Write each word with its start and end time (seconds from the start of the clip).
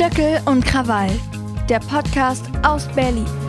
Stöckel 0.00 0.40
und 0.46 0.64
Krawall, 0.64 1.10
der 1.68 1.78
Podcast 1.80 2.46
aus 2.62 2.88
Berlin. 2.94 3.39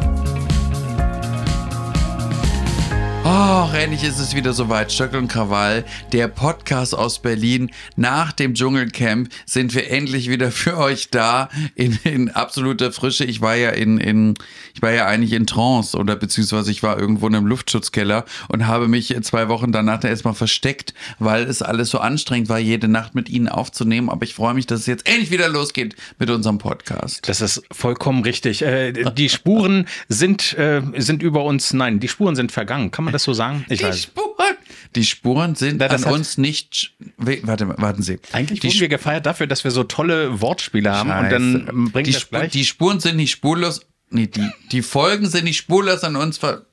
Oh, 3.33 3.69
endlich 3.73 4.03
ist 4.03 4.19
es 4.19 4.35
wieder 4.35 4.51
soweit. 4.51 4.91
Stöckel 4.91 5.17
und 5.17 5.29
Krawall, 5.29 5.85
der 6.11 6.27
Podcast 6.27 6.93
aus 6.93 7.19
Berlin. 7.21 7.71
Nach 7.95 8.33
dem 8.33 8.55
Dschungelcamp 8.55 9.29
sind 9.45 9.73
wir 9.73 9.89
endlich 9.89 10.29
wieder 10.29 10.51
für 10.51 10.77
euch 10.77 11.11
da 11.11 11.47
in, 11.75 11.97
in 12.03 12.29
absoluter 12.29 12.91
Frische. 12.91 13.23
Ich 13.23 13.39
war 13.39 13.55
ja 13.55 13.69
in, 13.69 13.99
in, 13.99 14.33
ich 14.73 14.81
war 14.81 14.91
ja 14.91 15.05
eigentlich 15.05 15.31
in 15.31 15.47
Trance 15.47 15.97
oder 15.97 16.17
beziehungsweise 16.17 16.71
ich 16.71 16.83
war 16.83 16.99
irgendwo 16.99 17.25
in 17.25 17.35
einem 17.35 17.47
Luftschutzkeller 17.47 18.25
und 18.49 18.67
habe 18.67 18.89
mich 18.89 19.15
zwei 19.21 19.47
Wochen 19.47 19.71
danach 19.71 20.03
erstmal 20.03 20.33
versteckt, 20.33 20.93
weil 21.17 21.43
es 21.43 21.61
alles 21.61 21.89
so 21.89 21.99
anstrengend 21.99 22.49
war, 22.49 22.59
jede 22.59 22.89
Nacht 22.89 23.15
mit 23.15 23.29
Ihnen 23.29 23.47
aufzunehmen. 23.47 24.09
Aber 24.09 24.25
ich 24.25 24.33
freue 24.33 24.55
mich, 24.55 24.67
dass 24.67 24.81
es 24.81 24.87
jetzt 24.87 25.07
endlich 25.07 25.31
wieder 25.31 25.47
losgeht 25.47 25.95
mit 26.19 26.29
unserem 26.29 26.57
Podcast. 26.57 27.29
Das 27.29 27.39
ist 27.39 27.63
vollkommen 27.71 28.23
richtig. 28.23 28.61
Äh, 28.61 28.91
die 28.91 29.29
Spuren 29.29 29.87
sind, 30.09 30.53
äh, 30.57 30.81
sind 30.97 31.23
über 31.23 31.45
uns, 31.45 31.71
nein, 31.71 32.01
die 32.01 32.09
Spuren 32.09 32.35
sind 32.35 32.51
vergangen. 32.51 32.91
Kann 32.91 33.05
man 33.05 33.13
das 33.13 33.20
so 33.23 33.33
sagen? 33.33 33.65
Ich 33.69 33.79
die 33.79 33.85
weiß. 33.85 34.03
Spuren, 34.03 34.55
die 34.95 35.05
Spuren 35.05 35.55
sind 35.55 35.77
Na, 35.77 35.87
an 35.87 36.03
uns 36.05 36.37
nicht. 36.37 36.93
Warte, 37.17 37.67
warten 37.77 38.03
Sie. 38.03 38.19
Eigentlich 38.31 38.59
die 38.59 38.67
wurden 38.67 38.79
wir 38.79 38.89
gefeiert 38.89 39.25
dafür, 39.25 39.47
dass 39.47 39.63
wir 39.63 39.71
so 39.71 39.83
tolle 39.83 40.41
Wortspiele 40.41 40.91
haben 40.91 41.09
Scheiße. 41.09 41.35
und 41.35 41.65
dann 41.67 41.91
bringt 41.91 42.07
die, 42.07 42.11
das 42.13 42.29
gleich. 42.29 42.51
die 42.51 42.65
Spuren 42.65 42.99
sind 42.99 43.15
nicht 43.17 43.31
spurlos. 43.31 43.81
Nee, 44.09 44.27
die, 44.27 44.49
die 44.71 44.81
Folgen 44.81 45.27
sind 45.27 45.45
nicht 45.45 45.57
spurlos 45.57 46.03
an 46.03 46.15
uns 46.15 46.37
ver 46.37 46.65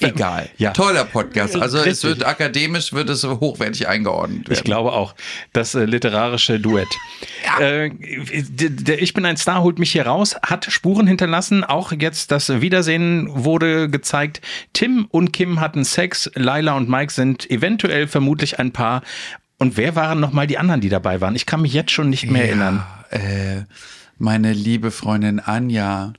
egal. 0.00 0.48
Ja. 0.58 0.72
Toller 0.72 1.04
Podcast. 1.04 1.56
Also 1.56 1.78
Richtig. 1.78 1.92
es 1.92 2.04
wird 2.04 2.26
akademisch, 2.26 2.92
wird 2.92 3.08
es 3.10 3.24
hochwertig 3.24 3.88
eingeordnet 3.88 4.48
werden. 4.48 4.52
Ich 4.52 4.64
glaube 4.64 4.92
auch. 4.92 5.14
Das 5.52 5.74
äh, 5.74 5.84
literarische 5.84 6.60
Duett. 6.60 6.88
Ja. 7.44 7.60
Äh, 7.60 7.90
der 7.90 9.02
Ich 9.02 9.14
bin 9.14 9.24
ein 9.24 9.36
Star 9.36 9.62
holt 9.62 9.78
mich 9.78 9.92
hier 9.92 10.06
raus, 10.06 10.36
hat 10.42 10.66
Spuren 10.66 11.06
hinterlassen. 11.06 11.64
Auch 11.64 11.92
jetzt 11.92 12.30
das 12.30 12.60
Wiedersehen 12.60 13.28
wurde 13.32 13.88
gezeigt. 13.88 14.40
Tim 14.72 15.06
und 15.10 15.32
Kim 15.32 15.60
hatten 15.60 15.84
Sex. 15.84 16.30
Laila 16.34 16.76
und 16.76 16.88
Mike 16.88 17.12
sind 17.12 17.50
eventuell 17.50 18.08
vermutlich 18.08 18.58
ein 18.58 18.72
Paar. 18.72 19.02
Und 19.58 19.76
wer 19.76 19.96
waren 19.96 20.20
nochmal 20.20 20.46
die 20.46 20.58
anderen, 20.58 20.80
die 20.80 20.88
dabei 20.88 21.20
waren? 21.20 21.34
Ich 21.34 21.46
kann 21.46 21.62
mich 21.62 21.72
jetzt 21.72 21.90
schon 21.90 22.10
nicht 22.10 22.30
mehr 22.30 22.42
ja, 22.42 22.48
erinnern. 22.48 22.84
Äh, 23.10 23.62
meine 24.18 24.52
liebe 24.52 24.90
Freundin 24.90 25.40
Anja, 25.40 26.12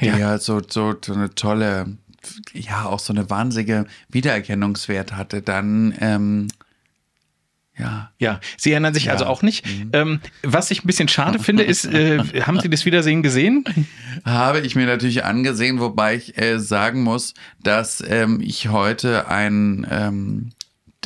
die 0.00 0.06
ja, 0.06 0.18
ja 0.18 0.38
so, 0.38 0.60
so, 0.66 0.94
so 1.04 1.12
eine 1.12 1.34
tolle 1.34 1.96
ja 2.52 2.86
auch 2.86 2.98
so 2.98 3.12
eine 3.12 3.30
wahnsinnige 3.30 3.86
Wiedererkennungswert 4.08 5.12
hatte, 5.12 5.42
dann 5.42 5.94
ähm, 6.00 6.48
ja. 7.80 8.10
Ja, 8.18 8.40
Sie 8.58 8.72
erinnern 8.72 8.92
sich 8.92 9.06
ja. 9.06 9.12
also 9.12 9.24
auch 9.24 9.42
nicht. 9.42 9.66
Mhm. 9.66 9.90
Ähm, 9.92 10.20
was 10.42 10.70
ich 10.70 10.84
ein 10.84 10.86
bisschen 10.86 11.08
schade 11.08 11.38
finde, 11.42 11.62
ist, 11.62 11.86
äh, 11.86 12.18
haben 12.42 12.60
Sie 12.60 12.68
das 12.68 12.84
Wiedersehen 12.84 13.22
gesehen? 13.22 13.64
Habe 14.24 14.60
ich 14.60 14.76
mir 14.76 14.86
natürlich 14.86 15.24
angesehen, 15.24 15.80
wobei 15.80 16.16
ich 16.16 16.36
äh, 16.36 16.58
sagen 16.58 17.02
muss, 17.02 17.34
dass 17.62 18.04
ähm, 18.06 18.40
ich 18.42 18.68
heute 18.68 19.28
ein 19.28 19.86
ähm, 19.90 20.50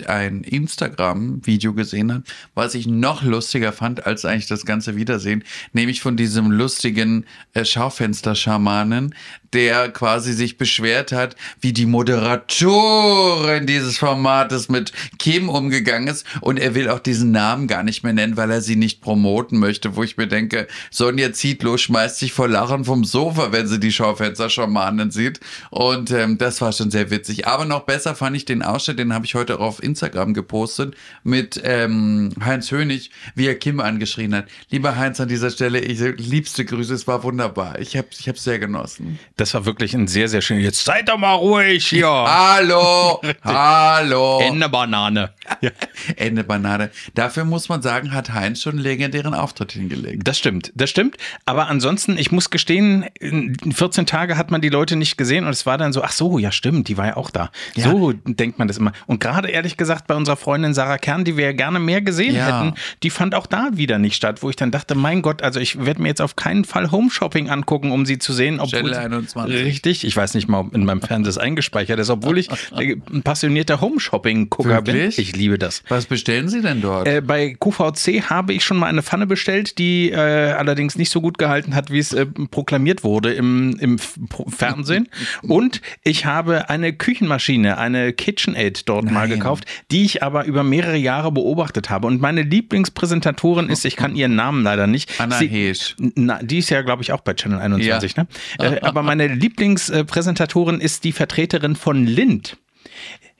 ein 0.07 0.43
Instagram-Video 0.43 1.73
gesehen 1.73 2.13
habe, 2.13 2.25
was 2.55 2.75
ich 2.75 2.87
noch 2.87 3.23
lustiger 3.23 3.73
fand 3.73 4.07
als 4.07 4.25
eigentlich 4.25 4.47
das 4.47 4.67
ganze 4.67 4.97
Wiedersehen, 4.97 5.45
nämlich 5.73 6.01
von 6.01 6.17
diesem 6.17 6.51
lustigen 6.51 7.27
äh, 7.53 7.65
Schaufenster-Schamanen, 7.65 9.15
der 9.53 9.91
quasi 9.91 10.33
sich 10.33 10.59
beschwert 10.59 11.13
hat, 11.13 11.37
wie 11.61 11.73
die 11.73 11.87
Moderatorin 11.87 13.67
dieses 13.67 13.99
Formates 13.99 14.69
mit 14.69 14.93
Kim 15.19 15.49
umgegangen 15.49 16.09
ist 16.09 16.27
und 16.41 16.59
er 16.59 16.75
will 16.75 16.89
auch 16.89 16.99
diesen 16.99 17.31
Namen 17.31 17.69
gar 17.69 17.85
nicht 17.85 18.03
mehr 18.03 18.13
nennen, 18.13 18.37
weil 18.37 18.51
er 18.51 18.61
sie 18.61 18.77
nicht 18.77 19.01
promoten 19.01 19.61
möchte, 19.61 19.95
wo 19.95 20.03
ich 20.03 20.17
mir 20.17 20.27
denke, 20.27 20.67
Sonja 20.91 21.33
Zietlow 21.33 21.77
schmeißt 21.77 22.19
sich 22.19 22.33
vor 22.33 22.49
Lachen 22.49 22.85
vom 22.85 23.05
Sofa, 23.05 23.53
wenn 23.53 23.69
sie 23.69 23.79
die 23.79 23.93
Schaufenster-Schamanen 23.93 25.13
sieht 25.13 25.39
und 25.71 26.11
ähm, 26.11 26.37
das 26.37 26.61
war 26.61 26.73
schon 26.73 26.91
sehr 26.91 27.11
witzig. 27.11 27.47
Aber 27.47 27.65
noch 27.65 27.85
besser 27.85 28.17
fand 28.17 28.37
ich 28.37 28.45
den 28.45 28.63
Ausschnitt, 28.63 28.99
den 28.99 29.15
habe 29.15 29.25
ich 29.25 29.37
heute 29.37 29.61
auf 29.61 29.84
Instagram 29.85 30.35
gepostet 30.35 30.97
mit 31.23 31.61
ähm, 31.65 32.31
Heinz 32.45 32.71
Hönig, 32.71 33.11
wie 33.35 33.47
er 33.47 33.55
Kim 33.55 33.81
angeschrien 33.81 34.35
hat. 34.35 34.47
Lieber 34.71 34.97
Heinz, 34.97 35.21
an 35.21 35.29
dieser 35.29 35.51
Stelle, 35.51 35.81
ich 35.81 36.01
liebste 36.01 36.65
Grüße, 36.65 36.95
es 36.95 37.07
war 37.07 37.23
wunderbar. 37.23 37.79
Ich 37.79 37.97
habe 37.97 38.09
es 38.11 38.27
ich 38.27 38.41
sehr 38.41 38.59
genossen. 38.59 39.19
Das 39.37 39.55
war 39.55 39.67
wirklich 39.67 39.95
ein 39.95 40.09
sehr, 40.09 40.29
sehr 40.29 40.41
schön. 40.41 40.61
Jetzt 40.61 40.85
seid 40.85 41.09
doch 41.09 41.19
mal 41.19 41.35
ruhig 41.35 41.87
hier. 41.87 42.07
hallo, 42.09 43.21
hallo. 43.45 44.41
Ende 44.41 44.69
Banane. 44.69 45.31
Ende 46.17 46.45
Banane. 46.45 46.91
Dafür 47.15 47.45
muss 47.45 47.69
man 47.69 47.83
sagen, 47.83 48.13
hat 48.13 48.33
Heinz 48.33 48.63
schon 48.63 48.75
einen 48.75 48.83
legendären 48.83 49.35
Auftritt 49.35 49.73
hingelegt. 49.73 50.27
Das 50.27 50.39
stimmt, 50.39 50.73
das 50.75 50.91
stimmt. 50.91 51.17
Aber 51.45 51.69
ansonsten, 51.69 52.19
ich 52.19 52.33
muss 52.33 52.51
gestehen, 52.51 53.05
14 53.21 54.07
Tage 54.07 54.37
hat 54.37 54.51
man 54.51 54.61
die 54.61 54.69
Leute 54.69 54.97
nicht 54.97 55.17
gesehen 55.17 55.45
und 55.45 55.51
es 55.51 55.67
war 55.67 55.79
dann 55.79 55.93
so, 55.93 56.03
ach 56.03 56.13
so, 56.13 56.39
ja 56.39 56.53
stimmt, 56.53 56.89
die 56.89 56.97
war 56.97 57.07
ja 57.07 57.17
auch 57.17 57.31
da. 57.31 57.51
Ja. 57.75 57.91
So 57.91 58.13
denkt 58.13 58.59
man 58.59 58.69
das 58.69 58.79
immer. 58.79 58.93
Und 59.07 59.21
gerade 59.21 59.49
ehrlich 59.49 59.74
ehrlich 59.75 59.77
gesagt 59.77 60.07
bei 60.07 60.15
unserer 60.15 60.37
Freundin 60.37 60.73
Sarah 60.73 60.99
Kern, 60.99 61.25
die 61.25 61.37
wir 61.37 61.53
gerne 61.53 61.81
mehr 61.81 62.01
gesehen 62.01 62.37
ja. 62.37 62.47
hätten, 62.47 62.75
die 63.03 63.11
fand 63.11 63.35
auch 63.35 63.47
da 63.47 63.71
wieder 63.73 63.99
nicht 63.99 64.15
statt, 64.15 64.43
wo 64.43 64.51
ich 64.51 64.57
dann 64.57 64.71
dachte, 64.71 64.95
mein 64.95 65.21
Gott, 65.21 65.43
also 65.43 65.59
ich 65.59 65.85
werde 65.85 66.01
mir 66.01 66.09
jetzt 66.09 66.21
auf 66.21 66.37
keinen 66.37 66.65
Fall 66.65 66.93
Home 66.93 67.11
Shopping 67.11 67.51
angucken, 67.51 67.91
um 67.91 68.07
sie 68.07 68.19
zu 68.19 68.33
sehen. 68.33 68.61
Obwohl 68.61 68.95
21. 68.95 69.65
Richtig, 69.65 70.05
ich 70.05 70.17
weiß 70.17 70.35
nicht 70.35 70.49
mal, 70.49 70.61
ob 70.61 70.75
in 70.75 70.85
meinem 70.85 71.03
Fernseher 71.03 71.43
eingespeichert 71.43 71.99
ist, 71.99 72.11
obwohl 72.11 72.39
ich 72.39 72.49
ein 72.73 73.23
passionierter 73.23 73.81
Home 73.81 73.99
Shopping-Gucker 73.99 74.83
bin. 74.83 75.13
Ich 75.17 75.35
liebe 75.35 75.59
das. 75.59 75.83
Was 75.89 76.07
bestellen 76.07 76.49
Sie 76.49 76.63
denn 76.63 76.81
dort? 76.81 77.09
Äh, 77.09 77.21
bei 77.21 77.57
QVC 77.59 78.31
habe 78.31 78.53
ich 78.53 78.65
schon 78.65 78.77
mal 78.77 78.87
eine 78.87 79.03
Pfanne 79.03 79.27
bestellt, 79.27 79.79
die 79.79 80.11
äh, 80.11 80.17
allerdings 80.17 80.97
nicht 80.97 81.11
so 81.11 81.21
gut 81.21 81.39
gehalten 81.39 81.75
hat, 81.75 81.91
wie 81.91 81.99
es 81.99 82.13
äh, 82.13 82.27
proklamiert 82.27 83.03
wurde 83.03 83.33
im, 83.33 83.77
im 83.81 83.99
Fernsehen. 83.99 85.09
Und 85.43 85.81
ich 86.05 86.27
habe 86.27 86.69
eine 86.69 86.93
Küchenmaschine, 86.93 87.79
eine 87.79 88.13
KitchenAid 88.13 88.89
dort 88.89 89.07
Nein. 89.07 89.15
mal 89.15 89.29
gekauft 89.29 89.64
die 89.91 90.05
ich 90.05 90.23
aber 90.23 90.45
über 90.45 90.63
mehrere 90.63 90.97
Jahre 90.97 91.33
beobachtet 91.33 91.91
habe. 91.91 92.07
Und 92.07 92.21
meine 92.21 92.43
Lieblingspräsentatorin 92.43 93.69
ist, 93.69 93.85
ich 93.85 93.97
kann 93.97 94.15
ihren 94.17 94.35
Namen 94.35 94.63
leider 94.63 94.87
nicht. 94.87 95.21
Anna 95.21 95.37
Sie, 95.37 95.49
Heesch. 95.49 95.97
Na, 95.99 96.43
die 96.43 96.59
ist 96.59 96.71
ja, 96.71 96.83
glaube 96.83 97.03
ich, 97.03 97.13
auch 97.13 97.21
bei 97.21 97.35
Channel 97.35 97.59
21, 97.59 98.17
ja. 98.17 98.23
ne? 98.23 98.77
Äh, 98.77 98.81
aber 98.81 99.03
meine 99.03 99.27
Lieblingspräsentatorin 99.29 100.81
ist 100.81 101.05
die 101.05 101.13
Vertreterin 101.13 101.77
von 101.77 102.07
Lind. 102.07 102.57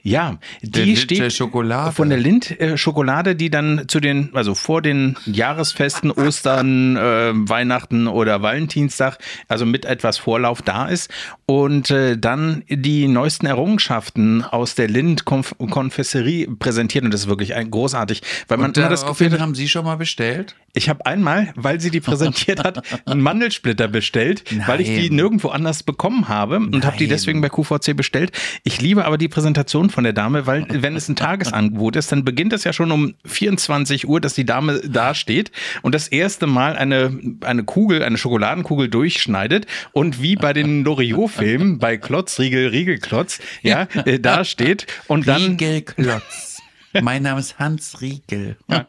Ja, 0.05 0.37
die 0.61 0.93
der 0.93 0.95
steht 0.95 1.33
Schokolade. 1.33 1.91
von 1.91 2.09
der 2.09 2.19
Lind 2.19 2.59
äh, 2.61 2.77
Schokolade, 2.77 3.35
die 3.35 3.49
dann 3.49 3.85
zu 3.87 3.99
den, 3.99 4.29
also 4.33 4.53
vor 4.53 4.83
den 4.83 5.17
Jahresfesten, 5.25 6.11
Ostern, 6.15 6.95
äh, 6.95 7.31
Weihnachten 7.33 8.05
oder 8.07 8.43
Valentinstag, 8.43 9.17
also 9.47 9.65
mit 9.65 9.83
etwas 9.83 10.19
Vorlauf 10.19 10.61
da 10.61 10.85
ist 10.85 11.09
und 11.47 11.89
äh, 11.89 12.19
dann 12.19 12.61
die 12.69 13.07
neuesten 13.07 13.47
Errungenschaften 13.47 14.43
aus 14.43 14.75
der 14.75 14.89
Lind 14.89 15.25
Konf 15.25 15.55
Konfesserie 15.57 16.49
präsentiert 16.49 17.03
und 17.03 17.11
das 17.11 17.21
ist 17.21 17.27
wirklich 17.27 17.55
ein, 17.55 17.71
großartig, 17.71 18.21
weil 18.47 18.59
man 18.59 18.67
und 18.67 18.77
immer 18.77 18.89
das 18.89 19.07
Gefühl 19.07 19.39
haben 19.39 19.55
Sie 19.55 19.67
schon 19.67 19.85
mal 19.85 19.97
bestellt? 19.97 20.55
Ich 20.75 20.89
habe 20.89 21.05
einmal, 21.05 21.53
weil 21.55 21.79
sie 21.79 21.89
die 21.89 22.01
präsentiert 22.01 22.63
hat, 22.63 22.83
einen 23.07 23.21
Mandelsplitter 23.21 23.87
bestellt, 23.87 24.43
Nein. 24.51 24.67
weil 24.67 24.81
ich 24.81 24.89
die 24.89 25.09
nirgendwo 25.09 25.47
anders 25.47 25.83
bekommen 25.83 26.27
habe 26.27 26.57
und 26.57 26.85
habe 26.85 26.97
die 26.97 27.07
deswegen 27.07 27.39
bei 27.41 27.47
QVC 27.47 27.95
bestellt. 27.95 28.33
Ich 28.63 28.81
liebe 28.81 29.05
aber 29.05 29.17
die 29.17 29.29
Präsentation 29.29 29.89
von 29.95 30.03
der 30.03 30.13
Dame, 30.13 30.45
weil 30.45 30.67
wenn 30.69 30.95
es 30.95 31.07
ein 31.09 31.15
Tagesangebot 31.15 31.95
ist, 31.95 32.11
dann 32.11 32.23
beginnt 32.25 32.53
es 32.53 32.65
ja 32.65 32.73
schon 32.73 32.91
um 32.91 33.15
24 33.25 34.07
Uhr, 34.07 34.19
dass 34.21 34.35
die 34.35 34.45
Dame 34.45 34.81
da 34.81 35.15
steht 35.15 35.51
und 35.81 35.95
das 35.95 36.09
erste 36.09 36.45
Mal 36.47 36.75
eine, 36.75 37.17
eine 37.41 37.63
Kugel, 37.63 38.03
eine 38.03 38.17
Schokoladenkugel 38.17 38.89
durchschneidet 38.89 39.65
und 39.93 40.21
wie 40.21 40.35
bei 40.35 40.51
den 40.51 40.83
Loriot-Filmen, 40.83 41.79
bei 41.79 41.97
Klotz, 41.97 42.39
Riegel, 42.39 42.67
Riegelklotz, 42.67 43.39
ja, 43.61 43.87
äh, 44.05 44.19
da 44.19 44.43
steht 44.43 44.85
und 45.07 45.27
dann. 45.27 45.41
Riegelklotz. 45.41 46.61
Mein 47.01 47.23
Name 47.23 47.39
ist 47.39 47.57
Hans 47.57 48.01
Riegel. 48.01 48.57
Ja. 48.69 48.87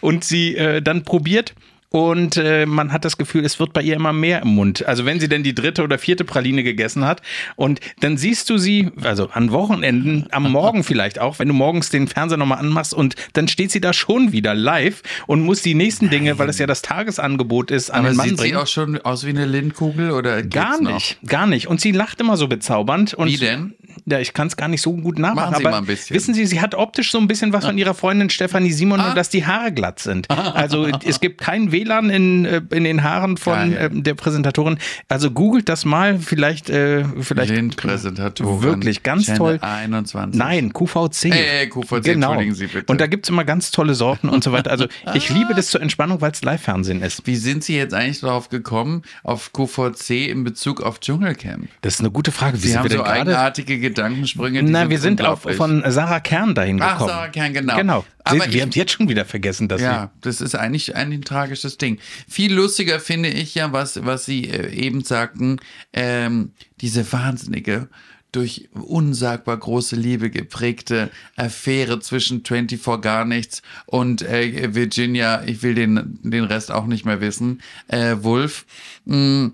Und 0.00 0.24
sie 0.24 0.56
äh, 0.56 0.80
dann 0.80 1.04
probiert 1.04 1.54
und 1.90 2.36
äh, 2.36 2.66
man 2.66 2.92
hat 2.92 3.04
das 3.04 3.16
Gefühl, 3.16 3.44
es 3.44 3.58
wird 3.58 3.72
bei 3.72 3.82
ihr 3.82 3.96
immer 3.96 4.12
mehr 4.12 4.42
im 4.42 4.48
Mund. 4.48 4.84
Also 4.86 5.06
wenn 5.06 5.20
sie 5.20 5.28
denn 5.28 5.42
die 5.42 5.54
dritte 5.54 5.82
oder 5.82 5.98
vierte 5.98 6.24
Praline 6.24 6.62
gegessen 6.62 7.04
hat 7.04 7.22
und 7.56 7.80
dann 8.00 8.18
siehst 8.18 8.50
du 8.50 8.58
sie, 8.58 8.90
also 9.02 9.28
an 9.30 9.52
Wochenenden, 9.52 10.26
am 10.30 10.50
Morgen 10.50 10.84
vielleicht 10.84 11.18
auch, 11.18 11.38
wenn 11.38 11.48
du 11.48 11.54
morgens 11.54 11.88
den 11.88 12.06
Fernseher 12.06 12.36
nochmal 12.36 12.58
anmachst 12.58 12.92
und 12.92 13.14
dann 13.32 13.48
steht 13.48 13.70
sie 13.70 13.80
da 13.80 13.92
schon 13.92 14.32
wieder 14.32 14.54
live 14.54 15.02
und 15.26 15.40
muss 15.40 15.62
die 15.62 15.74
nächsten 15.74 16.06
Nein. 16.06 16.12
Dinge, 16.12 16.38
weil 16.38 16.48
es 16.48 16.58
ja 16.58 16.66
das 16.66 16.82
Tagesangebot 16.82 17.70
ist, 17.70 17.90
an 17.90 18.00
Aber 18.00 18.10
den 18.10 18.16
Mann 18.16 18.28
sieht 18.28 18.36
bringen. 18.38 18.54
sie 18.54 18.62
auch 18.62 18.66
schon 18.66 19.00
aus 19.00 19.24
wie 19.24 19.30
eine 19.30 19.46
Lindkugel 19.46 20.10
oder 20.10 20.42
gar 20.42 20.80
nicht, 20.82 21.18
noch? 21.22 21.28
gar 21.30 21.46
nicht. 21.46 21.68
Und 21.68 21.80
sie 21.80 21.92
lacht 21.92 22.20
immer 22.20 22.36
so 22.36 22.48
bezaubernd. 22.48 23.14
Und 23.14 23.28
wie 23.28 23.36
denn? 23.38 23.74
Ja, 24.06 24.18
ich 24.18 24.32
kann 24.32 24.48
es 24.48 24.56
gar 24.56 24.68
nicht 24.68 24.82
so 24.82 24.92
gut 24.94 25.18
nachmachen. 25.18 25.50
Machen 25.50 25.58
Sie 25.58 25.64
aber 25.66 25.70
mal 25.70 25.78
ein 25.78 25.86
bisschen. 25.86 26.14
wissen 26.14 26.34
Sie, 26.34 26.46
sie 26.46 26.60
hat 26.60 26.74
optisch 26.74 27.10
so 27.10 27.18
ein 27.18 27.28
bisschen 27.28 27.52
was 27.52 27.64
von 27.64 27.78
ihrer 27.78 27.94
Freundin 27.94 28.30
Stefanie 28.30 28.72
Simon, 28.72 29.00
nur 29.00 29.14
dass 29.14 29.28
die 29.28 29.46
Haare 29.46 29.72
glatt 29.72 29.98
sind. 29.98 30.30
Also 30.30 30.86
es 31.04 31.20
gibt 31.20 31.40
kein 31.40 31.72
WLAN 31.72 32.10
in, 32.10 32.44
äh, 32.44 32.62
in 32.70 32.84
den 32.84 33.02
Haaren 33.02 33.36
von 33.36 33.72
äh, 33.72 33.90
der 33.90 34.14
Präsentatorin. 34.14 34.78
Also 35.08 35.30
googelt 35.30 35.68
das 35.68 35.84
mal, 35.84 36.18
vielleicht, 36.18 36.70
äh, 36.70 37.04
vielleicht 37.20 37.50
Lindpräsentatorin. 37.50 38.62
Wirklich, 38.62 39.02
ganz 39.02 39.26
Channel 39.26 39.38
toll. 39.38 39.58
21. 39.60 40.38
Nein, 40.38 40.72
QVC. 40.72 41.24
Äh, 41.26 41.66
QVC, 41.66 42.02
genau. 42.02 42.28
entschuldigen 42.28 42.54
Sie 42.54 42.66
bitte. 42.66 42.90
Und 42.90 43.00
da 43.00 43.06
gibt 43.06 43.26
es 43.26 43.30
immer 43.30 43.44
ganz 43.44 43.70
tolle 43.70 43.94
Sorten 43.94 44.28
und 44.28 44.44
so 44.44 44.52
weiter. 44.52 44.70
Also 44.70 44.86
ich 45.14 45.28
liebe 45.30 45.54
das 45.54 45.68
zur 45.68 45.82
Entspannung, 45.82 46.20
weil 46.20 46.32
es 46.32 46.42
Live-Fernsehen 46.42 47.02
ist. 47.02 47.26
Wie 47.26 47.36
sind 47.36 47.64
Sie 47.64 47.76
jetzt 47.76 47.94
eigentlich 47.94 48.20
darauf 48.20 48.48
gekommen, 48.48 49.02
auf 49.22 49.52
QVC 49.52 50.28
in 50.28 50.44
Bezug 50.44 50.82
auf 50.82 51.00
Dschungelcamp? 51.00 51.68
Das 51.82 51.94
ist 51.94 52.00
eine 52.00 52.10
gute 52.10 52.32
Frage. 52.32 52.58
Wie 52.58 52.62
Sie 52.62 52.68
sind 52.68 52.78
haben 52.78 52.90
so 52.90 52.98
gerade? 52.98 53.10
eigenartige 53.10 53.77
Gedankensprünge. 53.78 54.62
die 54.64 54.70
Na, 54.70 54.90
wir 54.90 54.98
sind 54.98 55.20
auf, 55.22 55.44
unglaublich. 55.46 55.56
von 55.56 55.90
Sarah 55.92 56.20
Kern 56.20 56.54
dahin 56.54 56.80
Ach, 56.80 56.92
gekommen. 56.92 57.10
Sarah 57.10 57.28
Kern, 57.28 57.52
genau. 57.54 57.76
Genau. 57.76 58.04
Aber 58.24 58.52
wir 58.52 58.62
haben 58.62 58.70
jetzt 58.72 58.92
schon 58.92 59.08
wieder 59.08 59.24
vergessen, 59.24 59.68
dass 59.68 59.80
Ja, 59.80 60.10
das 60.20 60.40
ist 60.40 60.54
eigentlich, 60.54 60.94
eigentlich 60.96 61.20
ein 61.20 61.24
tragisches 61.24 61.78
Ding. 61.78 61.98
Viel 62.28 62.52
lustiger 62.52 63.00
finde 63.00 63.28
ich 63.30 63.54
ja, 63.54 63.72
was, 63.72 64.04
was 64.04 64.24
Sie 64.26 64.44
äh, 64.44 64.70
eben 64.74 65.02
sagten, 65.02 65.58
ähm, 65.92 66.52
diese 66.80 67.10
wahnsinnige, 67.12 67.88
durch 68.32 68.68
unsagbar 68.72 69.56
große 69.56 69.96
Liebe 69.96 70.30
geprägte 70.30 71.10
Affäre 71.36 72.00
zwischen 72.00 72.44
24 72.44 73.00
gar 73.00 73.24
nichts 73.24 73.62
und 73.86 74.22
äh, 74.22 74.74
Virginia, 74.74 75.42
ich 75.44 75.62
will 75.62 75.74
den, 75.74 76.18
den 76.22 76.44
Rest 76.44 76.70
auch 76.70 76.86
nicht 76.86 77.06
mehr 77.06 77.20
wissen, 77.20 77.62
äh, 77.88 78.16
Wolf. 78.20 78.66
Mh, 79.06 79.52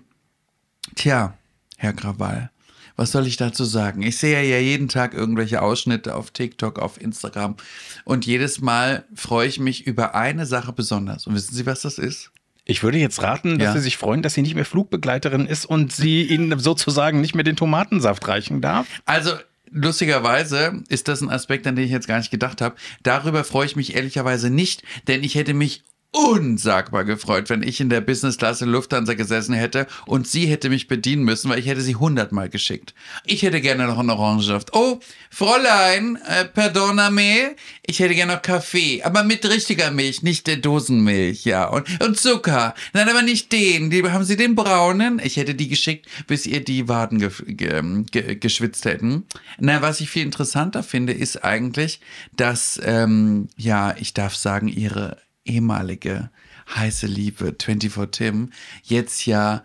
tja, 0.96 1.34
Herr 1.76 1.92
Krawall. 1.92 2.50
Was 2.96 3.10
soll 3.12 3.26
ich 3.26 3.36
dazu 3.36 3.64
sagen? 3.64 4.02
Ich 4.02 4.18
sehe 4.18 4.42
ja 4.48 4.58
jeden 4.58 4.88
Tag 4.88 5.14
irgendwelche 5.14 5.62
Ausschnitte 5.62 6.14
auf 6.14 6.30
TikTok, 6.30 6.78
auf 6.78 7.00
Instagram 7.00 7.56
und 8.04 8.24
jedes 8.26 8.60
Mal 8.60 9.04
freue 9.14 9.48
ich 9.48 9.58
mich 9.58 9.86
über 9.86 10.14
eine 10.14 10.46
Sache 10.46 10.72
besonders. 10.72 11.26
Und 11.26 11.34
wissen 11.34 11.54
Sie, 11.54 11.66
was 11.66 11.82
das 11.82 11.98
ist? 11.98 12.30
Ich 12.66 12.82
würde 12.82 12.98
jetzt 12.98 13.20
raten, 13.22 13.58
dass 13.58 13.66
Ja. 13.66 13.72
Sie 13.74 13.80
sich 13.80 13.96
freuen, 13.98 14.22
dass 14.22 14.34
sie 14.34 14.42
nicht 14.42 14.54
mehr 14.54 14.64
Flugbegleiterin 14.64 15.46
ist 15.46 15.66
und 15.66 15.92
sie 15.92 16.22
Ihnen 16.22 16.58
sozusagen 16.58 17.20
nicht 17.20 17.34
mehr 17.34 17.44
den 17.44 17.56
Tomatensaft 17.56 18.26
reichen 18.26 18.60
darf. 18.62 18.86
Also 19.04 19.32
lustigerweise 19.70 20.82
ist 20.88 21.08
das 21.08 21.20
ein 21.20 21.30
Aspekt, 21.30 21.66
an 21.66 21.76
den 21.76 21.84
ich 21.84 21.90
jetzt 21.90 22.08
gar 22.08 22.18
nicht 22.18 22.30
gedacht 22.30 22.60
habe. 22.60 22.76
Darüber 23.02 23.44
freue 23.44 23.66
ich 23.66 23.76
mich 23.76 23.94
ehrlicherweise 23.94 24.50
nicht, 24.50 24.82
denn 25.08 25.22
ich 25.22 25.34
hätte 25.34 25.52
mich 25.52 25.82
unsagbar 26.14 27.04
gefreut, 27.04 27.50
wenn 27.50 27.64
ich 27.64 27.80
in 27.80 27.90
der 27.90 28.00
Business-Klasse 28.00 28.66
Lufthansa 28.66 29.14
gesessen 29.14 29.52
hätte 29.52 29.88
und 30.06 30.28
sie 30.28 30.46
hätte 30.46 30.70
mich 30.70 30.86
bedienen 30.86 31.24
müssen, 31.24 31.50
weil 31.50 31.58
ich 31.58 31.66
hätte 31.66 31.80
sie 31.80 31.96
hundertmal 31.96 32.48
geschickt. 32.48 32.94
Ich 33.24 33.42
hätte 33.42 33.60
gerne 33.60 33.88
noch 33.88 33.98
einen 33.98 34.10
Orangensaft. 34.10 34.74
Oh, 34.74 35.00
Fräulein, 35.30 36.16
äh, 36.28 36.44
pardoname, 36.44 37.56
ich 37.84 37.98
hätte 37.98 38.14
gerne 38.14 38.34
noch 38.34 38.42
Kaffee, 38.42 39.02
aber 39.02 39.24
mit 39.24 39.44
richtiger 39.44 39.90
Milch, 39.90 40.22
nicht 40.22 40.46
der 40.46 40.58
Dosenmilch, 40.58 41.44
ja. 41.44 41.66
Und, 41.66 42.00
und 42.00 42.16
Zucker. 42.16 42.74
Nein, 42.92 43.08
aber 43.08 43.22
nicht 43.22 43.50
den. 43.50 43.90
Die, 43.90 44.04
haben 44.04 44.24
Sie 44.24 44.36
den 44.36 44.54
braunen? 44.54 45.20
Ich 45.22 45.36
hätte 45.36 45.56
die 45.56 45.68
geschickt, 45.68 46.06
bis 46.28 46.46
ihr 46.46 46.62
die 46.62 46.86
Waden 46.88 47.18
ge 47.18 47.30
ge 47.44 48.04
ge 48.12 48.36
geschwitzt 48.36 48.84
hätten. 48.84 49.24
Na, 49.58 49.82
was 49.82 50.00
ich 50.00 50.10
viel 50.10 50.22
interessanter 50.22 50.84
finde, 50.84 51.12
ist 51.12 51.44
eigentlich, 51.44 51.98
dass, 52.36 52.80
ähm, 52.84 53.48
ja, 53.56 53.96
ich 53.98 54.14
darf 54.14 54.36
sagen, 54.36 54.68
ihre 54.68 55.16
ehemalige 55.44 56.30
heiße 56.74 57.06
Liebe 57.06 57.54
24 57.60 58.10
Tim 58.10 58.50
jetzt 58.82 59.26
ja 59.26 59.64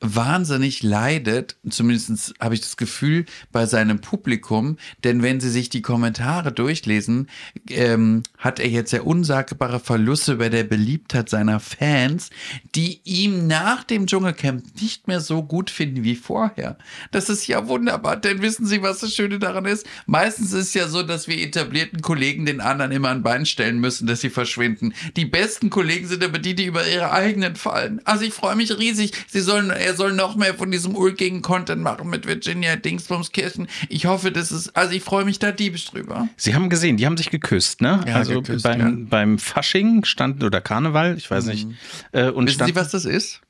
wahnsinnig 0.00 0.82
leidet, 0.82 1.56
zumindest 1.68 2.34
habe 2.40 2.54
ich 2.54 2.60
das 2.60 2.76
Gefühl 2.76 3.26
bei 3.52 3.66
seinem 3.66 4.00
Publikum, 4.00 4.76
denn 5.04 5.22
wenn 5.22 5.40
sie 5.40 5.50
sich 5.50 5.68
die 5.68 5.82
Kommentare 5.82 6.52
durchlesen, 6.52 7.28
ähm, 7.68 8.22
hat 8.38 8.60
er 8.60 8.68
jetzt 8.68 8.90
sehr 8.90 9.06
unsagbare 9.06 9.80
Verluste 9.80 10.36
bei 10.36 10.48
der 10.48 10.64
Beliebtheit 10.64 11.28
seiner 11.28 11.60
Fans, 11.60 12.30
die 12.74 13.00
ihm 13.04 13.46
nach 13.46 13.84
dem 13.84 14.06
Dschungelcamp 14.06 14.64
nicht 14.80 15.06
mehr 15.06 15.20
so 15.20 15.42
gut 15.42 15.70
finden 15.70 16.02
wie 16.02 16.16
vorher. 16.16 16.78
Das 17.10 17.28
ist 17.28 17.46
ja 17.46 17.68
wunderbar, 17.68 18.16
denn 18.16 18.40
wissen 18.42 18.66
Sie, 18.66 18.82
was 18.82 19.00
das 19.00 19.14
Schöne 19.14 19.38
daran 19.38 19.66
ist? 19.66 19.86
Meistens 20.06 20.52
ist 20.52 20.74
ja 20.74 20.88
so, 20.88 21.02
dass 21.02 21.28
wir 21.28 21.38
etablierten 21.38 22.00
Kollegen 22.00 22.46
den 22.46 22.60
anderen 22.60 22.92
immer 22.92 23.10
ein 23.10 23.22
Bein 23.22 23.44
stellen 23.44 23.78
müssen, 23.78 24.06
dass 24.06 24.20
sie 24.20 24.30
verschwinden. 24.30 24.94
Die 25.16 25.24
besten 25.24 25.70
Kollegen 25.70 26.06
sind 26.08 26.24
aber 26.24 26.38
die, 26.38 26.54
die 26.54 26.64
über 26.64 26.86
ihre 26.86 27.12
eigenen 27.12 27.56
fallen. 27.56 28.00
Also 28.04 28.24
ich 28.24 28.32
freue 28.32 28.56
mich 28.56 28.76
riesig. 28.78 29.12
Sie 29.28 29.40
sollen, 29.40 29.70
er 29.90 29.96
soll 29.96 30.12
noch 30.12 30.36
mehr 30.36 30.54
von 30.54 30.70
diesem 30.70 30.94
ulkigen 30.94 31.42
Content 31.42 31.82
machen 31.82 32.08
mit 32.08 32.26
Virginia 32.26 32.76
Dingsbumskirchen. 32.76 33.66
Ich 33.88 34.06
hoffe, 34.06 34.30
das 34.30 34.52
ist, 34.52 34.76
also 34.76 34.92
ich 34.92 35.02
freue 35.02 35.24
mich 35.24 35.40
da 35.40 35.50
diebisch 35.50 35.86
drüber. 35.86 36.28
Sie 36.36 36.54
haben 36.54 36.70
gesehen, 36.70 36.96
die 36.96 37.06
haben 37.06 37.16
sich 37.16 37.30
geküsst, 37.30 37.80
ne? 37.80 38.04
Ja, 38.06 38.14
also 38.14 38.40
geküsst, 38.40 38.62
beim, 38.62 38.80
ja. 38.80 39.06
beim 39.08 39.38
Fasching 39.38 40.04
stand 40.04 40.44
oder 40.44 40.60
Karneval, 40.60 41.16
ich 41.16 41.28
weiß 41.30 41.46
nicht. 41.46 41.66
Äh, 42.12 42.30
und 42.30 42.46
Wissen 42.46 42.54
stand 42.54 42.68
Sie, 42.70 42.76
was 42.76 42.90
das 42.90 43.04
ist? 43.04 43.40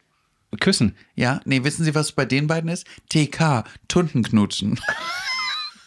Küssen. 0.59 0.97
Ja, 1.15 1.41
nee, 1.45 1.63
wissen 1.63 1.85
Sie, 1.85 1.95
was 1.95 2.13
bei 2.13 2.25
den 2.25 2.47
beiden 2.47 2.71
ist? 2.71 2.87
TK, 3.11 3.65
Tuntenknutschen. 3.89 4.81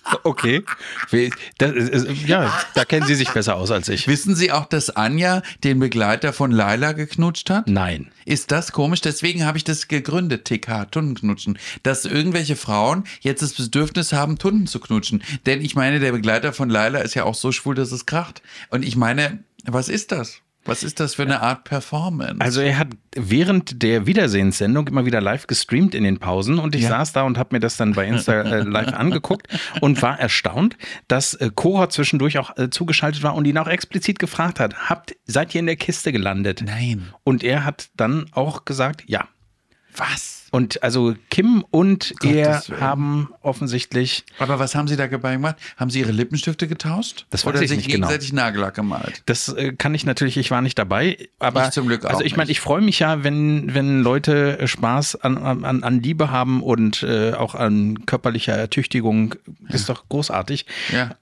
Okay. 0.23 0.63
Ist- 1.11 2.27
ja, 2.27 2.53
da 2.75 2.85
kennen 2.85 3.05
Sie 3.07 3.15
sich 3.15 3.29
besser 3.29 3.55
aus 3.55 3.71
als 3.71 3.89
ich. 3.89 4.07
Wissen 4.07 4.35
Sie 4.35 4.51
auch, 4.51 4.65
dass 4.65 4.89
Anja 4.89 5.41
den 5.63 5.79
Begleiter 5.79 6.33
von 6.33 6.51
Laila 6.51 6.91
geknutscht 6.93 7.49
hat? 7.49 7.67
Nein. 7.67 8.11
Ist 8.25 8.51
das 8.51 8.71
komisch? 8.71 9.01
Deswegen 9.01 9.45
habe 9.45 9.57
ich 9.57 9.63
das 9.63 9.87
gegründet, 9.87 10.45
TK, 10.45 10.85
Tuntenknutschen. 10.91 11.57
Dass 11.83 12.05
irgendwelche 12.05 12.55
Frauen 12.55 13.03
jetzt 13.21 13.41
das 13.41 13.53
Bedürfnis 13.53 14.13
haben, 14.13 14.37
Tunden 14.37 14.67
zu 14.67 14.79
knutschen. 14.79 15.23
Denn 15.45 15.61
ich 15.61 15.75
meine, 15.75 15.99
der 15.99 16.11
Begleiter 16.11 16.53
von 16.53 16.69
Laila 16.69 16.99
ist 16.99 17.15
ja 17.15 17.23
auch 17.23 17.35
so 17.35 17.51
schwul, 17.51 17.75
dass 17.75 17.91
es 17.91 18.05
kracht. 18.05 18.41
Und 18.69 18.83
ich 18.83 18.95
meine, 18.95 19.43
was 19.65 19.89
ist 19.89 20.11
das? 20.11 20.39
Was 20.65 20.83
ist 20.83 20.99
das 20.99 21.15
für 21.15 21.23
eine 21.23 21.41
Art 21.41 21.65
Performance? 21.65 22.37
Also 22.39 22.61
er 22.61 22.77
hat 22.77 22.87
während 23.15 23.83
der 23.83 24.05
Wiedersehenssendung 24.05 24.87
immer 24.87 25.05
wieder 25.05 25.19
live 25.19 25.45
gestreamt 25.47 25.93
in 25.93 26.03
den 26.05 26.19
Pausen 26.19 26.57
und 26.59 26.73
ich 26.75 26.83
Ja. 26.83 26.89
saß 26.89 27.11
da 27.13 27.23
und 27.23 27.37
habe 27.37 27.55
mir 27.55 27.59
das 27.59 27.75
dann 27.77 27.93
bei 27.93 28.07
Insta 28.07 28.41
äh, 28.41 28.61
live 28.61 28.93
angeguckt 28.93 29.47
und 29.81 30.01
war 30.01 30.19
erstaunt, 30.19 30.77
dass 31.07 31.33
äh, 31.33 31.51
Cora 31.53 31.89
zwischendurch 31.89 32.37
auch 32.37 32.57
äh, 32.57 32.69
zugeschaltet 32.69 33.23
war 33.23 33.35
und 33.35 33.45
ihn 33.45 33.57
auch 33.57 33.67
explizit 33.67 34.19
gefragt 34.19 34.59
hat, 34.59 34.89
habt, 34.89 35.15
seid 35.25 35.53
ihr 35.53 35.59
in 35.59 35.65
der 35.65 35.75
Kiste 35.75 36.11
gelandet? 36.11 36.63
Nein. 36.65 37.07
Und 37.23 37.43
er 37.43 37.65
hat 37.65 37.89
dann 37.97 38.27
auch 38.31 38.63
gesagt, 38.65 39.03
ja. 39.07 39.27
Was? 39.95 40.42
Und 40.53 40.83
also 40.83 41.15
Kim 41.31 41.65
und 41.71 42.13
Gottes 42.19 42.35
er 42.35 42.67
Willen. 42.67 42.81
haben 42.81 43.29
offensichtlich 43.41 44.23
Aber 44.37 44.59
was 44.59 44.75
haben 44.75 44.87
Sie 44.87 44.95
da 44.95 45.07
dabei 45.07 45.33
gemacht? 45.33 45.55
Haben 45.77 45.89
Sie 45.89 45.99
Ihre 45.99 46.11
Lippenstifte 46.11 46.67
getauscht? 46.67 47.25
Das 47.31 47.43
weiß 47.43 47.53
Oder 47.53 47.63
ich 47.63 47.69
sich 47.69 47.77
nicht 47.77 47.89
genau. 47.89 48.05
gegenseitig 48.05 48.33
Nagellack 48.33 48.75
gemalt? 48.75 49.23
Das 49.25 49.49
äh, 49.49 49.73
kann 49.73 49.95
ich 49.95 50.05
natürlich, 50.05 50.37
ich 50.37 50.51
war 50.51 50.61
nicht 50.61 50.77
dabei, 50.77 51.17
aber 51.39 51.65
Ich 51.65 51.71
zum 51.71 51.87
Glück 51.87 52.05
auch 52.05 52.11
also 52.11 52.21
ich 52.21 52.37
meine, 52.37 52.51
ich 52.51 52.59
freue 52.59 52.81
mich 52.81 52.99
ja, 52.99 53.23
wenn, 53.23 53.73
wenn 53.73 54.03
Leute 54.03 54.59
äh, 54.59 54.67
Spaß 54.67 55.15
an, 55.15 55.39
an, 55.39 55.83
an 55.83 56.03
Liebe 56.03 56.29
haben 56.29 56.61
und 56.61 57.01
äh, 57.01 57.33
auch 57.33 57.55
an 57.55 58.05
körperlicher 58.05 58.53
Ertüchtigung. 58.53 59.33
Ist 59.69 59.89
doch 59.89 60.07
großartig. 60.07 60.67
Ja. 60.91 61.15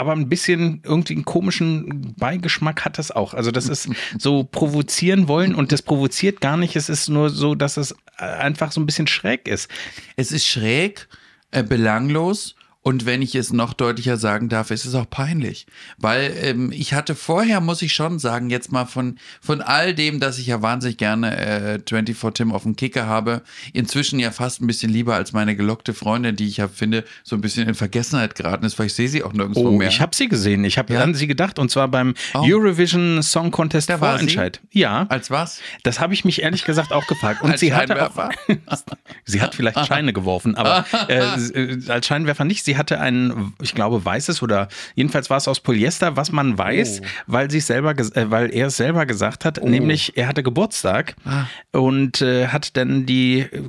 Aber 0.00 0.12
ein 0.12 0.30
bisschen 0.30 0.80
irgendwie 0.82 1.12
einen 1.12 1.26
komischen 1.26 2.14
Beigeschmack 2.16 2.86
hat 2.86 2.96
das 2.96 3.10
auch. 3.10 3.34
Also 3.34 3.50
das 3.50 3.68
ist 3.68 3.90
so 4.18 4.44
provozieren 4.44 5.28
wollen 5.28 5.54
und 5.54 5.72
das 5.72 5.82
provoziert 5.82 6.40
gar 6.40 6.56
nicht. 6.56 6.74
Es 6.74 6.88
ist 6.88 7.10
nur 7.10 7.28
so, 7.28 7.54
dass 7.54 7.76
es 7.76 7.92
äh, 8.16 8.24
einfach 8.24 8.72
so 8.72 8.80
ein 8.80 8.86
bisschen 8.86 9.06
schräg 9.06 9.46
ist. 9.46 9.68
Es 10.16 10.32
ist 10.32 10.46
schräg, 10.46 11.06
äh, 11.50 11.62
belanglos 11.62 12.54
und 12.82 13.04
wenn 13.04 13.20
ich 13.20 13.34
es 13.34 13.52
noch 13.52 13.74
deutlicher 13.74 14.16
sagen 14.16 14.48
darf, 14.48 14.70
es 14.70 14.86
ist 14.86 14.94
auch 14.94 15.08
peinlich. 15.08 15.66
Weil 15.98 16.32
ähm, 16.42 16.72
ich 16.72 16.94
hatte 16.94 17.14
vorher, 17.14 17.60
muss 17.60 17.82
ich 17.82 17.92
schon 17.92 18.18
sagen, 18.18 18.48
jetzt 18.48 18.72
mal 18.72 18.86
von, 18.86 19.18
von 19.42 19.60
all 19.60 19.94
dem, 19.94 20.18
dass 20.18 20.38
ich 20.38 20.46
ja 20.46 20.62
wahnsinnig 20.62 20.96
gerne 20.96 21.36
äh, 21.36 21.78
24 21.86 22.32
Tim 22.34 22.52
auf 22.52 22.62
dem 22.62 22.76
Kicker 22.76 23.06
habe, 23.06 23.42
inzwischen 23.74 24.18
ja 24.18 24.30
fast 24.30 24.62
ein 24.62 24.66
bisschen 24.66 24.90
lieber 24.90 25.14
als 25.14 25.32
meine 25.32 25.56
gelockte 25.56 25.92
Freundin, 25.92 26.36
die 26.36 26.46
ich 26.48 26.56
ja 26.56 26.68
finde, 26.68 27.04
so 27.22 27.36
ein 27.36 27.42
bisschen 27.42 27.68
in 27.68 27.74
Vergessenheit 27.74 28.34
geraten 28.34 28.64
ist, 28.64 28.78
weil 28.78 28.86
ich 28.86 28.94
sehe 28.94 29.08
sie 29.08 29.22
auch 29.24 29.32
nirgendwo 29.34 29.68
Oh, 29.68 29.72
mehr. 29.72 29.88
ich 29.88 30.00
habe 30.00 30.16
sie 30.16 30.28
gesehen. 30.28 30.64
Ich 30.64 30.78
habe 30.78 30.94
Ja? 30.94 31.02
an 31.02 31.14
sie 31.14 31.26
gedacht 31.26 31.58
und 31.58 31.70
zwar 31.70 31.88
beim 31.88 32.14
Oh. 32.34 32.40
Eurovision 32.44 33.22
Song 33.22 33.50
Contest 33.50 33.90
Da? 33.90 33.98
Vorentscheid. 33.98 34.60
Ja. 34.72 35.04
Als 35.10 35.30
was? 35.30 35.60
Das 35.82 36.00
habe 36.00 36.14
ich 36.14 36.24
mich 36.24 36.40
ehrlich 36.42 36.64
gesagt 36.64 36.92
auch 36.92 37.06
gefragt. 37.06 37.42
Und 37.42 37.50
Als 37.50 37.60
sie 37.60 37.74
hatte 37.74 38.10
auch, 38.10 38.30
sie 39.24 39.42
hat 39.42 39.54
vielleicht 39.54 39.86
Scheine 39.86 40.12
geworfen, 40.12 40.54
aber 40.54 40.86
äh, 41.08 41.18
äh, 41.18 41.78
als 41.90 42.06
Scheinwerfer 42.06 42.44
nicht. 42.44 42.64
Sie 42.64 42.69
hatte 42.76 43.00
ein, 43.00 43.52
ich 43.60 43.74
glaube, 43.74 44.04
weißes 44.04 44.42
oder 44.42 44.68
jedenfalls 44.94 45.30
war 45.30 45.36
es 45.36 45.48
aus 45.48 45.60
Polyester, 45.60 46.16
was 46.16 46.32
man 46.32 46.56
weiß, 46.58 47.00
Oh. 47.02 47.06
weil 47.26 47.50
sie 47.50 47.60
selber, 47.60 47.90
äh, 47.92 48.30
weil 48.30 48.54
er 48.54 48.68
es 48.68 48.76
selber 48.76 49.06
gesagt 49.06 49.44
hat, 49.44 49.62
nämlich 49.64 50.16
er 50.16 50.26
hatte 50.28 50.42
Geburtstag 50.42 51.14
Ah. 51.24 51.44
und 51.72 52.20
äh, 52.22 52.48
hat 52.48 52.76
dann 52.76 53.06
die 53.06 53.40
äh, 53.40 53.62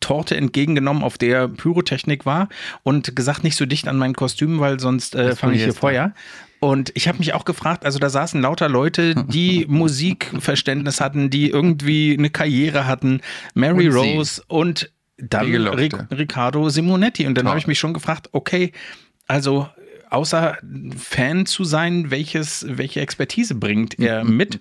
Torte 0.00 0.36
entgegengenommen, 0.36 1.02
auf 1.02 1.18
der 1.18 1.48
Pyrotechnik 1.48 2.26
war 2.26 2.48
und 2.82 3.16
gesagt, 3.16 3.42
nicht 3.44 3.56
so 3.56 3.66
dicht 3.66 3.88
an 3.88 3.96
mein 3.96 4.14
Kostüm, 4.14 4.60
weil 4.60 4.78
sonst 4.78 5.14
äh, 5.14 5.34
fange 5.34 5.54
ich 5.54 5.64
hier. 5.64 5.72
Feuer. 5.72 6.12
Und 6.60 6.90
ich 6.94 7.06
habe 7.08 7.18
mich 7.18 7.34
auch 7.34 7.44
gefragt, 7.44 7.84
also 7.84 7.98
da 7.98 8.08
saßen 8.08 8.40
lauter 8.40 8.68
Leute, 8.68 9.14
die 9.28 9.66
Musikverständnis 9.68 11.00
hatten, 11.00 11.30
die 11.30 11.50
irgendwie 11.50 12.16
eine 12.18 12.30
Karriere 12.30 12.86
hatten, 12.86 13.20
Mary 13.54 13.88
Und 13.88 13.92
sie. 13.92 13.98
Rose 14.16 14.42
und 14.48 14.90
dann 15.18 15.46
Ric 15.46 15.94
Riccardo 16.10 16.68
Simonetti. 16.68 17.26
Und 17.26 17.36
dann 17.36 17.48
habe 17.48 17.58
ich 17.58 17.66
mich 17.66 17.78
schon 17.78 17.94
gefragt, 17.94 18.28
okay, 18.32 18.72
also 19.26 19.68
außer 20.10 20.58
Fan 20.96 21.46
zu 21.46 21.64
sein, 21.64 22.10
welches, 22.10 22.66
welche 22.68 23.00
Expertise 23.00 23.54
bringt 23.54 23.98
er 23.98 24.24
mhm. 24.24 24.36
mit? 24.36 24.58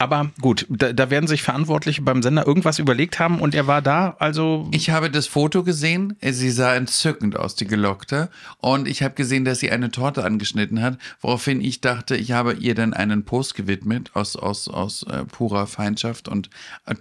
Aber 0.00 0.30
gut, 0.40 0.64
da, 0.70 0.94
da, 0.94 1.10
werden 1.10 1.26
sich 1.26 1.42
Verantwortliche 1.42 2.00
beim 2.00 2.22
Sender 2.22 2.46
irgendwas 2.46 2.78
überlegt 2.78 3.18
haben 3.18 3.38
und 3.38 3.54
er 3.54 3.66
war 3.66 3.82
da, 3.82 4.16
also. 4.18 4.66
Ich 4.72 4.88
habe 4.88 5.10
das 5.10 5.26
Foto 5.26 5.62
gesehen, 5.62 6.16
sie 6.22 6.50
sah 6.50 6.74
entzückend 6.74 7.36
aus, 7.36 7.54
die 7.54 7.66
Gelockte. 7.66 8.30
Und 8.60 8.88
ich 8.88 9.02
habe 9.02 9.14
gesehen, 9.14 9.44
dass 9.44 9.60
sie 9.60 9.70
eine 9.70 9.90
Torte 9.90 10.24
angeschnitten 10.24 10.80
hat, 10.80 10.96
woraufhin 11.20 11.60
ich 11.60 11.82
dachte, 11.82 12.16
ich 12.16 12.32
habe 12.32 12.54
ihr 12.54 12.74
dann 12.74 12.94
einen 12.94 13.26
Post 13.26 13.56
gewidmet 13.56 14.10
aus, 14.14 14.36
aus, 14.36 14.68
aus 14.68 15.02
äh, 15.02 15.26
purer 15.26 15.66
Feindschaft 15.66 16.28
und 16.28 16.48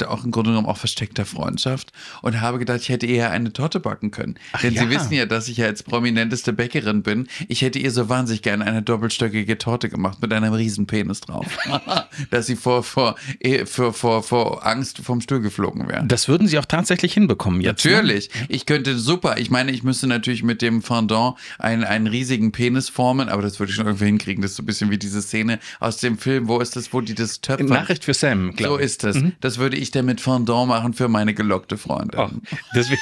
auch 0.05 0.25
im 0.25 0.31
Grunde 0.31 0.49
genommen 0.49 0.67
auch 0.67 0.75
versteckter 0.75 1.25
Freundschaft 1.25 1.93
und 2.21 2.41
habe 2.41 2.59
gedacht, 2.59 2.81
ich 2.81 2.89
hätte 2.89 3.05
eher 3.05 3.31
eine 3.31 3.53
Torte 3.53 3.79
backen 3.79 4.11
können. 4.11 4.35
Ach, 4.51 4.59
Denn 4.59 4.73
ja. 4.73 4.83
Sie 4.83 4.89
wissen 4.89 5.13
ja, 5.13 5.25
dass 5.25 5.47
ich 5.47 5.55
ja 5.55 5.67
jetzt 5.67 5.85
prominenteste 5.85 6.51
Bäckerin 6.51 7.01
bin. 7.01 7.29
Ich 7.47 7.61
hätte 7.61 7.79
ihr 7.79 7.91
so 7.91 8.09
wahnsinnig 8.09 8.41
gerne 8.41 8.65
eine 8.65 8.81
doppelstöckige 8.81 9.57
Torte 9.57 9.87
gemacht 9.87 10.21
mit 10.21 10.33
einem 10.33 10.51
riesen 10.51 10.85
Penis 10.85 11.21
drauf. 11.21 11.45
dass 12.29 12.45
sie 12.45 12.57
vor 12.57 12.83
vor, 12.89 13.15
eh, 13.39 13.65
vor, 13.65 13.93
vor, 13.93 14.65
Angst 14.65 14.99
vom 14.99 15.21
Stuhl 15.21 15.39
geflogen 15.39 15.87
wären. 15.87 16.07
Das 16.07 16.27
würden 16.27 16.47
Sie 16.47 16.59
auch 16.59 16.65
tatsächlich 16.65 17.13
hinbekommen 17.13 17.61
jetzt. 17.61 17.85
Ne? 17.85 17.91
Natürlich. 17.91 18.29
Ne? 18.33 18.47
Ich 18.49 18.65
könnte 18.65 18.97
super. 18.97 19.37
Ich 19.37 19.49
meine, 19.49 19.71
ich 19.71 19.83
müsste 19.83 20.07
natürlich 20.07 20.43
mit 20.43 20.61
dem 20.61 20.81
Fondant 20.81 21.35
einen, 21.57 21.83
einen 21.83 22.07
riesigen 22.07 22.51
Penis 22.51 22.89
formen, 22.89 23.29
aber 23.29 23.41
das 23.41 23.59
würde 23.59 23.69
ich 23.69 23.75
schon 23.75 23.85
irgendwie 23.85 24.05
hinkriegen. 24.05 24.41
Das 24.41 24.51
ist 24.51 24.57
so 24.57 24.63
ein 24.63 24.65
bisschen 24.65 24.91
wie 24.91 24.97
diese 24.97 25.21
Szene 25.21 25.59
aus 25.79 25.97
dem 25.97 26.17
Film. 26.17 26.47
Wo 26.47 26.59
ist 26.59 26.75
das, 26.75 26.93
wo 26.93 27.01
die 27.01 27.15
das 27.15 27.41
töpfern? 27.41 27.67
Nachricht 27.67 28.03
für 28.03 28.13
Sam, 28.13 28.55
glaube 28.55 28.75
ich. 28.75 28.79
So 28.79 28.85
ist 28.85 29.03
das. 29.03 29.15
Mhm. 29.17 29.33
Das 29.41 29.57
würde 29.57 29.77
ich 29.77 29.91
dann 29.91 30.05
mit 30.05 30.21
Fondant 30.21 30.67
machen 30.67 30.93
für 30.93 31.07
meine 31.07 31.33
gelockte 31.33 31.77
Freundin. 31.77 32.19
Oh, 32.19 32.29
deswegen. 32.75 32.99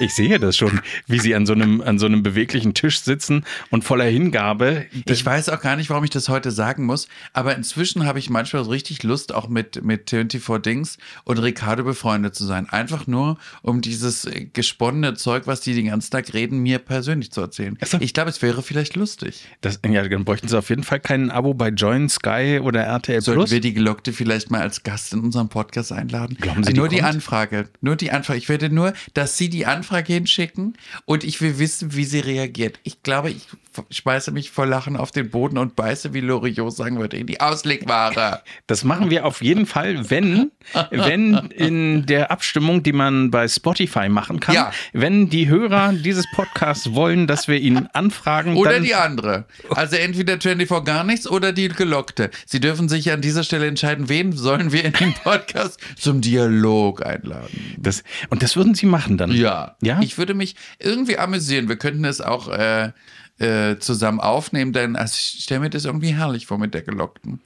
Ich 0.00 0.14
sehe 0.14 0.38
das 0.38 0.56
schon, 0.56 0.80
wie 1.06 1.18
sie 1.18 1.34
an 1.34 1.44
so 1.44 1.52
einem, 1.52 1.80
an 1.80 1.98
so 1.98 2.06
einem 2.06 2.22
beweglichen 2.22 2.74
Tisch 2.74 3.00
sitzen 3.00 3.44
und 3.70 3.84
voller 3.84 4.04
Hingabe. 4.04 4.86
Ich 5.06 5.24
weiß 5.24 5.48
auch 5.48 5.60
gar 5.60 5.76
nicht, 5.76 5.90
warum 5.90 6.04
ich 6.04 6.10
das 6.10 6.28
heute 6.28 6.50
sagen 6.50 6.84
muss, 6.84 7.08
aber 7.32 7.56
inzwischen 7.56 8.04
habe 8.04 8.18
ich 8.18 8.30
manchmal 8.30 8.64
so 8.64 8.70
richtig 8.70 9.02
Lust, 9.02 9.17
auch 9.34 9.48
mit, 9.48 9.84
mit 9.84 10.10
24 10.10 10.62
Dings 10.62 10.98
und 11.24 11.38
Ricardo 11.38 11.84
befreundet 11.84 12.34
zu 12.34 12.44
sein. 12.44 12.68
Einfach 12.68 13.06
nur, 13.06 13.38
um 13.62 13.80
dieses 13.80 14.28
gesponnene 14.52 15.14
Zeug, 15.14 15.46
was 15.46 15.60
die 15.60 15.74
den 15.74 15.86
ganzen 15.86 16.10
Tag 16.10 16.32
reden, 16.34 16.58
mir 16.58 16.78
persönlich 16.78 17.30
zu 17.32 17.40
erzählen. 17.40 17.78
So. 17.84 17.98
Ich 18.00 18.14
glaube, 18.14 18.30
es 18.30 18.42
wäre 18.42 18.62
vielleicht 18.62 18.96
lustig. 18.96 19.46
Das, 19.60 19.80
ja, 19.88 20.06
dann 20.06 20.24
bräuchten 20.24 20.48
sie 20.48 20.58
auf 20.58 20.68
jeden 20.70 20.84
Fall 20.84 21.00
kein 21.00 21.30
Abo 21.30 21.54
bei 21.54 21.68
Join, 21.68 22.08
Sky 22.08 22.60
oder 22.62 22.82
RTL 22.82 23.20
Sollten 23.20 23.40
Plus. 23.40 23.50
wir 23.50 23.60
die 23.60 23.74
Gelockte 23.74 24.12
vielleicht 24.12 24.50
mal 24.50 24.60
als 24.60 24.82
Gast 24.82 25.12
in 25.12 25.20
unserem 25.20 25.48
Podcast 25.48 25.92
einladen? 25.92 26.36
Glauben 26.40 26.64
Sie, 26.64 26.72
nur 26.72 26.88
die, 26.88 26.96
die 26.96 27.02
Anfrage. 27.02 27.68
Nur 27.80 27.96
die 27.96 28.10
Anfrage. 28.10 28.38
Ich 28.38 28.48
werde 28.48 28.70
nur, 28.70 28.92
dass 29.14 29.36
Sie 29.36 29.48
die 29.48 29.66
Anfrage 29.66 30.12
hinschicken 30.12 30.76
und 31.04 31.24
ich 31.24 31.40
will 31.40 31.58
wissen, 31.58 31.94
wie 31.94 32.04
sie 32.04 32.20
reagiert. 32.20 32.80
Ich 32.82 33.02
glaube, 33.02 33.30
ich 33.30 33.46
schmeiße 33.90 34.30
mich 34.30 34.50
vor 34.50 34.66
Lachen 34.66 34.96
auf 34.96 35.10
den 35.10 35.30
Boden 35.30 35.58
und 35.58 35.76
beiße, 35.76 36.14
wie 36.14 36.20
Loriot 36.20 36.74
sagen 36.74 36.98
würde, 36.98 37.16
in 37.16 37.26
die 37.26 37.40
Auslegware. 37.40 38.42
Das 38.66 38.84
machen 38.84 39.10
wir 39.10 39.26
auf 39.26 39.42
jeden 39.42 39.66
Fall, 39.66 40.10
wenn, 40.10 40.50
wenn 40.90 41.34
in 41.50 42.06
der 42.06 42.30
Abstimmung, 42.30 42.82
die 42.82 42.92
man 42.92 43.30
bei 43.30 43.48
Spotify 43.48 44.08
machen 44.08 44.40
kann, 44.40 44.54
ja. 44.54 44.72
wenn 44.92 45.28
die 45.28 45.48
Hörer 45.48 45.92
dieses 45.92 46.26
Podcasts 46.32 46.94
wollen, 46.94 47.26
dass 47.26 47.48
wir 47.48 47.58
ihn 47.58 47.88
anfragen. 47.92 48.56
Oder 48.56 48.80
die 48.80 48.94
andere. 48.94 49.44
Also 49.70 49.96
entweder 49.96 50.40
24 50.40 50.84
gar 50.84 51.04
nichts 51.04 51.28
oder 51.28 51.52
die 51.52 51.68
Gelockte. 51.68 52.30
Sie 52.46 52.60
dürfen 52.60 52.88
sich 52.88 53.10
an 53.12 53.20
dieser 53.20 53.44
Stelle 53.44 53.66
entscheiden, 53.66 54.08
wen 54.08 54.32
sollen 54.32 54.72
wir 54.72 54.84
in 54.84 54.92
den 54.92 55.14
Podcast 55.14 55.78
zum 55.96 56.20
Dialog 56.20 57.04
einladen. 57.04 57.74
Das, 57.78 58.02
und 58.30 58.42
das 58.42 58.56
würden 58.56 58.74
Sie 58.74 58.86
machen 58.86 59.18
dann? 59.18 59.30
Ja. 59.30 59.76
ja. 59.82 60.00
Ich 60.00 60.18
würde 60.18 60.34
mich 60.34 60.56
irgendwie 60.78 61.18
amüsieren. 61.18 61.68
Wir 61.68 61.76
könnten 61.76 62.04
es 62.04 62.20
auch 62.20 62.48
äh, 62.48 62.92
äh, 63.38 63.78
zusammen 63.78 64.20
aufnehmen, 64.20 64.72
denn 64.72 64.96
also 64.96 65.14
ich 65.16 65.44
stelle 65.44 65.60
mir 65.60 65.70
das 65.70 65.84
irgendwie 65.84 66.14
herrlich 66.14 66.46
vor 66.46 66.58
mit 66.58 66.74
der 66.74 66.82
Gelockten. 66.82 67.40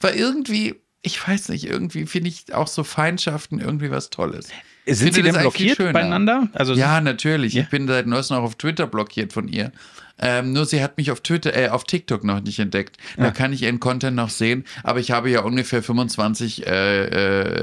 Weil 0.00 0.14
irgendwie, 0.16 0.76
ich 1.02 1.26
weiß 1.26 1.50
nicht, 1.50 1.64
irgendwie 1.64 2.06
finde 2.06 2.28
ich 2.28 2.52
auch 2.54 2.68
so 2.68 2.84
Feindschaften 2.84 3.60
irgendwie 3.60 3.90
was 3.90 4.10
Tolles. 4.10 4.48
Sind 4.86 5.14
Sie 5.14 5.22
denn 5.22 5.34
blockiert 5.34 5.78
beieinander? 5.78 6.48
Also 6.52 6.74
ja, 6.74 7.00
natürlich. 7.00 7.54
Ja? 7.54 7.62
Ich 7.62 7.70
bin 7.70 7.88
seit 7.88 8.06
neuestem 8.06 8.36
auch 8.36 8.44
auf 8.44 8.54
Twitter 8.54 8.86
blockiert 8.86 9.32
von 9.32 9.48
ihr. 9.48 9.72
Ähm, 10.18 10.52
nur 10.52 10.64
sie 10.64 10.82
hat 10.82 10.96
mich 10.96 11.10
auf 11.10 11.20
Twitter, 11.20 11.54
äh, 11.54 11.68
auf 11.68 11.84
TikTok 11.84 12.24
noch 12.24 12.40
nicht 12.40 12.58
entdeckt. 12.58 12.96
Da 13.16 13.24
ja. 13.24 13.30
kann 13.30 13.52
ich 13.52 13.62
ihren 13.62 13.80
Content 13.80 14.16
noch 14.16 14.30
sehen. 14.30 14.64
Aber 14.82 15.00
ich 15.00 15.10
habe 15.10 15.30
ja 15.30 15.40
ungefähr 15.40 15.82
25 15.82 16.66
äh, 16.66 17.04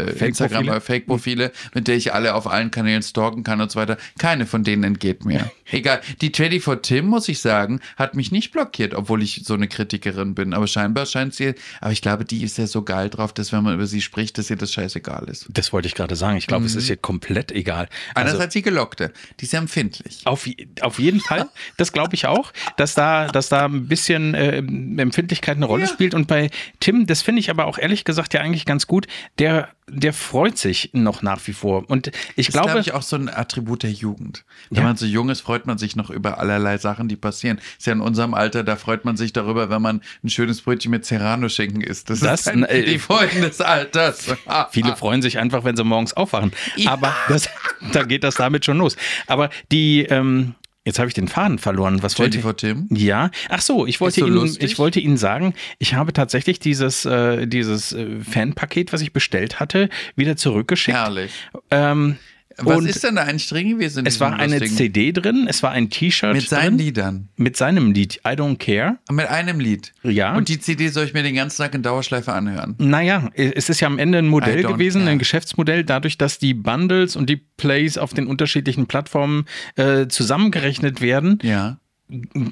äh, 0.10 0.26
Instagram 0.26 0.82
Fake-Profile, 0.82 1.52
mit 1.74 1.88
der 1.88 1.96
ich 1.96 2.14
alle 2.14 2.36
auf 2.36 2.48
allen 2.48 2.72
Kanälen 2.72 3.02
stalken 3.02 3.44
kann 3.44 3.62
und 3.62 3.72
so 3.72 3.80
weiter. 3.80 3.98
Keine 4.20 4.46
von 4.46 4.64
denen 4.64 4.84
entgeht 4.84 5.26
mir. 5.26 5.52
Egal. 5.72 6.02
Die 6.22 6.32
24 6.36 6.82
Tim, 6.82 7.08
muss 7.08 7.28
ich 7.28 7.40
sagen, 7.40 7.80
hat 7.96 8.16
mich 8.16 8.32
nicht 8.32 8.52
blockiert, 8.52 8.94
obwohl 8.94 9.24
ich 9.24 9.44
so 9.46 9.56
eine 9.56 9.68
Kritikerin 9.68 10.36
bin. 10.36 10.54
Aber 10.54 10.68
scheinbar 10.68 11.06
scheint 11.06 11.34
sie, 11.34 11.56
aber 11.82 11.92
ich 11.92 12.02
glaube, 12.02 12.26
die 12.26 12.44
ist 12.44 12.58
ja 12.58 12.68
so 12.68 12.84
geil 12.84 13.10
drauf, 13.10 13.34
dass 13.34 13.52
wenn 13.52 13.64
man 13.64 13.74
über 13.74 13.88
sie 13.88 14.02
spricht, 14.02 14.38
dass 14.38 14.50
ihr 14.50 14.56
das 14.58 14.72
scheißegal 14.72 15.28
ist. 15.30 15.48
Das 15.50 15.74
wollte 15.74 15.88
ich 15.88 15.96
gerade 15.96 16.16
sagen. 16.16 16.38
Ich 16.38 16.48
glaube, 16.48 16.62
mhm. 16.62 16.68
es 16.68 16.76
ist 16.76 16.90
ihr 16.90 16.98
komplett 16.98 17.52
egal. 17.52 17.88
Also, 18.14 18.30
Einerseits 18.30 18.54
die 18.54 18.62
Gelockte. 18.62 19.12
Die 19.40 19.46
ist 19.46 19.54
ja 19.54 19.60
empfindlich. 19.60 20.22
Auf, 20.26 20.48
auf 20.82 21.00
jeden 21.00 21.20
Fall. 21.20 21.50
Das 21.78 21.92
glaube 21.92 22.16
ich 22.16 22.28
auch 22.28 22.43
auch, 22.44 22.54
dass 22.78 22.94
da, 22.94 23.28
dass 23.28 23.50
da 23.50 23.66
ein 23.66 23.88
bisschen 23.88 24.34
äh, 24.34 24.58
Empfindlichkeit 24.58 25.58
eine 25.58 25.66
Rolle 25.66 25.84
ja. 25.86 25.90
spielt. 25.90 26.14
Und 26.14 26.28
bei 26.28 26.50
Tim, 26.80 27.06
das 27.06 27.22
finde 27.22 27.40
ich 27.40 27.50
aber 27.50 27.66
auch 27.66 27.78
ehrlich 27.78 28.04
gesagt 28.04 28.34
ja 28.34 28.42
eigentlich 28.42 28.66
ganz 28.66 28.88
gut, 28.88 29.08
der, 29.40 29.70
der 29.88 30.14
freut 30.14 30.58
sich 30.58 30.92
noch 30.94 31.22
nach 31.22 31.46
wie 31.48 31.54
vor. 31.54 31.90
Und 31.90 32.12
ich 32.36 32.48
das 32.48 32.54
glaube. 32.54 32.54
Das 32.54 32.54
ist, 32.54 32.64
glaube 32.64 32.80
ich, 32.82 32.94
auch 32.94 33.02
so 33.02 33.16
ein 33.16 33.30
Attribut 33.30 33.84
der 33.84 33.92
Jugend. 33.92 34.46
Wenn 34.70 34.80
ja. 34.80 34.84
man 34.84 34.98
so 34.98 35.06
jung 35.06 35.30
ist, 35.30 35.42
freut 35.42 35.66
man 35.66 35.78
sich 35.78 35.96
noch 35.96 36.10
über 36.10 36.40
allerlei 36.40 36.78
Sachen, 36.78 37.08
die 37.08 37.16
passieren. 37.16 37.60
Ist 37.78 37.88
ja 37.88 37.94
in 37.94 38.02
unserem 38.02 38.34
Alter, 38.34 38.64
da 38.64 38.76
freut 38.76 39.06
man 39.06 39.18
sich 39.18 39.34
darüber, 39.34 39.70
wenn 39.70 39.82
man 39.82 40.02
ein 40.24 40.30
schönes 40.30 40.62
Brötchen 40.62 40.92
mit 40.92 41.06
Serrano-Schinken 41.06 41.82
isst. 41.82 42.10
Das, 42.10 42.20
das 42.20 42.48
ist 42.48 42.48
äh, 42.48 42.84
die 42.84 43.00
Freuden 43.00 43.42
des 43.42 43.62
Alters. 43.62 44.28
Viele 44.72 44.96
freuen 44.96 45.22
sich 45.22 45.38
einfach, 45.38 45.64
wenn 45.64 45.76
sie 45.76 45.84
morgens 45.84 46.14
aufwachen. 46.14 46.52
Ja. 46.76 46.92
Aber 46.92 47.16
das, 47.28 47.50
da 47.92 48.04
geht 48.04 48.24
das 48.24 48.36
damit 48.36 48.66
schon 48.66 48.78
los. 48.78 48.96
Aber 49.28 49.50
die, 49.72 50.04
ähm, 50.04 50.56
Jetzt 50.86 51.00
habe 51.00 51.08
ich 51.08 51.14
den 51.14 51.30
Faden 51.30 51.60
verloren. 51.60 52.04
Was 52.04 52.20
wollte 52.20 52.38
ich? 52.38 53.00
Ja. 53.02 53.32
Ach 53.48 53.62
so, 53.62 53.86
ich 53.86 54.02
wollte 54.02 54.20
so 54.20 54.28
Ihnen, 54.28 54.58
ich 54.60 54.78
wollte 54.78 55.00
Ihnen 55.00 55.16
sagen, 55.16 55.54
ich 55.80 55.94
habe 55.94 56.12
tatsächlich 56.12 56.60
dieses, 56.60 57.06
äh, 57.06 57.48
dieses 57.48 57.94
äh, 57.94 58.20
Fanpaket, 58.20 58.92
was 58.92 59.02
ich 59.02 59.14
bestellt 59.14 59.62
hatte, 59.62 59.90
wieder 60.16 60.36
zurückgeschickt. 60.36 60.98
Herrlich. 60.98 61.32
Ähm, 61.72 62.18
was 62.58 62.78
und 62.78 62.86
ist 62.88 63.04
denn 63.04 63.16
da 63.16 63.24
eigentlich 63.24 63.48
drin 63.48 63.70
gewesen? 63.70 64.06
Es 64.06 64.20
war 64.20 64.34
eine? 64.34 64.62
CD 64.62 65.12
drin, 65.12 65.48
es 65.50 65.64
war 65.64 65.72
ein 65.72 65.90
T-Shirt. 65.90 66.34
Mit 66.34 66.48
seinen 66.48 66.78
drin, 66.78 66.86
Liedern. 66.86 67.30
Mit 67.36 67.58
seinem 67.58 67.92
Lied, 67.92 68.22
I 68.26 68.32
Don't 68.32 68.58
Care. 68.58 68.98
Mit 69.12 69.28
einem 69.28 69.60
Lied. 69.60 69.94
Ja. 70.04 70.36
Und 70.36 70.50
die 70.50 70.60
CD 70.60 70.90
soll 70.90 71.06
ich 71.06 71.14
mir 71.14 71.24
den 71.24 71.36
ganzen 71.36 71.62
Tag 71.62 71.74
in 71.74 71.82
Dauerschleife 71.82 72.34
anhören. 72.34 72.76
Naja, 72.78 73.30
es 73.36 73.70
ist 73.70 73.80
ja 73.80 73.88
am 73.88 74.00
Ende 74.00 74.20
ein 74.20 74.28
Modell 74.28 74.64
gewesen, 74.64 75.02
care. 75.02 75.12
ein 75.12 75.20
Geschäftsmodell, 75.20 75.84
dadurch, 75.84 76.18
dass 76.18 76.40
die 76.40 76.54
Bundles 76.54 77.16
und 77.16 77.30
die 77.30 77.38
Plays 77.38 77.98
auf 77.98 78.14
den 78.14 78.28
unterschiedlichen 78.28 78.88
Plattformen 78.88 79.46
äh, 79.76 80.08
zusammengerechnet 80.08 81.02
werden. 81.02 81.40
Ja 81.42 81.78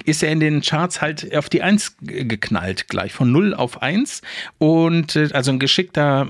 ist 0.04 0.22
er 0.22 0.32
in 0.32 0.40
den 0.40 0.60
Charts 0.60 1.00
halt 1.00 1.34
auf 1.36 1.48
die 1.48 1.62
Eins 1.62 1.96
geknallt, 2.00 2.88
gleich 2.88 3.12
von 3.12 3.30
0 3.30 3.54
auf 3.54 3.82
1. 3.82 4.22
Und 4.58 5.16
äh, 5.16 5.28
also 5.32 5.52
ein 5.52 5.58
geschickter 5.58 6.26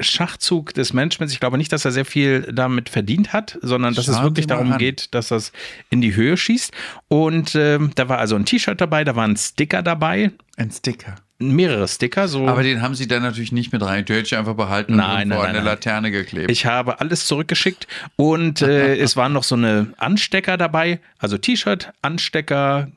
Schachzug 0.00 0.74
des 0.74 0.92
Managements. 0.92 1.32
Ich 1.32 1.40
glaube 1.40 1.58
nicht, 1.58 1.72
dass 1.72 1.84
er 1.84 1.92
sehr 1.92 2.04
viel 2.04 2.42
damit 2.52 2.88
verdient 2.88 3.32
hat, 3.32 3.58
sondern 3.62 3.94
dass 3.94 4.06
Schauen 4.06 4.16
es 4.16 4.22
wirklich 4.22 4.46
darum 4.46 4.72
an. 4.72 4.78
geht, 4.78 5.14
dass 5.14 5.28
das 5.28 5.52
in 5.90 6.00
die 6.00 6.14
Höhe 6.14 6.36
schießt. 6.36 6.72
Und 7.08 7.54
äh, 7.54 7.78
da 7.94 8.08
war 8.08 8.18
also 8.18 8.36
ein 8.36 8.44
T-Shirt 8.44 8.80
dabei, 8.80 9.04
da 9.04 9.16
war 9.16 9.26
ein 9.26 9.36
Sticker 9.36 9.82
dabei. 9.82 10.32
Ein 10.56 10.70
Sticker 10.70 11.16
mehrere 11.38 11.86
Sticker. 11.86 12.28
So. 12.28 12.46
Aber 12.48 12.62
den 12.62 12.82
haben 12.82 12.94
sie 12.94 13.06
dann 13.06 13.22
natürlich 13.22 13.52
nicht 13.52 13.72
mit 13.72 13.82
rein. 13.82 14.04
Die 14.04 14.12
hätte 14.12 14.26
ich 14.26 14.36
einfach 14.36 14.54
behalten 14.54 14.96
nein, 14.96 15.30
und 15.30 15.36
vor 15.36 15.44
eine 15.44 15.58
nein. 15.58 15.64
Laterne 15.64 16.10
geklebt. 16.10 16.50
Ich 16.50 16.66
habe 16.66 17.00
alles 17.00 17.26
zurückgeschickt 17.26 17.86
und 18.16 18.62
äh, 18.62 18.96
es 18.98 19.16
waren 19.16 19.32
noch 19.32 19.44
so 19.44 19.54
eine 19.54 19.92
Anstecker 19.98 20.56
dabei. 20.56 21.00
Also 21.18 21.38
T-Shirt, 21.38 21.92
Anstecker, 22.02 22.88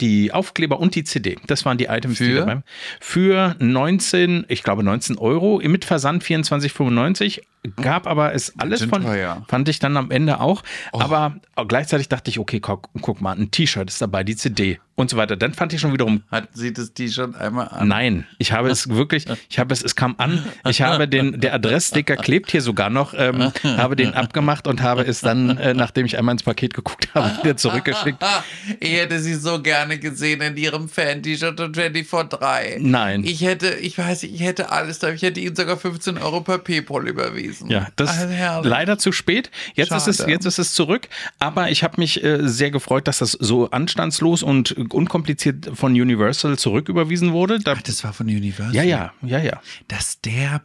die 0.00 0.32
Aufkleber 0.32 0.80
und 0.80 0.94
die 0.94 1.04
CD. 1.04 1.36
Das 1.46 1.64
waren 1.64 1.78
die 1.78 1.86
Items, 1.86 2.18
für? 2.18 2.24
die 2.24 2.34
dabei 2.34 2.62
Für 3.00 3.56
19, 3.58 4.46
ich 4.48 4.62
glaube 4.62 4.82
19 4.82 5.18
Euro, 5.18 5.60
mit 5.64 5.84
Versand 5.84 6.22
24,95. 6.22 7.42
Gab 7.82 8.06
aber 8.06 8.32
es 8.32 8.58
alles 8.58 8.84
von, 8.84 9.02
teuer. 9.02 9.44
fand 9.48 9.68
ich 9.68 9.80
dann 9.80 9.96
am 9.96 10.10
Ende 10.10 10.40
auch. 10.40 10.62
Oh. 10.92 11.00
Aber 11.00 11.36
gleichzeitig 11.66 12.08
dachte 12.08 12.30
ich, 12.30 12.38
okay, 12.38 12.60
guck, 12.60 12.88
guck 13.00 13.20
mal, 13.20 13.36
ein 13.36 13.50
T-Shirt 13.50 13.88
ist 13.88 14.00
dabei, 14.00 14.22
die 14.22 14.36
CD 14.36 14.78
und 14.96 15.10
so 15.10 15.16
weiter. 15.16 15.36
Dann 15.36 15.52
fand 15.52 15.72
ich 15.72 15.80
schon 15.80 15.92
wiederum. 15.92 16.22
Hat 16.30 16.48
sie 16.54 16.72
das 16.72 16.92
die 16.92 17.10
schon 17.10 17.34
einmal 17.34 17.68
an? 17.68 17.86
Nein, 17.86 18.26
ich 18.38 18.52
habe 18.52 18.70
es 18.70 18.88
wirklich, 18.88 19.26
ich 19.48 19.58
habe 19.58 19.72
es, 19.72 19.82
es 19.82 19.94
kam 19.94 20.14
an, 20.18 20.44
ich 20.66 20.82
habe 20.82 21.06
den, 21.06 21.38
der 21.38 21.54
Adresssticker 21.54 22.16
klebt 22.16 22.50
hier 22.50 22.62
sogar 22.62 22.88
noch, 22.90 23.14
ähm, 23.14 23.52
habe 23.62 23.94
den 23.94 24.14
abgemacht 24.14 24.66
und 24.66 24.82
habe 24.82 25.02
es 25.02 25.20
dann, 25.20 25.58
äh, 25.58 25.74
nachdem 25.74 26.06
ich 26.06 26.18
einmal 26.18 26.32
ins 26.32 26.42
Paket 26.42 26.72
geguckt 26.72 27.08
habe, 27.14 27.44
wieder 27.44 27.56
zurückgeschickt. 27.56 28.24
ich 28.80 28.92
hätte 28.94 29.20
sie 29.20 29.34
so 29.34 29.60
gerne 29.60 29.98
gesehen 29.98 30.40
in 30.40 30.56
ihrem 30.56 30.88
Fan-T-Shirt 30.88 31.60
und 31.60 31.76
24-3. 31.76 32.78
Nein. 32.78 33.22
Ich 33.24 33.42
hätte, 33.42 33.74
ich 33.74 33.98
weiß, 33.98 34.22
ich 34.22 34.40
hätte 34.40 34.72
alles 34.72 34.98
da, 34.98 35.10
ich 35.10 35.20
hätte 35.20 35.40
ihnen 35.40 35.54
sogar 35.54 35.76
15 35.76 36.16
Euro 36.16 36.40
per 36.40 36.58
Paypal 36.58 37.06
überwiesen. 37.06 37.70
Ja, 37.70 37.88
das 37.96 38.14
ist 38.14 38.22
also 38.22 38.68
leider 38.68 38.96
zu 38.96 39.12
spät. 39.12 39.50
Jetzt 39.74 39.92
ist 39.92 40.08
es, 40.08 40.24
jetzt 40.26 40.46
ist 40.46 40.58
es 40.58 40.72
zurück, 40.72 41.08
aber 41.38 41.70
ich 41.70 41.84
habe 41.84 42.00
mich 42.00 42.24
äh, 42.24 42.48
sehr 42.48 42.70
gefreut, 42.70 43.06
dass 43.06 43.18
das 43.18 43.32
so 43.32 43.70
anstandslos 43.70 44.42
und 44.42 44.74
unkompliziert 44.94 45.70
von 45.74 45.92
Universal 45.92 46.58
zurücküberwiesen 46.58 47.32
wurde. 47.32 47.58
Da, 47.58 47.74
Ach, 47.76 47.82
das 47.82 48.04
war 48.04 48.12
von 48.12 48.26
Universal? 48.26 48.74
Ja, 48.74 48.82
ja, 48.82 49.12
ja, 49.22 49.38
ja. 49.38 49.60
Dass 49.88 50.20
der, 50.20 50.62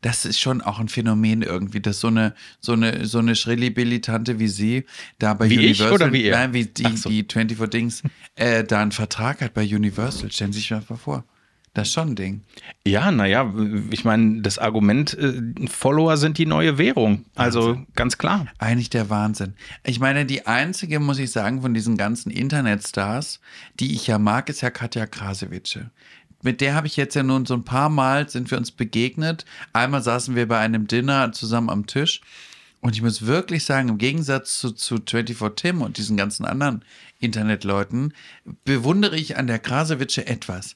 das 0.00 0.24
ist 0.24 0.40
schon 0.40 0.60
auch 0.60 0.78
ein 0.80 0.88
Phänomen 0.88 1.42
irgendwie, 1.42 1.80
dass 1.80 2.00
so 2.00 2.08
eine, 2.08 2.34
so 2.60 2.72
eine, 2.72 3.06
so 3.06 3.18
eine 3.18 3.34
Schrilli-Billy-Tante 3.36 4.38
wie 4.38 4.48
sie 4.48 4.84
da 5.18 5.34
bei 5.34 5.48
wie 5.50 5.58
Universal, 5.58 5.86
ich 5.88 5.94
oder 5.94 6.12
wie 6.12 6.24
er? 6.24 6.38
nein, 6.38 6.52
wie 6.54 6.66
die, 6.66 6.96
so. 6.96 7.08
die 7.08 7.24
24 7.30 7.70
Dings, 7.70 8.02
äh, 8.34 8.64
da 8.64 8.80
einen 8.80 8.92
Vertrag 8.92 9.40
hat 9.40 9.54
bei 9.54 9.62
Universal. 9.62 10.30
Stellen 10.30 10.52
Sie 10.52 10.60
sich 10.60 10.70
mal 10.70 10.82
vor. 10.82 11.24
Das 11.74 11.88
ist 11.88 11.94
schon 11.94 12.10
ein 12.10 12.16
Ding. 12.16 12.42
Ja, 12.86 13.10
naja, 13.10 13.50
ich 13.90 14.04
meine, 14.04 14.42
das 14.42 14.58
Argument, 14.58 15.16
äh, 15.16 15.40
Follower 15.68 16.18
sind 16.18 16.36
die 16.36 16.44
neue 16.44 16.76
Währung. 16.76 17.24
Also 17.34 17.68
Wahnsinn. 17.68 17.86
ganz 17.94 18.18
klar. 18.18 18.46
Eigentlich 18.58 18.90
der 18.90 19.08
Wahnsinn. 19.08 19.54
Ich 19.82 19.98
meine, 19.98 20.26
die 20.26 20.46
einzige, 20.46 21.00
muss 21.00 21.18
ich 21.18 21.30
sagen, 21.30 21.62
von 21.62 21.72
diesen 21.72 21.96
ganzen 21.96 22.30
Internetstars, 22.30 23.40
die 23.80 23.94
ich 23.94 24.06
ja 24.06 24.18
mag, 24.18 24.50
ist 24.50 24.60
ja 24.60 24.70
Katja 24.70 25.06
Krasewitsche. 25.06 25.90
Mit 26.42 26.60
der 26.60 26.74
habe 26.74 26.88
ich 26.88 26.96
jetzt 26.96 27.14
ja 27.14 27.22
nun 27.22 27.46
so 27.46 27.54
ein 27.54 27.64
paar 27.64 27.88
Mal 27.88 28.28
sind 28.28 28.50
wir 28.50 28.58
uns 28.58 28.70
begegnet. 28.70 29.46
Einmal 29.72 30.02
saßen 30.02 30.34
wir 30.34 30.46
bei 30.48 30.58
einem 30.58 30.88
Dinner 30.88 31.32
zusammen 31.32 31.70
am 31.70 31.86
Tisch. 31.86 32.20
Und 32.80 32.96
ich 32.96 33.02
muss 33.02 33.24
wirklich 33.24 33.64
sagen, 33.64 33.88
im 33.88 33.98
Gegensatz 33.98 34.58
zu, 34.58 34.72
zu 34.72 34.96
24 34.96 35.54
Tim 35.54 35.80
und 35.80 35.96
diesen 35.96 36.16
ganzen 36.18 36.44
anderen 36.44 36.84
Internetleuten, 37.20 38.12
bewundere 38.64 39.16
ich 39.16 39.38
an 39.38 39.46
der 39.46 39.60
Krasewitsche 39.60 40.26
etwas 40.26 40.74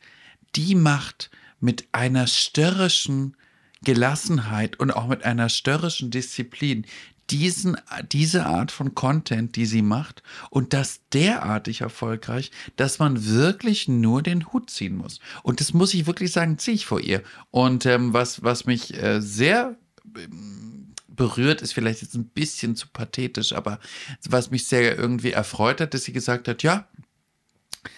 die 0.55 0.75
macht 0.75 1.31
mit 1.61 1.89
einer 1.93 2.27
störrischen 2.27 3.37
Gelassenheit 3.83 4.79
und 4.79 4.91
auch 4.91 5.07
mit 5.07 5.25
einer 5.25 5.49
störrischen 5.49 6.11
Disziplin 6.11 6.87
diesen, 7.31 7.77
diese 8.13 8.47
Art 8.47 8.71
von 8.71 8.95
Content, 8.95 9.57
die 9.57 9.67
sie 9.67 9.83
macht 9.83 10.23
und 10.51 10.73
das 10.73 11.01
derartig 11.13 11.81
erfolgreich, 11.81 12.51
dass 12.77 12.99
man 12.99 13.27
wirklich 13.27 13.89
nur 13.89 14.23
den 14.23 14.53
Hut 14.53 14.71
ziehen 14.71 14.97
muss. 14.97 15.21
Und 15.43 15.61
das 15.61 15.75
muss 15.75 15.95
ich 15.95 16.07
wirklich 16.07 16.33
sagen, 16.33 16.59
ziehe 16.59 16.77
ich 16.77 16.87
vor 16.87 17.01
ihr. 17.01 17.23
Und 17.51 17.85
ähm, 17.87 18.13
was, 18.13 18.43
was 18.43 18.65
mich 18.67 18.95
äh, 18.95 19.21
sehr 19.21 19.77
ähm, 20.17 20.95
berührt, 21.09 21.63
ist 21.63 21.73
vielleicht 21.73 22.03
jetzt 22.03 22.15
ein 22.15 22.29
bisschen 22.29 22.77
zu 22.77 22.89
pathetisch, 22.89 23.53
aber 23.53 23.81
was 24.29 24.51
mich 24.51 24.67
sehr 24.67 24.97
irgendwie 24.97 25.33
erfreut 25.33 25.81
hat, 25.81 25.95
dass 25.95 26.05
sie 26.05 26.13
gesagt 26.13 26.47
hat, 26.47 26.63
ja, 26.63 26.87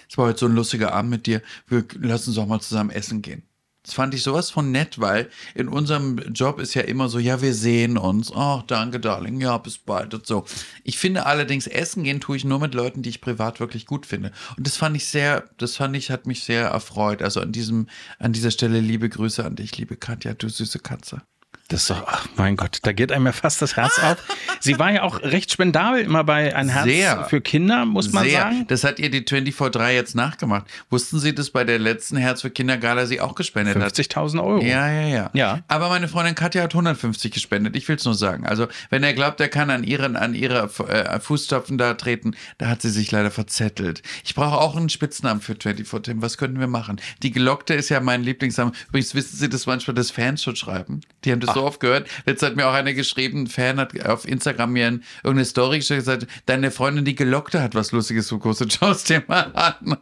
es 0.09 0.18
war 0.18 0.26
heute 0.26 0.40
so 0.40 0.47
ein 0.47 0.54
lustiger 0.54 0.92
Abend 0.92 1.11
mit 1.11 1.26
dir, 1.26 1.42
wir 1.66 1.85
lassen 2.00 2.30
uns 2.30 2.37
doch 2.37 2.47
mal 2.47 2.61
zusammen 2.61 2.90
essen 2.90 3.23
gehen. 3.23 3.42
Das 3.88 3.95
fand 3.95 4.12
ich 4.12 4.23
sowas 4.23 4.50
von 4.50 4.71
nett, 4.71 5.00
weil 5.00 5.30
in 5.54 5.66
unserem 5.66 6.18
Job 6.35 6.61
ist 6.61 6.75
ja 6.75 6.83
immer 6.83 7.09
so, 7.09 7.18
ja, 7.18 7.40
wir 7.40 7.54
sehen 7.54 7.97
uns. 7.97 8.30
Ach, 8.35 8.62
danke, 8.66 9.00
Darling. 9.00 9.40
Ja, 9.40 9.57
bis 9.57 9.78
bald 9.78 10.12
und 10.12 10.26
so. 10.26 10.45
Ich 10.85 10.99
finde 10.99 11.25
allerdings, 11.25 11.66
essen 11.66 12.04
gehen 12.04 12.21
tue 12.21 12.37
ich 12.37 12.45
nur 12.45 12.59
mit 12.59 12.75
Leuten, 12.75 13.00
die 13.00 13.09
ich 13.09 13.23
privat 13.23 13.61
wirklich 13.61 13.87
gut 13.87 14.04
finde. 14.04 14.30
Und 14.59 14.66
das 14.66 14.76
fand 14.76 14.95
ich 14.95 15.07
sehr, 15.07 15.49
das 15.57 15.76
fand 15.76 15.97
ich, 15.97 16.11
hat 16.11 16.26
mich 16.26 16.45
sehr 16.45 16.66
erfreut. 16.66 17.23
Also 17.23 17.40
an 17.40 17.50
diesem, 17.50 17.88
an 18.18 18.35
dieser 18.35 18.50
Stelle 18.50 18.80
liebe 18.80 19.09
Grüße 19.09 19.42
an 19.42 19.57
dich, 19.57 19.78
liebe 19.78 19.97
Katja, 19.97 20.35
du 20.35 20.50
süße 20.50 20.80
Katze. 20.80 21.23
Das 21.71 21.83
ist 21.83 21.91
doch, 21.91 22.03
ach 22.07 22.27
mein 22.37 22.57
Gott, 22.57 22.79
da 22.83 22.93
geht 22.93 23.13
einem 23.13 23.27
ja 23.27 23.33
fast 23.33 23.61
das 23.61 23.77
Herz 23.77 23.99
auf. 23.99 24.17
Sie 24.59 24.79
war 24.79 24.91
ja 24.91 25.03
auch 25.03 25.21
recht 25.23 25.53
spendabel 25.53 26.01
immer 26.01 26.25
bei 26.25 26.57
Ein 26.57 26.71
Herz 26.71 26.87
Sehr. 26.87 27.25
für 27.25 27.43
Kinder, 27.43 27.85
muss 27.85 28.11
man 28.11 28.25
Sehr. 28.25 28.41
sagen. 28.41 28.65
Das 28.69 28.85
hat 28.85 28.99
ihr 28.99 29.11
die 29.11 29.21
24-3 29.21 29.91
jetzt 29.91 30.15
nachgemacht. 30.15 30.65
Wussten 30.89 31.19
Sie, 31.19 31.35
dass 31.35 31.51
bei 31.51 31.65
der 31.65 31.79
letzten 31.79 32.17
Herz 32.17 32.41
für 32.41 32.49
Kinder 32.49 32.79
Gala 32.79 33.05
sie 33.05 33.21
auch 33.21 33.35
gespendet 33.35 33.75
50 33.75 34.17
hat? 34.17 34.17
50.000 34.17 34.43
Euro. 34.43 34.63
Ja, 34.63 34.91
ja, 34.91 35.07
ja, 35.09 35.31
ja. 35.35 35.61
Aber 35.69 35.91
meine 35.91 36.09
Freundin 36.09 36.35
Katja 36.35 36.63
hat 36.63 36.73
150 36.73 37.33
gespendet. 37.33 37.77
Ich 37.77 37.87
will 37.87 37.97
es 37.97 38.05
nur 38.07 38.15
sagen. 38.15 38.47
Also, 38.47 38.67
wenn 38.89 39.05
er 39.05 39.13
glaubt, 39.13 39.39
er 39.39 39.49
kann 39.49 39.69
an 39.69 39.85
ihren, 39.85 40.17
an 40.17 40.35
ihre 40.35 40.71
äh, 40.89 41.21
Fußstapfen 41.21 41.77
da 41.77 41.93
treten, 41.95 42.35
da 42.57 42.69
hat 42.69 42.81
sie 42.81 42.91
sich 42.91 43.11
leider 43.11 43.31
verzettelt. 43.31 44.03
Ich 44.25 44.35
brauche 44.35 44.57
auch 44.57 44.75
einen 44.75 44.89
Spitznamen 44.89 45.43
für 45.43 45.55
24 45.55 46.03
Tim. 46.03 46.23
Was 46.23 46.39
könnten 46.39 46.61
wir 46.61 46.67
machen? 46.67 46.99
Die 47.23 47.31
Gelockte 47.31 47.75
ist 47.75 47.91
ja 47.91 48.01
mein 48.01 48.23
Lieblingsname. 48.23 48.73
Übrigens 48.89 49.15
wissen 49.15 49.37
Sie, 49.37 49.51
dass 49.51 49.67
manchmal 49.67 49.95
das 49.95 50.11
Fans 50.11 50.43
schon 50.43 50.57
schreiben. 50.57 51.03
Die 51.25 51.33
haben 51.33 51.41
das 51.41 51.51
Ach. 51.51 51.58
So 51.59 51.65
oft 51.65 51.81
gehört. 51.81 52.09
Jetzt 52.27 52.43
hat 52.43 52.57
mir 52.57 52.67
auch 52.67 52.73
einer 52.73 52.93
geschrieben, 52.93 53.43
ein 53.43 53.47
Fan 53.49 53.79
hat 53.79 54.07
auf 54.07 54.27
Instagram 54.27 54.73
mir 54.73 55.00
irgendeine 55.23 55.45
Story 55.45 55.77
und 55.79 55.88
gesagt, 55.88 56.27
deine 56.47 56.71
Freundin, 56.71 57.05
die 57.05 57.15
Gelockte, 57.15 57.62
hat 57.62 57.75
was 57.75 57.93
Lustiges 57.93 58.29
zu 58.29 58.38
Kurse. 58.38 58.67
Schau 58.71 58.91
es 58.91 59.05
dir 59.05 59.23
mal 59.27 59.50
an. 59.55 59.97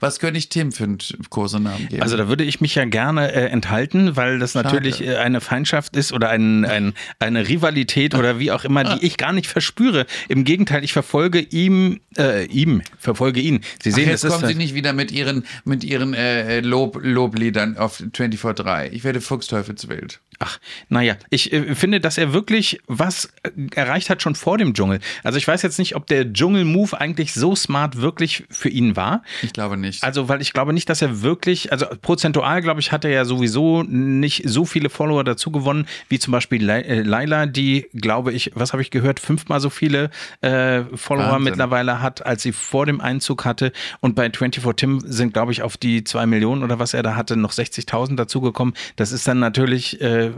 Was 0.00 0.18
könnte 0.18 0.38
ich 0.38 0.48
Tim 0.48 0.72
für 0.72 0.84
einen 0.84 0.98
Kursenamen 1.30 1.88
geben? 1.88 2.02
Also 2.02 2.16
da 2.16 2.28
würde 2.28 2.44
ich 2.44 2.60
mich 2.60 2.74
ja 2.74 2.84
gerne 2.84 3.32
äh, 3.32 3.46
enthalten, 3.46 4.16
weil 4.16 4.38
das 4.38 4.52
Schade. 4.52 4.68
natürlich 4.68 5.02
äh, 5.02 5.16
eine 5.16 5.40
Feindschaft 5.40 5.96
ist 5.96 6.12
oder 6.12 6.28
ein, 6.28 6.64
ein, 6.64 6.94
eine 7.18 7.48
Rivalität 7.48 8.14
oder 8.14 8.38
wie 8.38 8.52
auch 8.52 8.64
immer, 8.64 8.84
die 8.84 9.06
ich 9.06 9.16
gar 9.16 9.32
nicht 9.32 9.46
verspüre. 9.46 10.06
Im 10.28 10.44
Gegenteil, 10.44 10.84
ich 10.84 10.92
verfolge 10.92 11.40
ihm, 11.40 12.00
äh, 12.18 12.44
ihm, 12.46 12.82
verfolge 12.98 13.40
ihn. 13.40 13.60
Sie 13.82 13.90
sehen, 13.90 14.04
Ach, 14.06 14.10
jetzt 14.10 14.26
kommen 14.26 14.46
Sie 14.46 14.54
nicht 14.54 14.74
wieder 14.74 14.92
mit 14.92 15.12
Ihren, 15.12 15.44
mit 15.64 15.84
Ihren 15.84 16.14
äh, 16.14 16.60
Lob, 16.60 16.98
Lobliedern 17.02 17.76
auf 17.76 18.00
24-3. 18.00 18.90
Ich 18.90 19.04
werde 19.04 19.20
Fuchsteufelswild. 19.20 20.20
Ach, 20.38 20.58
naja, 20.88 21.14
ich 21.30 21.52
äh, 21.52 21.74
finde, 21.74 22.00
dass 22.00 22.18
er 22.18 22.32
wirklich 22.32 22.80
was 22.88 23.32
äh, 23.44 23.50
erreicht 23.76 24.10
hat 24.10 24.22
schon 24.22 24.34
vor 24.34 24.58
dem 24.58 24.74
Dschungel. 24.74 24.98
Also 25.22 25.38
ich 25.38 25.46
weiß 25.46 25.62
jetzt 25.62 25.78
nicht, 25.78 25.94
ob 25.94 26.06
der 26.08 26.32
Dschungel-Move 26.32 27.00
eigentlich 27.00 27.32
so 27.32 27.54
smart 27.54 27.98
wirklich 27.98 28.44
für 28.50 28.68
ihn 28.68 28.96
war. 28.96 29.22
Ich 29.42 29.52
glaube 29.52 29.76
nicht. 29.76 30.02
Also, 30.02 30.28
weil 30.28 30.40
ich 30.40 30.52
glaube 30.52 30.72
nicht, 30.72 30.88
dass 30.88 31.00
er 31.00 31.22
wirklich, 31.22 31.70
also 31.70 31.86
prozentual, 32.00 32.60
glaube 32.60 32.80
ich, 32.80 32.90
hat 32.90 33.04
er 33.04 33.12
ja 33.12 33.24
sowieso 33.24 33.84
nicht 33.84 34.42
so 34.46 34.64
viele 34.64 34.90
Follower 34.90 35.22
dazu 35.22 35.52
gewonnen, 35.52 35.86
wie 36.08 36.18
zum 36.18 36.32
Beispiel 36.32 36.68
äh, 36.68 37.02
Laila, 37.02 37.46
die, 37.46 37.86
glaube 37.94 38.32
ich, 38.32 38.50
was 38.54 38.72
habe 38.72 38.82
ich 38.82 38.90
gehört, 38.90 39.20
fünfmal 39.20 39.60
so 39.60 39.70
viele 39.70 40.10
äh, 40.40 40.82
Follower 40.94 41.26
Wahnsinn. 41.26 41.44
mittlerweile 41.44 42.01
hat, 42.02 42.24
als 42.26 42.42
sie 42.42 42.52
vor 42.52 42.86
dem 42.86 43.00
Einzug 43.00 43.44
hatte. 43.44 43.72
Und 44.00 44.14
bei 44.14 44.30
24 44.30 44.62
Tim 44.76 45.00
sind, 45.04 45.32
glaube 45.32 45.52
ich, 45.52 45.62
auf 45.62 45.76
die 45.76 46.04
zwei 46.04 46.26
Millionen 46.26 46.62
oder 46.62 46.78
was 46.78 46.94
er 46.94 47.02
da 47.02 47.16
hatte, 47.16 47.36
noch 47.36 47.52
60.000 47.52 48.16
dazugekommen. 48.16 48.74
Das 48.96 49.12
ist 49.12 49.26
dann 49.26 49.38
natürlich 49.38 50.00
äh, 50.00 50.32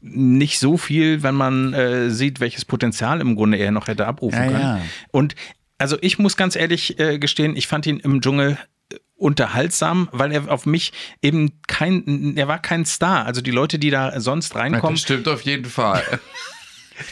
nicht 0.00 0.58
so 0.58 0.76
viel, 0.76 1.22
wenn 1.22 1.34
man 1.34 1.74
äh, 1.74 2.10
sieht, 2.10 2.40
welches 2.40 2.64
Potenzial 2.64 3.20
im 3.20 3.36
Grunde 3.36 3.58
er 3.58 3.70
noch 3.70 3.88
hätte 3.88 4.06
abrufen 4.06 4.38
ja, 4.38 4.46
können. 4.46 4.60
Ja. 4.60 4.80
Und 5.10 5.34
also 5.78 5.96
ich 6.00 6.18
muss 6.18 6.36
ganz 6.36 6.56
ehrlich 6.56 6.98
äh, 6.98 7.18
gestehen, 7.18 7.56
ich 7.56 7.66
fand 7.66 7.86
ihn 7.86 8.00
im 8.00 8.20
Dschungel 8.20 8.58
äh, 8.92 8.96
unterhaltsam, 9.14 10.08
weil 10.12 10.32
er 10.32 10.50
auf 10.50 10.66
mich 10.66 10.92
eben 11.22 11.52
kein, 11.66 12.36
er 12.36 12.48
war 12.48 12.60
kein 12.60 12.84
Star. 12.84 13.26
Also 13.26 13.40
die 13.40 13.50
Leute, 13.50 13.78
die 13.78 13.90
da 13.90 14.20
sonst 14.20 14.54
reinkommen. 14.54 14.94
Das 14.94 15.02
stimmt 15.02 15.28
auf 15.28 15.42
jeden 15.42 15.66
Fall. 15.66 16.02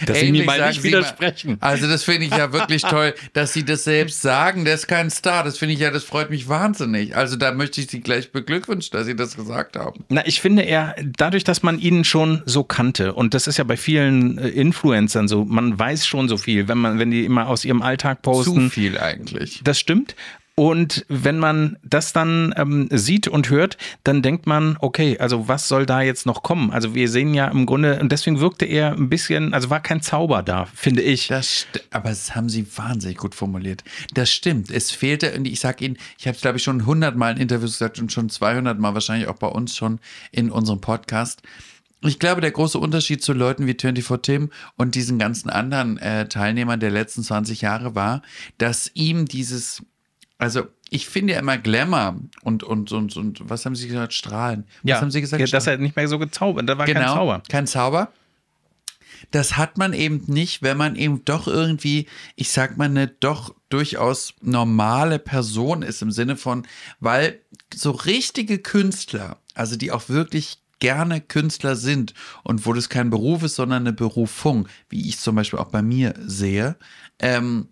Dass 0.06 0.20
Sie 0.20 0.32
mir 0.32 0.44
mal 0.44 0.68
nicht 0.68 0.82
widersprechen. 0.82 1.58
Mal, 1.60 1.68
also 1.68 1.88
das 1.88 2.04
finde 2.04 2.26
ich 2.26 2.36
ja 2.36 2.52
wirklich 2.52 2.82
toll, 2.88 3.14
dass 3.32 3.52
Sie 3.52 3.64
das 3.64 3.84
selbst 3.84 4.22
sagen. 4.22 4.64
Der 4.64 4.74
ist 4.74 4.88
kein 4.88 5.10
Star. 5.10 5.44
Das 5.44 5.58
finde 5.58 5.74
ich 5.74 5.80
ja, 5.80 5.90
das 5.90 6.04
freut 6.04 6.30
mich 6.30 6.48
wahnsinnig. 6.48 7.16
Also 7.16 7.36
da 7.36 7.52
möchte 7.52 7.80
ich 7.80 7.88
Sie 7.88 8.00
gleich 8.00 8.32
beglückwünschen, 8.32 8.90
dass 8.92 9.06
Sie 9.06 9.16
das 9.16 9.36
gesagt 9.36 9.76
haben. 9.76 10.04
Na, 10.08 10.26
ich 10.26 10.40
finde 10.40 10.62
er, 10.62 10.94
dadurch, 11.16 11.44
dass 11.44 11.62
man 11.62 11.78
ihn 11.78 12.04
schon 12.04 12.42
so 12.46 12.64
kannte, 12.64 13.14
und 13.14 13.34
das 13.34 13.46
ist 13.46 13.58
ja 13.58 13.64
bei 13.64 13.76
vielen 13.76 14.38
äh, 14.38 14.48
Influencern 14.48 15.28
so, 15.28 15.44
man 15.44 15.78
weiß 15.78 16.06
schon 16.06 16.28
so 16.28 16.36
viel, 16.36 16.68
wenn 16.68 16.78
man, 16.78 16.98
wenn 16.98 17.10
die 17.10 17.24
immer 17.24 17.48
aus 17.48 17.64
ihrem 17.64 17.82
Alltag 17.82 18.22
posten. 18.22 18.68
Zu 18.68 18.70
viel 18.70 18.98
eigentlich. 18.98 19.60
Das 19.64 19.78
stimmt. 19.78 20.14
Und 20.58 21.06
wenn 21.08 21.38
man 21.38 21.76
das 21.84 22.12
dann 22.12 22.52
ähm, 22.56 22.88
sieht 22.90 23.28
und 23.28 23.48
hört, 23.48 23.78
dann 24.02 24.22
denkt 24.22 24.48
man, 24.48 24.76
okay, 24.80 25.16
also 25.16 25.46
was 25.46 25.68
soll 25.68 25.86
da 25.86 26.02
jetzt 26.02 26.26
noch 26.26 26.42
kommen? 26.42 26.72
Also 26.72 26.96
wir 26.96 27.08
sehen 27.08 27.32
ja 27.32 27.46
im 27.46 27.64
Grunde, 27.64 28.00
und 28.00 28.10
deswegen 28.10 28.40
wirkte 28.40 28.64
er 28.64 28.90
ein 28.90 29.08
bisschen, 29.08 29.54
also 29.54 29.70
war 29.70 29.78
kein 29.78 30.02
Zauber 30.02 30.42
da, 30.42 30.66
finde 30.74 31.02
ich. 31.02 31.28
Das, 31.28 31.68
aber 31.92 32.08
das 32.08 32.34
haben 32.34 32.48
Sie 32.48 32.66
wahnsinnig 32.76 33.18
gut 33.18 33.36
formuliert. 33.36 33.84
Das 34.14 34.32
stimmt. 34.32 34.72
Es 34.72 34.90
fehlte, 34.90 35.32
und 35.36 35.46
ich 35.46 35.60
sage 35.60 35.84
Ihnen, 35.84 35.96
ich 36.18 36.26
habe 36.26 36.34
es 36.34 36.40
glaube 36.40 36.56
ich 36.56 36.64
schon 36.64 36.80
100 36.80 37.14
Mal 37.14 37.36
in 37.36 37.42
Interviews 37.42 37.78
gesagt 37.78 38.00
und 38.00 38.10
schon 38.10 38.28
200 38.28 38.80
Mal 38.80 38.94
wahrscheinlich 38.94 39.28
auch 39.28 39.38
bei 39.38 39.46
uns 39.46 39.76
schon 39.76 40.00
in 40.32 40.50
unserem 40.50 40.80
Podcast. 40.80 41.40
Ich 42.02 42.18
glaube, 42.18 42.40
der 42.40 42.50
große 42.50 42.78
Unterschied 42.78 43.22
zu 43.22 43.32
Leuten 43.32 43.68
wie 43.68 43.76
24 43.80 44.22
Tim 44.22 44.50
und 44.76 44.96
diesen 44.96 45.20
ganzen 45.20 45.50
anderen 45.50 45.98
äh, 45.98 46.28
Teilnehmern 46.28 46.80
der 46.80 46.90
letzten 46.90 47.22
20 47.22 47.60
Jahre 47.60 47.94
war, 47.94 48.22
dass 48.56 48.90
ihm 48.94 49.26
dieses 49.26 49.82
also 50.38 50.68
ich 50.90 51.08
finde 51.08 51.34
ja 51.34 51.40
immer 51.40 51.58
Glamour 51.58 52.16
und, 52.42 52.62
und, 52.62 52.92
und, 52.92 53.16
und 53.16 53.50
was 53.50 53.66
haben 53.66 53.74
Sie 53.74 53.88
gesagt? 53.88 54.14
Strahlen. 54.14 54.64
Was 54.82 54.90
ja, 54.90 55.00
haben 55.00 55.10
Sie 55.10 55.20
gesagt? 55.20 55.40
Ja, 55.40 55.46
dass 55.46 55.66
er 55.66 55.76
nicht 55.78 55.96
mehr 55.96 56.08
so 56.08 56.18
gezaubert, 56.18 56.68
da 56.68 56.78
war 56.78 56.86
genau, 56.86 57.00
kein 57.00 57.14
Zauber. 57.14 57.42
Kein 57.48 57.66
Zauber. 57.66 58.12
das 59.32 59.56
hat 59.56 59.76
man 59.78 59.92
eben 59.92 60.22
nicht, 60.26 60.62
wenn 60.62 60.76
man 60.76 60.96
eben 60.96 61.24
doch 61.24 61.48
irgendwie, 61.48 62.06
ich 62.36 62.50
sag 62.50 62.78
mal, 62.78 62.84
eine 62.84 63.08
doch 63.08 63.54
durchaus 63.68 64.34
normale 64.40 65.18
Person 65.18 65.82
ist 65.82 66.02
im 66.02 66.12
Sinne 66.12 66.36
von, 66.36 66.66
weil 67.00 67.40
so 67.74 67.90
richtige 67.90 68.58
Künstler, 68.58 69.38
also 69.54 69.76
die 69.76 69.90
auch 69.90 70.08
wirklich 70.08 70.58
gerne 70.78 71.20
Künstler 71.20 71.74
sind 71.74 72.14
und 72.44 72.64
wo 72.64 72.72
das 72.72 72.88
kein 72.88 73.10
Beruf 73.10 73.42
ist, 73.42 73.56
sondern 73.56 73.82
eine 73.82 73.92
Berufung, 73.92 74.68
wie 74.88 75.08
ich 75.08 75.18
zum 75.18 75.34
Beispiel 75.34 75.58
auch 75.58 75.70
bei 75.70 75.82
mir 75.82 76.14
sehe, 76.24 76.76
ähm, 77.18 77.68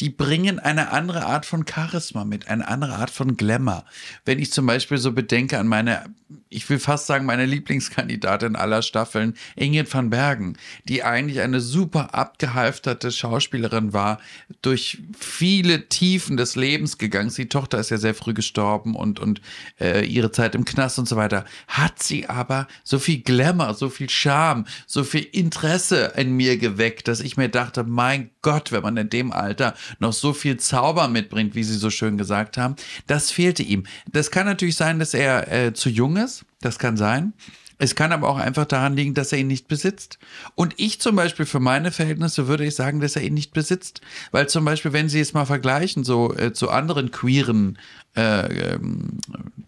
die 0.00 0.10
bringen 0.10 0.58
eine 0.58 0.90
andere 0.90 1.24
Art 1.26 1.46
von 1.46 1.64
Charisma 1.66 2.24
mit, 2.24 2.48
eine 2.48 2.66
andere 2.66 2.96
Art 2.96 3.10
von 3.10 3.36
Glamour. 3.36 3.84
Wenn 4.24 4.40
ich 4.40 4.52
zum 4.52 4.66
Beispiel 4.66 4.98
so 4.98 5.12
bedenke 5.12 5.58
an 5.58 5.68
meine, 5.68 6.06
ich 6.48 6.68
will 6.68 6.80
fast 6.80 7.06
sagen, 7.06 7.26
meine 7.26 7.46
Lieblingskandidatin 7.46 8.56
aller 8.56 8.82
Staffeln, 8.82 9.34
Ingrid 9.54 9.92
van 9.92 10.10
Bergen, 10.10 10.56
die 10.84 11.04
eigentlich 11.04 11.40
eine 11.40 11.60
super 11.60 12.12
abgehalfterte 12.12 13.12
Schauspielerin 13.12 13.92
war, 13.92 14.20
durch 14.62 14.98
viele 15.16 15.88
Tiefen 15.88 16.36
des 16.36 16.56
Lebens 16.56 16.98
gegangen. 16.98 17.32
Die 17.36 17.48
Tochter 17.48 17.78
ist 17.78 17.90
ja 17.90 17.98
sehr 17.98 18.14
früh 18.14 18.34
gestorben 18.34 18.96
und, 18.96 19.20
und 19.20 19.40
äh, 19.80 20.04
ihre 20.04 20.32
Zeit 20.32 20.56
im 20.56 20.64
Knast 20.64 20.98
und 20.98 21.08
so 21.08 21.14
weiter. 21.14 21.44
Hat 21.68 22.02
sie 22.02 22.28
aber 22.28 22.66
so 22.82 22.98
viel 22.98 23.20
Glamour, 23.20 23.74
so 23.74 23.90
viel 23.90 24.10
Charme, 24.10 24.64
so 24.86 25.04
viel 25.04 25.22
Interesse 25.22 26.14
in 26.16 26.36
mir 26.36 26.58
geweckt, 26.58 27.06
dass 27.06 27.20
ich 27.20 27.36
mir 27.36 27.48
dachte, 27.48 27.84
mein 27.84 28.30
Gott, 28.42 28.72
wenn 28.72 28.82
man 28.82 28.96
in 28.96 29.08
dem 29.08 29.32
Alter 29.32 29.74
noch 29.98 30.12
so 30.12 30.32
viel 30.32 30.56
Zauber 30.58 31.08
mitbringt, 31.08 31.54
wie 31.54 31.64
Sie 31.64 31.76
so 31.76 31.90
schön 31.90 32.18
gesagt 32.18 32.56
haben. 32.56 32.76
Das 33.06 33.30
fehlte 33.30 33.62
ihm. 33.62 33.84
Das 34.10 34.30
kann 34.30 34.46
natürlich 34.46 34.76
sein, 34.76 34.98
dass 34.98 35.14
er 35.14 35.50
äh, 35.52 35.72
zu 35.74 35.88
jung 35.88 36.16
ist. 36.16 36.44
Das 36.60 36.78
kann 36.78 36.96
sein. 36.96 37.32
Es 37.78 37.94
kann 37.94 38.12
aber 38.12 38.28
auch 38.28 38.38
einfach 38.38 38.66
daran 38.66 38.94
liegen, 38.94 39.14
dass 39.14 39.32
er 39.32 39.38
ihn 39.38 39.48
nicht 39.48 39.66
besitzt. 39.66 40.18
Und 40.54 40.74
ich 40.76 41.00
zum 41.00 41.16
Beispiel 41.16 41.44
für 41.44 41.60
meine 41.60 41.90
Verhältnisse 41.90 42.46
würde 42.46 42.64
ich 42.64 42.74
sagen, 42.74 43.00
dass 43.00 43.16
er 43.16 43.22
ihn 43.22 43.34
nicht 43.34 43.52
besitzt. 43.52 44.00
Weil 44.30 44.48
zum 44.48 44.64
Beispiel, 44.64 44.92
wenn 44.92 45.08
Sie 45.08 45.20
es 45.20 45.34
mal 45.34 45.44
vergleichen, 45.44 46.04
so 46.04 46.34
äh, 46.34 46.52
zu 46.52 46.70
anderen 46.70 47.10
queeren 47.10 47.78
äh, 48.16 48.74
ähm, 48.74 49.18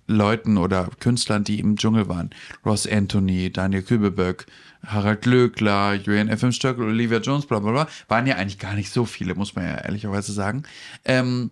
Leuten 0.07 0.57
oder 0.57 0.89
Künstlern, 1.01 1.43
die 1.43 1.59
im 1.59 1.77
Dschungel 1.77 2.09
waren, 2.09 2.31
Ross 2.65 2.87
Anthony, 2.87 3.53
Daniel 3.53 3.83
Kübelböck, 3.83 4.47
Harald 4.87 5.22
Glöckler, 5.22 5.94
Julian 5.94 6.29
F.M. 6.29 6.53
Stöckel, 6.53 6.85
Olivia 6.85 7.18
Jones, 7.18 7.46
bla 7.46 7.59
bla 7.59 7.72
bla, 7.72 7.88
waren 8.09 8.27
ja 8.27 8.37
eigentlich 8.37 8.59
gar 8.59 8.75
nicht 8.75 8.90
so 8.90 9.05
viele, 9.05 9.35
muss 9.35 9.55
man 9.55 9.66
ja 9.66 9.75
ehrlicherweise 9.77 10.33
sagen. 10.33 10.62
Ähm, 11.05 11.51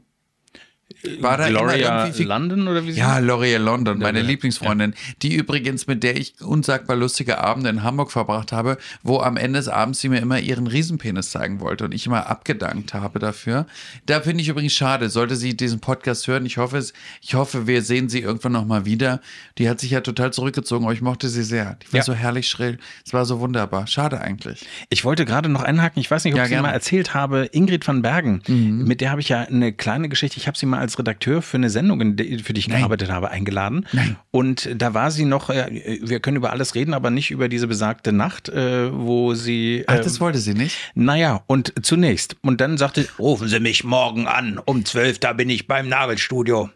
war 1.21 1.37
da 1.37 1.49
Gloria 1.49 2.11
London 2.19 2.69
oder 2.69 2.85
wie 2.87 2.93
sie 2.93 2.99
Ja, 2.99 3.21
Gloria 3.21 3.59
London, 3.59 3.99
meine 3.99 4.21
ja, 4.21 4.25
Lieblingsfreundin, 4.25 4.93
ja. 4.93 5.15
die 5.23 5.35
übrigens, 5.35 5.87
mit 5.87 6.03
der 6.03 6.17
ich 6.17 6.41
unsagbar 6.41 6.97
lustige 6.97 7.39
Abende 7.39 7.71
in 7.71 7.83
Hamburg 7.83 8.11
verbracht 8.11 8.53
habe, 8.53 8.79
wo 9.03 9.21
am 9.21 9.37
Ende 9.37 9.59
des 9.59 9.69
Abends 9.69 10.01
sie 10.01 10.09
mir 10.09 10.21
immer 10.21 10.39
ihren 10.39 10.67
Riesenpenis 10.67 11.31
zeigen 11.31 11.61
wollte 11.61 11.85
und 11.85 11.93
ich 11.93 12.07
immer 12.07 12.29
abgedankt 12.29 12.95
habe 12.95 13.19
dafür. 13.19 13.67
Da 14.07 14.21
finde 14.21 14.43
ich 14.43 14.49
übrigens 14.49 14.73
schade, 14.73 15.11
sollte 15.11 15.37
sie 15.37 15.57
diesen 15.57 15.81
Podcast 15.81 16.27
hören. 16.27 16.47
Ich 16.47 16.59
hoffe, 16.59 16.83
ich 17.21 17.35
hoffe, 17.35 17.67
wir 17.67 17.83
sehen 17.83 18.09
sie 18.09 18.21
irgendwann 18.21 18.53
nochmal 18.53 18.85
wieder. 18.85 19.21
Die 19.59 19.69
hat 19.69 19.81
sich 19.81 19.91
ja 19.91 20.01
total 20.01 20.33
zurückgezogen, 20.33 20.85
aber 20.85 20.95
ich 20.95 21.03
mochte 21.03 21.29
sie 21.29 21.43
sehr. 21.43 21.77
Die 21.83 21.93
war 21.93 21.99
ja. 21.99 22.05
so 22.05 22.15
herrlich 22.15 22.49
schrill. 22.49 22.79
Es 23.05 23.13
war 23.13 23.25
so 23.25 23.41
wunderbar. 23.41 23.87
Schade 23.87 24.21
eigentlich. 24.21 24.67
Ich 24.89 25.05
wollte 25.05 25.25
gerade 25.25 25.49
noch 25.49 25.63
einhaken, 25.63 26.01
ich 26.01 26.11
weiß 26.11 26.25
nicht, 26.25 26.35
ob 26.35 26.41
ich 26.43 26.49
sie 26.49 26.61
mal 26.61 26.71
erzählt 26.71 27.15
habe, 27.15 27.49
Ingrid 27.53 27.87
van 27.87 28.03
Bergen, 28.03 28.43
mhm. 28.47 28.85
mit 28.85 29.01
der 29.01 29.11
habe 29.11 29.21
ich 29.21 29.29
ja 29.29 29.43
eine 29.43 29.73
kleine 29.73 30.09
Geschichte, 30.09 30.39
ich 30.39 30.47
habe 30.47 30.57
sie 30.57 30.67
mal 30.67 30.74
als 30.79 30.99
Redakteur 30.99 31.43
für 31.43 31.57
eine 31.57 31.71
Sendung, 31.71 32.01
für 32.01 32.53
die 32.53 32.59
ich 32.59 32.69
Nein. 32.69 32.79
gearbeitet 32.79 33.11
habe, 33.11 33.31
eingeladen. 33.31 33.87
Nein. 33.93 34.17
Und 34.31 34.69
da 34.77 34.95
war 34.95 35.11
sie 35.11 35.25
noch, 35.25 35.51
äh, 35.51 36.01
wir 36.03 36.21
können 36.21 36.37
über 36.37 36.53
alles 36.53 36.75
reden, 36.75 36.95
aber 36.95 37.11
nicht 37.11 37.31
über 37.31 37.49
diese 37.49 37.67
besagte 37.67 38.13
Nacht, 38.13 38.49
äh, 38.49 38.93
wo 38.93 39.35
sie. 39.35 39.85
Ach, 39.87 39.97
das 39.97 40.15
ähm, 40.15 40.21
wollte 40.21 40.39
sie 40.39 40.55
nicht? 40.55 40.77
Naja, 40.95 41.43
und 41.47 41.73
zunächst. 41.83 42.37
Und 42.43 42.61
dann 42.61 42.79
sagte, 42.79 43.07
rufen 43.19 43.49
Sie 43.49 43.61
mich 43.61 43.85
morgen 43.85 44.27
an, 44.27 44.59
um 44.65 44.85
zwölf, 44.85 45.19
da 45.19 45.33
bin 45.33 45.51
ich 45.51 45.67
beim 45.67 45.89
Nagelstudio. 45.89 46.71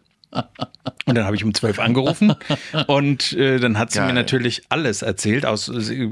Und 1.05 1.15
dann 1.15 1.25
habe 1.25 1.35
ich 1.35 1.43
um 1.43 1.55
zwölf 1.55 1.79
angerufen 1.79 2.35
und 2.87 3.33
äh, 3.33 3.59
dann 3.59 3.79
hat 3.79 3.91
sie 3.91 3.97
Geil. 3.97 4.09
mir 4.09 4.13
natürlich 4.13 4.61
alles 4.69 5.01
erzählt. 5.01 5.43
Aus, 5.43 5.65
sie 5.65 6.11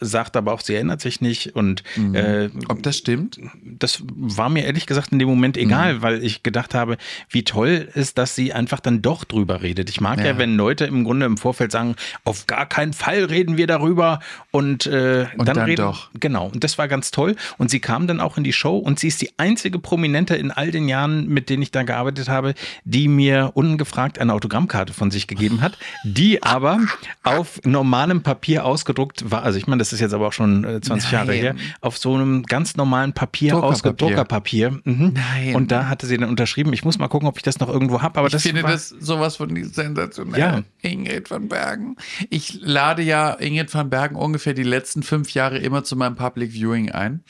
sagt 0.00 0.36
aber 0.36 0.52
auch, 0.52 0.60
sie 0.60 0.74
erinnert 0.74 1.00
sich 1.00 1.22
nicht. 1.22 1.56
Und 1.56 1.82
mhm. 1.96 2.14
äh, 2.14 2.50
ob 2.68 2.82
das 2.82 2.98
stimmt? 2.98 3.40
Das 3.64 4.02
war 4.04 4.50
mir 4.50 4.64
ehrlich 4.66 4.86
gesagt 4.86 5.10
in 5.12 5.18
dem 5.18 5.28
Moment 5.28 5.56
egal, 5.56 5.94
mhm. 5.94 6.02
weil 6.02 6.22
ich 6.22 6.42
gedacht 6.42 6.74
habe, 6.74 6.98
wie 7.30 7.44
toll 7.44 7.88
ist, 7.94 8.18
dass 8.18 8.34
sie 8.34 8.52
einfach 8.52 8.80
dann 8.80 9.00
doch 9.00 9.24
drüber 9.24 9.62
redet. 9.62 9.88
Ich 9.88 10.02
mag 10.02 10.18
ja, 10.18 10.26
ja 10.26 10.38
wenn 10.38 10.56
Leute 10.56 10.84
im 10.84 11.04
Grunde 11.04 11.24
im 11.24 11.38
Vorfeld 11.38 11.72
sagen, 11.72 11.96
auf 12.24 12.46
gar 12.46 12.66
keinen 12.66 12.92
Fall 12.92 13.24
reden 13.24 13.56
wir 13.56 13.66
darüber 13.66 14.20
und, 14.50 14.86
äh, 14.86 15.28
und 15.38 15.48
dann, 15.48 15.56
dann 15.56 15.64
reden. 15.64 15.82
Doch. 15.82 16.10
Genau. 16.20 16.48
Und 16.48 16.62
das 16.62 16.76
war 16.76 16.88
ganz 16.88 17.10
toll. 17.10 17.36
Und 17.56 17.70
sie 17.70 17.80
kam 17.80 18.06
dann 18.06 18.20
auch 18.20 18.36
in 18.36 18.44
die 18.44 18.52
Show 18.52 18.76
und 18.76 18.98
sie 18.98 19.08
ist 19.08 19.22
die 19.22 19.30
einzige 19.38 19.78
Prominente 19.78 20.36
in 20.36 20.50
all 20.50 20.70
den 20.70 20.88
Jahren, 20.88 21.26
mit 21.26 21.48
denen 21.48 21.62
ich 21.62 21.70
da 21.70 21.84
gearbeitet 21.84 22.28
habe, 22.28 22.54
die 22.84 23.08
mir 23.08 23.45
ungefragt 23.54 24.18
eine 24.18 24.32
Autogrammkarte 24.32 24.92
von 24.92 25.10
sich 25.10 25.26
gegeben 25.26 25.60
hat, 25.60 25.78
die 26.04 26.42
aber 26.42 26.80
auf 27.22 27.60
normalem 27.64 28.22
Papier 28.22 28.64
ausgedruckt 28.64 29.30
war. 29.30 29.42
Also 29.42 29.58
ich 29.58 29.66
meine, 29.66 29.78
das 29.80 29.92
ist 29.92 30.00
jetzt 30.00 30.12
aber 30.12 30.28
auch 30.28 30.32
schon 30.32 30.62
20 30.62 30.88
äh, 30.88 30.92
Nein. 30.92 31.12
Jahre 31.12 31.32
her. 31.32 31.56
Auf 31.80 31.98
so 31.98 32.14
einem 32.14 32.42
ganz 32.44 32.76
normalen 32.76 33.12
Papier 33.12 33.62
ausgedruckt. 33.62 34.02
Druckerpapier. 34.02 34.80
Mhm. 34.84 35.14
Nein. 35.14 35.54
Und 35.54 35.70
da 35.70 35.88
hatte 35.88 36.06
sie 36.06 36.16
dann 36.16 36.28
unterschrieben. 36.28 36.72
Ich 36.72 36.84
muss 36.84 36.98
mal 36.98 37.08
gucken, 37.08 37.28
ob 37.28 37.36
ich 37.36 37.42
das 37.42 37.58
noch 37.60 37.68
irgendwo 37.68 38.02
habe. 38.02 38.18
Aber 38.18 38.28
ich 38.28 38.32
das 38.32 38.42
finde 38.42 38.62
das 38.62 38.88
sowas 38.88 39.36
von 39.36 39.54
sensationell. 39.64 40.40
Ja. 40.40 40.62
Ingrid 40.82 41.30
van 41.30 41.48
Bergen. 41.48 41.96
Ich 42.30 42.58
lade 42.60 43.02
ja 43.02 43.32
Ingrid 43.34 43.72
van 43.72 43.90
Bergen 43.90 44.16
ungefähr 44.16 44.54
die 44.54 44.62
letzten 44.62 45.02
fünf 45.02 45.30
Jahre 45.34 45.58
immer 45.58 45.84
zu 45.84 45.96
meinem 45.96 46.16
Public 46.16 46.52
Viewing 46.52 46.90
ein. 46.90 47.22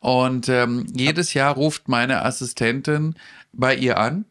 Und 0.00 0.48
ähm, 0.48 0.86
jedes 0.94 1.34
Jahr 1.34 1.54
ruft 1.54 1.88
meine 1.88 2.24
Assistentin 2.24 3.14
bei 3.52 3.74
ihr 3.74 3.98
an 3.98 4.24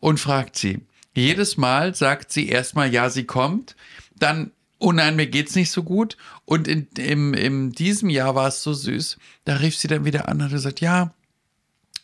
und 0.00 0.18
fragt 0.18 0.56
sie. 0.56 0.80
Jedes 1.14 1.56
Mal 1.56 1.94
sagt 1.94 2.32
sie 2.32 2.48
erstmal, 2.48 2.92
ja, 2.92 3.10
sie 3.10 3.24
kommt, 3.24 3.76
dann, 4.18 4.52
oh 4.78 4.92
nein, 4.92 5.16
mir 5.16 5.26
geht's 5.26 5.54
nicht 5.54 5.70
so 5.70 5.82
gut. 5.82 6.16
Und 6.44 6.68
in, 6.68 6.88
im, 6.96 7.34
in 7.34 7.72
diesem 7.72 8.08
Jahr 8.08 8.34
war 8.34 8.48
es 8.48 8.62
so 8.62 8.72
süß. 8.72 9.18
Da 9.44 9.56
rief 9.56 9.76
sie 9.76 9.88
dann 9.88 10.04
wieder 10.04 10.28
an 10.28 10.38
und 10.38 10.44
hat 10.44 10.50
gesagt, 10.50 10.80
ja, 10.80 11.12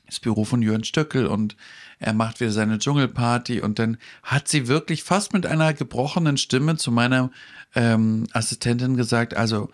das 0.06 0.20
Büro 0.20 0.44
von 0.44 0.62
Jürgen 0.62 0.84
Stöckel 0.84 1.26
und 1.26 1.56
er 1.98 2.12
macht 2.12 2.40
wieder 2.40 2.52
seine 2.52 2.78
Dschungelparty 2.78 3.60
und 3.60 3.78
dann 3.78 3.96
hat 4.22 4.48
sie 4.48 4.68
wirklich 4.68 5.02
fast 5.02 5.32
mit 5.32 5.46
einer 5.46 5.72
gebrochenen 5.74 6.36
Stimme 6.36 6.76
zu 6.76 6.92
meiner 6.92 7.30
ähm, 7.74 8.26
Assistentin 8.32 8.96
gesagt, 8.96 9.34
also 9.34 9.70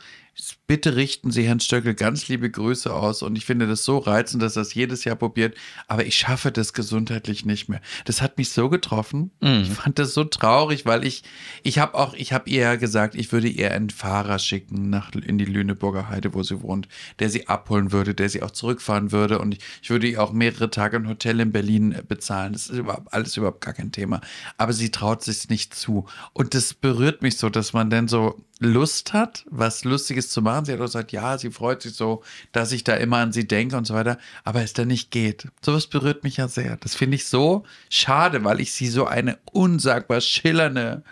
Bitte 0.66 0.97
richten 0.97 1.31
Sie 1.31 1.42
Herrn 1.47 1.61
Stöckel 1.61 1.92
ganz 1.92 2.29
liebe 2.29 2.51
Grüße 2.51 2.92
aus 2.92 3.23
und 3.23 3.37
ich 3.37 3.45
finde 3.45 3.66
das 3.66 3.85
so 3.85 3.99
reizend, 3.99 4.42
dass 4.42 4.57
er 4.57 4.62
das 4.62 4.73
jedes 4.73 5.05
Jahr 5.05 5.16
probiert, 5.16 5.55
aber 5.87 6.07
ich 6.07 6.16
schaffe 6.16 6.51
das 6.51 6.73
gesundheitlich 6.73 7.45
nicht 7.45 7.68
mehr. 7.68 7.83
Das 8.07 8.23
hat 8.23 8.38
mich 8.38 8.49
so 8.51 8.71
getroffen. 8.71 9.33
Mhm. 9.40 9.62
Ich 9.62 9.71
fand 9.71 9.99
das 9.99 10.14
so 10.14 10.25
traurig, 10.25 10.87
weil 10.87 11.05
ich, 11.05 11.25
ich 11.62 11.79
habe 11.79 11.95
auch, 11.95 12.14
ich 12.14 12.33
habe 12.33 12.49
ihr 12.49 12.62
ja 12.62 12.77
gesagt, 12.77 13.14
ich 13.14 13.33
würde 13.33 13.49
ihr 13.49 13.73
einen 13.73 13.90
Fahrer 13.90 14.38
schicken 14.38 14.88
nach 14.88 15.12
in 15.12 15.37
die 15.37 15.45
Lüneburger 15.45 16.09
Heide, 16.09 16.33
wo 16.33 16.42
sie 16.42 16.62
wohnt, 16.62 16.88
der 17.18 17.29
sie 17.29 17.49
abholen 17.49 17.92
würde, 17.92 18.14
der 18.14 18.31
sie 18.31 18.42
auch 18.42 18.53
zurückfahren 18.53 19.12
würde 19.12 19.38
und 19.38 19.53
ich, 19.53 19.61
ich 19.83 19.90
würde 19.90 20.07
ihr 20.07 20.23
auch 20.23 20.33
mehrere 20.33 20.71
Tage 20.71 20.97
ein 20.97 21.09
Hotel 21.09 21.40
in 21.40 21.53
Berlin 21.53 21.95
bezahlen. 22.09 22.55
Das 22.55 22.71
ist 22.71 22.79
überhaupt, 22.79 23.12
alles 23.12 23.37
überhaupt 23.37 23.61
gar 23.61 23.75
kein 23.75 23.92
Thema. 23.92 24.23
Aber 24.57 24.73
sie 24.73 24.90
traut 24.90 25.23
sich 25.23 25.51
nicht 25.51 25.75
zu 25.75 26.07
und 26.33 26.55
das 26.55 26.73
berührt 26.73 27.21
mich 27.21 27.37
so, 27.37 27.51
dass 27.51 27.75
man 27.75 27.90
dann 27.90 28.09
so 28.09 28.42
Lust 28.62 29.12
hat, 29.12 29.45
was 29.51 29.83
Lustiges 29.85 30.21
zu 30.30 30.42
machen. 30.42 30.64
Sie 30.64 30.72
hat 30.72 30.80
auch 30.80 30.85
gesagt, 30.85 31.12
ja, 31.12 31.38
sie 31.38 31.50
freut 31.50 31.82
sich 31.82 31.94
so, 31.94 32.22
dass 32.52 32.72
ich 32.72 32.85
da 32.85 32.94
immer 32.94 33.18
an 33.18 33.32
sie 33.32 33.46
denke 33.46 33.76
und 33.76 33.87
so 33.87 33.94
weiter, 33.94 34.18
aber 34.44 34.62
es 34.62 34.72
dann 34.72 34.88
nicht 34.88 35.11
geht. 35.11 35.48
Sowas 35.64 35.87
berührt 35.87 36.24
mich 36.24 36.37
ja 36.37 36.48
sehr. 36.48 36.76
Das 36.76 36.94
finde 36.94 37.16
ich 37.16 37.26
so 37.26 37.64
schade, 37.90 38.44
weil 38.44 38.61
ich 38.61 38.72
sie 38.72 38.88
so 38.88 39.06
eine 39.06 39.38
unsagbar 39.52 40.20
schillernde 40.20 41.02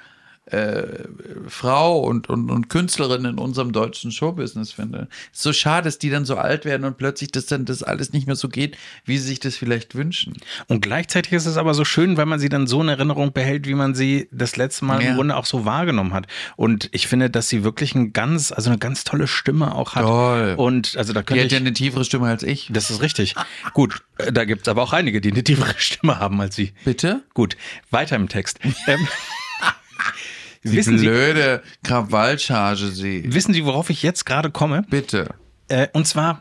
äh, 0.50 1.04
Frau 1.48 2.00
und, 2.00 2.28
und, 2.28 2.50
und 2.50 2.68
Künstlerin 2.68 3.24
in 3.24 3.38
unserem 3.38 3.72
deutschen 3.72 4.12
Showbusiness 4.12 4.72
finde. 4.72 5.08
ist 5.32 5.42
so 5.42 5.52
schade, 5.52 5.84
dass 5.84 5.98
die 5.98 6.10
dann 6.10 6.24
so 6.24 6.36
alt 6.36 6.64
werden 6.64 6.84
und 6.84 6.96
plötzlich 6.96 7.30
das 7.30 7.46
dann 7.46 7.64
das 7.64 7.82
alles 7.82 8.12
nicht 8.12 8.26
mehr 8.26 8.36
so 8.36 8.48
geht, 8.48 8.76
wie 9.04 9.18
sie 9.18 9.28
sich 9.28 9.40
das 9.40 9.56
vielleicht 9.56 9.94
wünschen. 9.94 10.34
Und 10.68 10.80
gleichzeitig 10.80 11.32
ist 11.32 11.46
es 11.46 11.56
aber 11.56 11.74
so 11.74 11.84
schön, 11.84 12.16
weil 12.16 12.26
man 12.26 12.38
sie 12.38 12.48
dann 12.48 12.66
so 12.66 12.80
in 12.82 12.88
Erinnerung 12.88 13.32
behält, 13.32 13.66
wie 13.66 13.74
man 13.74 13.94
sie 13.94 14.28
das 14.32 14.56
letzte 14.56 14.84
Mal 14.84 15.02
ja. 15.02 15.10
im 15.10 15.16
Grunde 15.16 15.36
auch 15.36 15.46
so 15.46 15.64
wahrgenommen 15.64 16.12
hat. 16.12 16.26
Und 16.56 16.88
ich 16.92 17.06
finde, 17.06 17.30
dass 17.30 17.48
sie 17.48 17.64
wirklich 17.64 17.94
ein 17.94 18.12
ganz, 18.12 18.52
also 18.52 18.70
eine 18.70 18.78
ganz 18.78 19.04
tolle 19.04 19.26
Stimme 19.26 19.74
auch 19.74 19.94
hat. 19.94 20.04
Toll. 20.04 20.54
Und 20.56 20.96
also 20.96 21.12
da 21.12 21.22
könnte 21.22 21.40
die 21.40 21.44
hat 21.46 21.52
ja 21.52 21.58
eine 21.58 21.72
tiefere 21.72 22.04
Stimme 22.04 22.26
als 22.26 22.42
ich. 22.42 22.70
Das 22.72 22.90
ist 22.90 23.02
richtig. 23.02 23.34
Gut, 23.72 24.02
äh, 24.18 24.32
da 24.32 24.44
gibt 24.44 24.62
es 24.62 24.68
aber 24.68 24.82
auch 24.82 24.92
einige, 24.92 25.20
die 25.20 25.30
eine 25.30 25.44
tiefere 25.44 25.74
Stimme 25.78 26.18
haben 26.18 26.40
als 26.40 26.56
sie. 26.56 26.72
Bitte? 26.84 27.22
Gut, 27.34 27.56
weiter 27.90 28.16
im 28.16 28.28
Text. 28.28 28.58
ähm, 28.86 29.06
die 30.64 30.72
wissen 30.72 30.96
blöde 30.98 31.62
Krawallcharge 31.82 32.88
Sie. 32.88 33.24
Wissen 33.32 33.54
Sie, 33.54 33.64
worauf 33.64 33.90
ich 33.90 34.02
jetzt 34.02 34.26
gerade 34.26 34.50
komme? 34.50 34.84
Bitte. 34.90 35.34
Äh, 35.68 35.88
und 35.92 36.06
zwar 36.06 36.40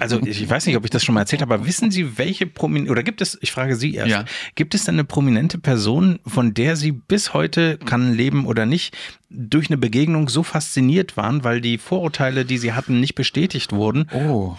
also 0.00 0.20
ich 0.22 0.48
weiß 0.48 0.66
nicht, 0.66 0.76
ob 0.76 0.84
ich 0.84 0.90
das 0.90 1.02
schon 1.04 1.14
mal 1.14 1.22
erzählt 1.22 1.42
habe, 1.42 1.54
aber 1.54 1.66
wissen 1.66 1.90
Sie, 1.90 2.18
welche 2.18 2.46
prominente, 2.46 2.92
oder 2.92 3.02
gibt 3.02 3.20
es, 3.22 3.38
ich 3.40 3.50
frage 3.52 3.76
Sie 3.76 3.94
erst, 3.94 4.10
Ja. 4.10 4.24
gibt 4.54 4.74
es 4.74 4.84
denn 4.84 4.96
eine 4.96 5.04
prominente 5.04 5.58
Person, 5.58 6.18
von 6.26 6.52
der 6.54 6.76
Sie 6.76 6.92
bis 6.92 7.32
heute, 7.32 7.78
kann 7.78 8.12
leben 8.14 8.46
oder 8.46 8.66
nicht, 8.66 8.94
durch 9.30 9.68
eine 9.68 9.78
Begegnung 9.78 10.28
so 10.28 10.42
fasziniert 10.42 11.16
waren, 11.16 11.44
weil 11.44 11.60
die 11.60 11.78
Vorurteile, 11.78 12.44
die 12.44 12.58
Sie 12.58 12.72
hatten, 12.74 13.00
nicht 13.00 13.14
bestätigt 13.14 13.72
wurden? 13.72 14.08
Oh. 14.12 14.56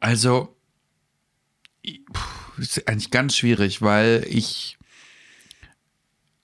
Also, 0.00 0.56
ist 2.56 2.88
eigentlich 2.88 3.10
ganz 3.10 3.36
schwierig, 3.36 3.82
weil 3.82 4.24
ich, 4.28 4.77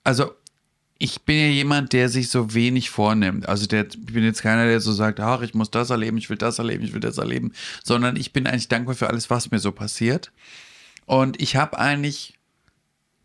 also, 0.04 0.32
ich 0.98 1.22
bin 1.22 1.36
ja 1.36 1.48
jemand, 1.48 1.92
der 1.92 2.08
sich 2.08 2.30
so 2.30 2.54
wenig 2.54 2.90
vornimmt. 2.90 3.48
Also, 3.48 3.66
der, 3.66 3.86
ich 3.86 4.12
bin 4.12 4.22
jetzt 4.22 4.42
keiner, 4.42 4.66
der 4.66 4.80
so 4.80 4.92
sagt, 4.92 5.18
ach, 5.18 5.42
ich 5.42 5.54
muss 5.54 5.70
das 5.70 5.90
erleben, 5.90 6.18
ich 6.18 6.30
will 6.30 6.36
das 6.36 6.58
erleben, 6.58 6.84
ich 6.84 6.92
will 6.92 7.00
das 7.00 7.18
erleben, 7.18 7.52
sondern 7.82 8.16
ich 8.16 8.32
bin 8.32 8.46
eigentlich 8.46 8.68
dankbar 8.68 8.94
für 8.94 9.08
alles, 9.08 9.30
was 9.30 9.50
mir 9.50 9.58
so 9.58 9.72
passiert. 9.72 10.30
Und 11.06 11.40
ich 11.42 11.56
habe 11.56 11.78
eigentlich 11.78 12.38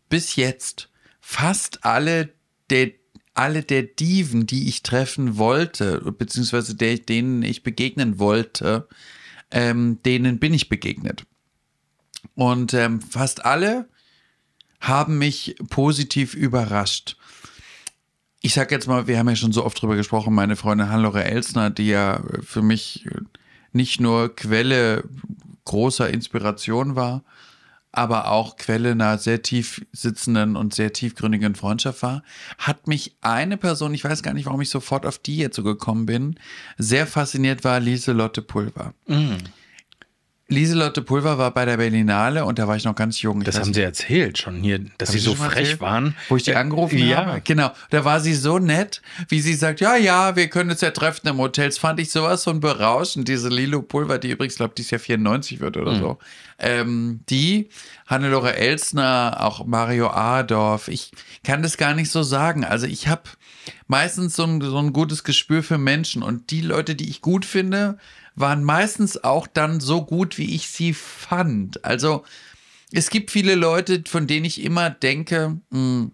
bis 0.08 0.36
jetzt 0.36 0.90
fast 1.20 1.84
alle 1.84 2.30
der 2.68 2.90
alle 3.34 3.62
der 3.62 3.84
Diven, 3.84 4.46
die 4.46 4.68
ich 4.68 4.82
treffen 4.82 5.38
wollte, 5.38 6.00
beziehungsweise 6.18 6.74
der, 6.74 6.98
denen 6.98 7.42
ich 7.42 7.62
begegnen 7.62 8.18
wollte, 8.18 8.88
ähm, 9.50 10.02
denen 10.04 10.38
bin 10.38 10.52
ich 10.52 10.68
begegnet. 10.68 11.24
Und 12.34 12.74
ähm, 12.74 13.00
fast 13.00 13.44
alle 13.44 13.88
haben 14.80 15.18
mich 15.18 15.56
positiv 15.68 16.34
überrascht. 16.34 17.16
Ich 18.40 18.54
sag 18.54 18.70
jetzt 18.72 18.88
mal, 18.88 19.06
wir 19.06 19.18
haben 19.18 19.28
ja 19.28 19.36
schon 19.36 19.52
so 19.52 19.64
oft 19.64 19.80
drüber 19.80 19.96
gesprochen, 19.96 20.34
meine 20.34 20.56
Freundin 20.56 20.88
Hannelore 20.88 21.24
Elsner, 21.24 21.68
die 21.70 21.88
ja 21.88 22.22
für 22.42 22.62
mich 22.62 23.06
nicht 23.72 24.00
nur 24.00 24.34
Quelle 24.34 25.04
großer 25.66 26.08
Inspiration 26.08 26.96
war, 26.96 27.22
aber 27.92 28.30
auch 28.30 28.56
Quelle 28.56 28.92
einer 28.92 29.18
sehr 29.18 29.42
tief 29.42 29.84
sitzenden 29.92 30.56
und 30.56 30.74
sehr 30.74 30.92
tiefgründigen 30.92 31.54
Freundschaft 31.54 32.02
war, 32.02 32.22
hat 32.56 32.86
mich 32.86 33.16
eine 33.20 33.56
Person, 33.56 33.92
ich 33.94 34.04
weiß 34.04 34.22
gar 34.22 34.32
nicht, 34.32 34.46
warum 34.46 34.60
ich 34.60 34.70
sofort 34.70 35.04
auf 35.06 35.18
die 35.18 35.36
jetzt 35.36 35.56
so 35.56 35.62
gekommen 35.62 36.06
bin, 36.06 36.38
sehr 36.78 37.06
fasziniert 37.06 37.64
war 37.64 37.80
Lieselotte 37.80 38.42
Pulver. 38.42 38.94
Lieselotte 40.50 41.00
Pulver 41.00 41.38
war 41.38 41.52
bei 41.52 41.64
der 41.64 41.76
Berlinale 41.76 42.44
und 42.44 42.58
da 42.58 42.66
war 42.66 42.74
ich 42.74 42.84
noch 42.84 42.96
ganz 42.96 43.22
jung. 43.22 43.40
Ich 43.40 43.46
Das 43.46 43.60
haben 43.60 43.72
Sie 43.72 43.82
erzählt 43.82 44.36
schon 44.36 44.62
hier, 44.62 44.80
dass 44.98 45.12
Sie 45.12 45.20
so 45.20 45.36
frech 45.36 45.56
erzählt? 45.56 45.80
waren. 45.80 46.16
Wo 46.28 46.36
ich 46.36 46.42
die 46.42 46.56
angerufen 46.56 46.98
ja. 46.98 47.24
habe? 47.24 47.40
Genau. 47.44 47.70
Da 47.90 48.04
war 48.04 48.18
sie 48.18 48.34
so 48.34 48.58
nett, 48.58 49.00
wie 49.28 49.40
sie 49.40 49.54
sagt, 49.54 49.80
ja, 49.80 49.96
ja, 49.96 50.34
wir 50.34 50.48
können 50.48 50.70
uns 50.70 50.80
ja 50.80 50.90
treffen 50.90 51.28
im 51.28 51.38
Hotel. 51.38 51.66
Das 51.66 51.78
fand 51.78 52.00
ich 52.00 52.10
sowas 52.10 52.42
von 52.42 52.58
berauschend. 52.58 53.28
Diese 53.28 53.48
Lilo 53.48 53.80
Pulver, 53.82 54.18
die 54.18 54.30
übrigens, 54.30 54.56
glaube 54.56 54.72
ich, 54.72 54.74
dieses 54.74 54.90
Jahr 54.90 55.00
94 55.00 55.60
wird 55.60 55.76
oder 55.76 55.94
so. 55.96 56.18
Ähm, 56.58 57.20
die, 57.30 57.68
Hannelore 58.06 58.56
Elsner, 58.56 59.36
auch 59.38 59.64
Mario 59.66 60.10
Adorf. 60.10 60.88
Ich 60.88 61.12
kann 61.44 61.62
das 61.62 61.76
gar 61.76 61.94
nicht 61.94 62.10
so 62.10 62.24
sagen. 62.24 62.64
Also 62.64 62.86
ich 62.86 63.06
habe 63.06 63.22
meistens 63.86 64.34
so 64.34 64.42
ein, 64.44 64.60
so 64.60 64.78
ein 64.78 64.92
gutes 64.92 65.22
Gespür 65.22 65.62
für 65.62 65.78
Menschen 65.78 66.24
und 66.24 66.50
die 66.50 66.60
Leute, 66.60 66.96
die 66.96 67.08
ich 67.08 67.20
gut 67.20 67.44
finde, 67.44 67.98
waren 68.40 68.64
meistens 68.64 69.22
auch 69.22 69.46
dann 69.46 69.80
so 69.80 70.04
gut, 70.04 70.38
wie 70.38 70.54
ich 70.54 70.68
sie 70.68 70.94
fand. 70.94 71.84
Also 71.84 72.24
es 72.92 73.10
gibt 73.10 73.30
viele 73.30 73.54
Leute, 73.54 74.02
von 74.06 74.26
denen 74.26 74.44
ich 74.44 74.62
immer 74.62 74.90
denke, 74.90 75.58
mh, 75.70 76.10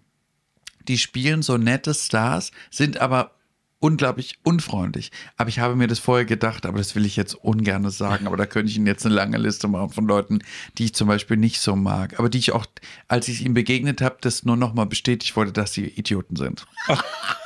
die 0.89 0.99
spielen 0.99 1.43
so 1.43 1.57
nette 1.57 1.95
Stars, 1.95 2.53
sind 2.71 2.99
aber 2.99 3.33
unglaublich 3.79 4.39
unfreundlich. 4.43 5.13
Aber 5.37 5.49
ich 5.49 5.59
habe 5.59 5.77
mir 5.77 5.87
das 5.87 5.99
vorher 5.99 6.25
gedacht, 6.25 6.67
aber 6.67 6.79
das 6.79 6.95
will 6.95 7.05
ich 7.05 7.17
jetzt 7.17 7.35
ungern 7.35 7.89
sagen. 7.91 8.27
Aber 8.27 8.37
da 8.37 8.47
könnte 8.47 8.71
ich 8.71 8.77
Ihnen 8.77 8.87
jetzt 8.87 9.05
eine 9.05 9.15
lange 9.15 9.37
Liste 9.37 9.69
machen 9.69 9.91
von 9.91 10.07
Leuten, 10.07 10.41
die 10.79 10.87
ich 10.87 10.95
zum 10.95 11.09
Beispiel 11.09 11.37
nicht 11.37 11.61
so 11.61 11.77
mag. 11.77 12.19
Aber 12.19 12.29
die 12.29 12.39
ich 12.39 12.53
auch, 12.53 12.67
als 13.09 13.29
ich 13.29 13.45
ihm 13.45 13.55
begegnet 13.55 14.01
habe, 14.01 14.17
das 14.21 14.45
nur 14.45 14.57
nochmal 14.57 14.87
bestätigt 14.87 15.37
wurde, 15.37 15.53
dass 15.53 15.73
sie 15.73 15.87
Idioten 15.87 16.37
sind. 16.37 16.67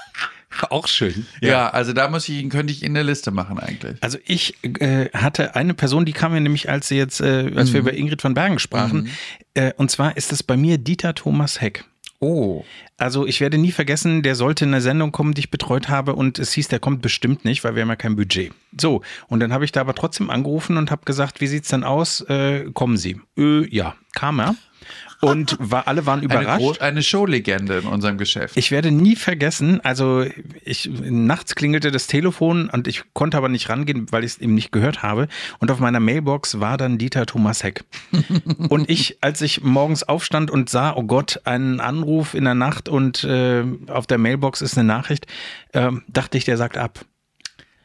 Auch 0.71 0.89
schön. 0.89 1.27
Ja, 1.41 1.71
also 1.71 1.93
da 1.93 2.09
muss 2.09 2.29
ich, 2.29 2.49
könnte 2.51 2.73
ich 2.73 2.83
Ihnen 2.83 2.97
eine 2.97 3.07
Liste 3.09 3.31
machen 3.31 3.59
eigentlich. 3.59 3.97
Also 4.01 4.19
ich 4.27 4.55
äh, 4.81 5.09
hatte 5.13 5.55
eine 5.55 5.75
Person, 5.75 6.05
die 6.05 6.13
kam 6.13 6.33
mir 6.33 6.41
nämlich, 6.41 6.69
als 6.69 6.89
sie 6.89 6.97
jetzt, 6.97 7.21
äh, 7.21 7.53
als 7.55 7.71
Mhm. 7.71 7.75
wir 7.75 7.81
über 7.81 7.93
Ingrid 7.95 8.23
van 8.23 8.35
Bergen 8.35 8.59
sprachen, 8.59 9.11
äh, 9.55 9.73
und 9.77 9.91
zwar 9.91 10.17
ist 10.17 10.33
es 10.33 10.43
bei 10.43 10.57
mir 10.57 10.79
Dieter 10.79 11.15
Thomas 11.15 11.61
Heck. 11.61 11.85
Oh. 12.23 12.65
Also 12.99 13.27
ich 13.27 13.41
werde 13.41 13.57
nie 13.57 13.73
vergessen, 13.73 14.23
der 14.23 14.35
sollte 14.35 14.65
in 14.65 14.75
eine 14.75 14.83
Sendung 14.83 15.11
kommen, 15.11 15.33
die 15.33 15.41
ich 15.41 15.51
betreut 15.51 15.89
habe 15.89 16.15
und 16.15 16.39
es 16.39 16.53
hieß, 16.53 16.69
der 16.69 16.79
kommt 16.79 17.01
bestimmt 17.01 17.47
nicht, 17.47 17.65
weil 17.65 17.75
wir 17.77 17.83
haben 17.83 17.89
ja 17.89 17.97
kein 17.97 18.15
Budget. 18.15 18.53
So, 18.79 19.01
und 19.29 19.41
dann 19.41 19.55
habe 19.55 19.65
ich 19.65 19.73
da 19.73 19.81
aber 19.81 19.95
trotzdem 19.95 20.29
angerufen 20.29 20.77
und 20.77 20.91
habe 20.91 21.07
gesagt, 21.07 21.41
wie 21.41 21.47
sieht's 21.47 21.69
denn 21.69 21.83
aus? 21.83 22.21
Äh, 22.29 22.67
kommen 22.75 22.99
Sie? 22.99 23.19
Äh, 23.39 23.67
ja, 23.75 23.95
kam 24.13 24.39
er. 24.39 24.55
Und 25.21 25.57
war, 25.61 25.87
alle 25.87 26.07
waren 26.07 26.21
Eine, 26.21 26.27
überrascht. 26.27 26.61
Gro- 26.61 26.77
eine 26.85 27.03
Showlegende 27.03 27.79
in 27.79 27.87
unserem 27.87 28.17
Geschäft. 28.17 28.57
Ich 28.57 28.71
werde 28.71 28.91
nie 28.91 29.17
vergessen, 29.17 29.81
also 29.83 30.25
ich 30.65 30.89
nachts 31.03 31.55
klingelte 31.55 31.91
das 31.91 32.07
Telefon 32.07 32.71
und 32.71 32.89
ich 32.89 33.03
konnte 33.13 33.37
aber 33.37 33.49
nicht 33.51 33.69
rangehen, 33.69 34.07
weil 34.13 34.25
ich 34.25 34.33
es 34.33 34.39
eben 34.39 34.55
nicht 34.55 34.73
gehört 34.73 35.03
habe. 35.03 35.29
Und 35.59 35.71
auf 35.71 35.79
meiner 35.79 36.01
Mailbox 36.01 36.61
war 36.61 36.79
dann 36.79 36.97
Dieter 36.97 37.27
Thomas 37.27 37.63
Heck. 37.63 37.85
und 38.71 38.89
ich, 38.89 39.19
als 39.21 39.43
ich 39.43 39.63
morgens 39.63 40.03
aufstand 40.05 40.51
und 40.51 40.71
sah, 40.71 40.95
oh 40.97 41.03
Gott, 41.03 41.41
einen 41.45 41.81
Anruf 41.81 42.35
in 42.35 42.45
der 42.45 42.55
Nacht 42.55 42.89
und 42.89 43.23
äh, 43.25 43.63
auf 43.89 44.07
der 44.07 44.19
Mailbox 44.19 44.63
ist 44.63 44.79
eine 44.79 44.87
Nachricht, 44.87 45.27
ähm, 45.75 46.03
dachte 46.09 46.39
ich, 46.39 46.45
der 46.45 46.57
sagt 46.57 46.79
ab. 46.79 47.05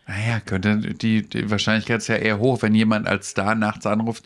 Naja, 0.07 0.39
könnte 0.39 0.77
die, 0.77 1.27
die 1.27 1.49
Wahrscheinlichkeit 1.49 1.97
ist 1.97 2.07
ja 2.07 2.15
eher 2.15 2.37
hoch, 2.37 2.61
wenn 2.61 2.75
jemand 2.75 3.07
als 3.07 3.29
Star 3.31 3.55
nachts 3.55 3.85
anruft, 3.87 4.23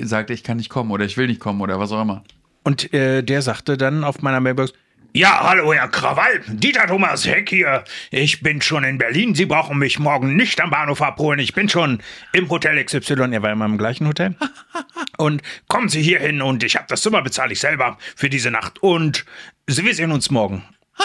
sagt, 0.00 0.30
ich 0.30 0.44
kann 0.44 0.56
nicht 0.56 0.68
kommen 0.68 0.92
oder 0.92 1.04
ich 1.04 1.16
will 1.16 1.26
nicht 1.26 1.40
kommen 1.40 1.60
oder 1.60 1.80
was 1.80 1.90
auch 1.92 2.00
immer. 2.00 2.22
Und 2.66 2.92
äh, 2.92 3.22
der 3.22 3.42
sagte 3.42 3.76
dann 3.76 4.02
auf 4.02 4.22
meiner 4.22 4.40
Mailbox, 4.40 4.72
ja, 5.12 5.38
hallo, 5.48 5.72
Herr 5.72 5.86
Krawall. 5.86 6.42
Dieter 6.48 6.88
Thomas 6.88 7.24
Heck 7.24 7.48
hier. 7.48 7.84
Ich 8.10 8.40
bin 8.42 8.60
schon 8.60 8.82
in 8.82 8.98
Berlin. 8.98 9.36
Sie 9.36 9.46
brauchen 9.46 9.78
mich 9.78 10.00
morgen 10.00 10.34
nicht 10.34 10.60
am 10.60 10.70
Bahnhof 10.70 11.00
abholen. 11.00 11.38
Ich 11.38 11.54
bin 11.54 11.68
schon 11.68 12.02
im 12.32 12.50
Hotel 12.50 12.84
XY. 12.84 13.32
Er 13.32 13.40
war 13.42 13.52
immer 13.52 13.66
im 13.66 13.78
gleichen 13.78 14.08
Hotel. 14.08 14.34
Und 15.16 15.42
kommen 15.68 15.88
Sie 15.88 16.02
hier 16.02 16.18
hin 16.18 16.42
und 16.42 16.64
ich 16.64 16.74
habe 16.76 16.86
das 16.88 17.02
Zimmer 17.02 17.22
bezahle 17.22 17.52
ich 17.52 17.60
selber 17.60 17.96
für 18.16 18.28
diese 18.28 18.50
Nacht. 18.50 18.82
Und 18.82 19.24
Sie- 19.68 19.84
wir 19.84 19.94
sehen 19.94 20.10
uns 20.10 20.30
morgen. 20.30 20.64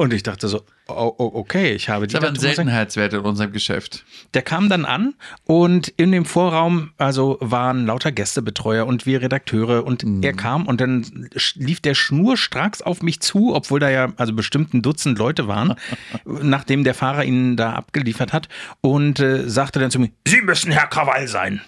Und 0.00 0.14
ich 0.14 0.22
dachte 0.22 0.48
so, 0.48 0.62
oh, 0.88 1.12
oh, 1.18 1.30
okay, 1.34 1.74
ich 1.74 1.90
habe 1.90 2.06
Das 2.06 2.14
ist 2.14 2.18
aber 2.18 2.28
ein 2.28 2.40
Seltenheitswert 2.40 3.12
in 3.12 3.20
unserem 3.20 3.52
Geschäft. 3.52 4.02
der 4.32 4.40
kam 4.40 4.70
dann 4.70 4.86
an 4.86 5.12
und 5.44 5.88
in 5.88 6.10
dem 6.10 6.24
Vorraum, 6.24 6.92
also 6.96 7.36
waren 7.42 7.84
lauter 7.84 8.10
Gästebetreuer 8.10 8.86
und 8.86 9.04
wir 9.04 9.20
Redakteure 9.20 9.84
und 9.84 10.02
er 10.22 10.32
kam 10.32 10.66
und 10.66 10.80
dann 10.80 11.28
lief 11.54 11.80
der 11.80 11.92
schnurstracks 11.92 12.80
auf 12.80 13.02
mich 13.02 13.20
zu, 13.20 13.54
obwohl 13.54 13.78
da 13.78 13.90
ja 13.90 14.14
also 14.16 14.32
bestimmt 14.32 14.72
ein 14.72 14.80
Dutzend 14.80 15.18
Leute 15.18 15.48
waren, 15.48 15.74
nachdem 16.24 16.82
der 16.82 16.94
Fahrer 16.94 17.26
ihn 17.26 17.58
da 17.58 17.74
abgeliefert 17.74 18.32
hat 18.32 18.48
und 18.80 19.20
äh, 19.20 19.46
sagte 19.50 19.80
dann 19.80 19.90
zu 19.90 19.98
mir, 19.98 20.08
Sie 20.26 20.40
müssen 20.40 20.72
Herr 20.72 20.86
Krawall 20.86 21.28
sein. 21.28 21.60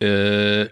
Äh, 0.00 0.66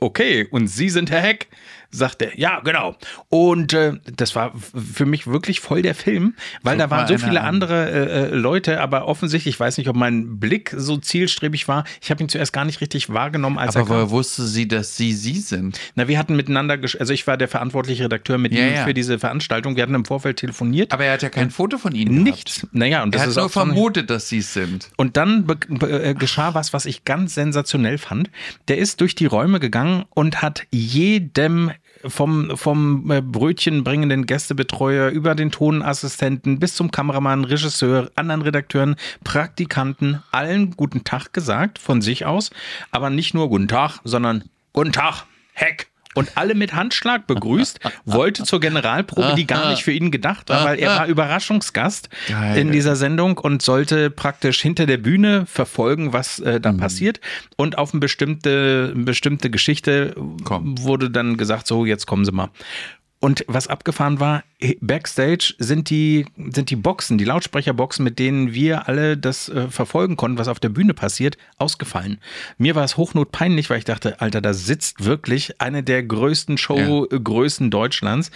okay, 0.00 0.48
und 0.50 0.66
Sie 0.66 0.88
sind 0.88 1.12
Herr 1.12 1.22
Heck? 1.22 1.46
Sagt 1.90 2.20
er, 2.20 2.38
ja, 2.38 2.60
genau. 2.60 2.96
Und 3.30 3.72
äh, 3.72 3.94
das 4.14 4.34
war 4.36 4.52
für 4.54 5.06
mich 5.06 5.26
wirklich 5.26 5.60
voll 5.60 5.80
der 5.80 5.94
Film, 5.94 6.34
weil 6.62 6.76
Guck 6.76 6.84
da 6.86 6.90
waren 6.90 7.08
so 7.08 7.16
viele 7.16 7.40
an. 7.40 7.46
andere 7.46 7.90
äh, 7.90 8.24
äh, 8.24 8.34
Leute, 8.34 8.80
aber 8.82 9.06
offensichtlich, 9.08 9.54
ich 9.54 9.60
weiß 9.60 9.78
nicht, 9.78 9.88
ob 9.88 9.96
mein 9.96 10.38
Blick 10.38 10.74
so 10.76 10.98
zielstrebig 10.98 11.66
war. 11.66 11.84
Ich 12.02 12.10
habe 12.10 12.22
ihn 12.22 12.28
zuerst 12.28 12.52
gar 12.52 12.66
nicht 12.66 12.82
richtig 12.82 13.08
wahrgenommen, 13.10 13.56
als 13.58 13.74
Aber 13.74 13.86
er 13.86 13.88
woher 13.88 14.10
wusste 14.10 14.44
sie, 14.46 14.68
dass 14.68 14.96
sie 14.98 15.12
sie 15.14 15.38
sind? 15.40 15.80
Na, 15.94 16.08
wir 16.08 16.18
hatten 16.18 16.36
miteinander, 16.36 16.78
also 16.98 17.12
ich 17.14 17.26
war 17.26 17.38
der 17.38 17.48
verantwortliche 17.48 18.04
Redakteur 18.04 18.36
mit 18.36 18.52
Ja, 18.52 18.66
ihm 18.66 18.74
ja. 18.74 18.84
für 18.84 18.92
diese 18.92 19.18
Veranstaltung. 19.18 19.76
Wir 19.76 19.82
hatten 19.84 19.94
im 19.94 20.04
Vorfeld 20.04 20.36
telefoniert. 20.36 20.92
Aber 20.92 21.04
er 21.06 21.14
hat 21.14 21.22
ja 21.22 21.30
kein 21.30 21.50
Foto 21.50 21.78
von 21.78 21.94
ihnen 21.94 22.22
Nichts. 22.22 22.60
gehabt. 22.60 22.74
Naja, 22.74 23.02
und 23.02 23.14
das 23.14 23.20
Er 23.20 23.22
hat 23.22 23.30
ist 23.30 23.36
nur 23.36 23.46
auch 23.46 23.50
schon- 23.52 23.68
vermutet, 23.68 24.10
dass 24.10 24.28
sie 24.28 24.38
es 24.38 24.52
sind. 24.52 24.90
Und 24.98 25.16
dann 25.16 25.46
äh, 25.80 26.14
geschah 26.14 26.52
was, 26.52 26.74
was 26.74 26.84
ich 26.84 27.04
ganz 27.04 27.34
sensationell 27.34 27.96
fand. 27.96 28.30
Der 28.68 28.76
ist 28.76 29.00
durch 29.00 29.14
die 29.14 29.26
Räume 29.26 29.58
gegangen 29.58 30.04
und 30.10 30.42
hat 30.42 30.64
jedem 30.70 31.72
vom, 32.06 32.56
vom 32.56 33.10
äh, 33.10 33.20
Brötchen 33.20 33.84
bringenden 33.84 34.26
Gästebetreuer 34.26 35.10
über 35.10 35.34
den 35.34 35.50
Tonassistenten 35.50 36.58
bis 36.58 36.74
zum 36.74 36.90
Kameramann, 36.90 37.44
Regisseur, 37.44 38.10
anderen 38.14 38.42
Redakteuren, 38.42 38.96
Praktikanten, 39.24 40.22
allen 40.30 40.72
guten 40.72 41.04
Tag 41.04 41.32
gesagt 41.32 41.78
von 41.78 42.00
sich 42.00 42.26
aus. 42.26 42.50
Aber 42.90 43.10
nicht 43.10 43.34
nur 43.34 43.48
guten 43.48 43.68
Tag, 43.68 44.00
sondern 44.04 44.44
guten 44.72 44.92
Tag, 44.92 45.24
Heck. 45.52 45.88
Und 46.18 46.32
alle 46.36 46.54
mit 46.54 46.74
Handschlag 46.74 47.26
begrüßt, 47.26 47.80
wollte 48.04 48.44
zur 48.44 48.60
Generalprobe, 48.60 49.34
die 49.36 49.46
gar 49.46 49.70
nicht 49.70 49.82
für 49.84 49.92
ihn 49.92 50.10
gedacht 50.10 50.48
war, 50.48 50.64
weil 50.64 50.78
er 50.78 50.90
war 50.96 51.06
Überraschungsgast 51.06 52.08
Geil. 52.28 52.58
in 52.58 52.72
dieser 52.72 52.96
Sendung 52.96 53.38
und 53.38 53.62
sollte 53.62 54.10
praktisch 54.10 54.60
hinter 54.60 54.86
der 54.86 54.98
Bühne 54.98 55.46
verfolgen, 55.46 56.12
was 56.12 56.38
äh, 56.40 56.54
Mhm. 56.58 56.62
da 56.62 56.72
passiert. 56.72 57.20
Und 57.56 57.78
auf 57.78 57.92
eine 57.92 58.00
bestimmte, 58.00 58.92
bestimmte 58.94 59.50
Geschichte 59.50 60.14
Kommt. 60.44 60.82
wurde 60.82 61.10
dann 61.10 61.36
gesagt, 61.36 61.66
so, 61.66 61.86
jetzt 61.86 62.06
kommen 62.06 62.24
Sie 62.24 62.32
mal. 62.32 62.48
Und 63.20 63.44
was 63.48 63.66
abgefahren 63.66 64.20
war, 64.20 64.44
backstage 64.80 65.54
sind 65.58 65.90
die, 65.90 66.26
sind 66.36 66.70
die 66.70 66.76
Boxen, 66.76 67.18
die 67.18 67.24
Lautsprecherboxen, 67.24 68.04
mit 68.04 68.20
denen 68.20 68.54
wir 68.54 68.86
alle 68.86 69.16
das 69.16 69.48
äh, 69.48 69.68
verfolgen 69.68 70.16
konnten, 70.16 70.38
was 70.38 70.46
auf 70.46 70.60
der 70.60 70.68
Bühne 70.68 70.94
passiert, 70.94 71.36
ausgefallen. 71.56 72.18
Mir 72.58 72.76
war 72.76 72.84
es 72.84 72.96
hochnotpeinlich, 72.96 73.70
weil 73.70 73.78
ich 73.78 73.84
dachte, 73.84 74.20
Alter, 74.20 74.40
da 74.40 74.54
sitzt 74.54 75.04
wirklich 75.04 75.60
eine 75.60 75.82
der 75.82 76.04
größten 76.04 76.58
Showgrößen 76.58 77.66
ja. 77.66 77.70
Deutschlands 77.70 78.30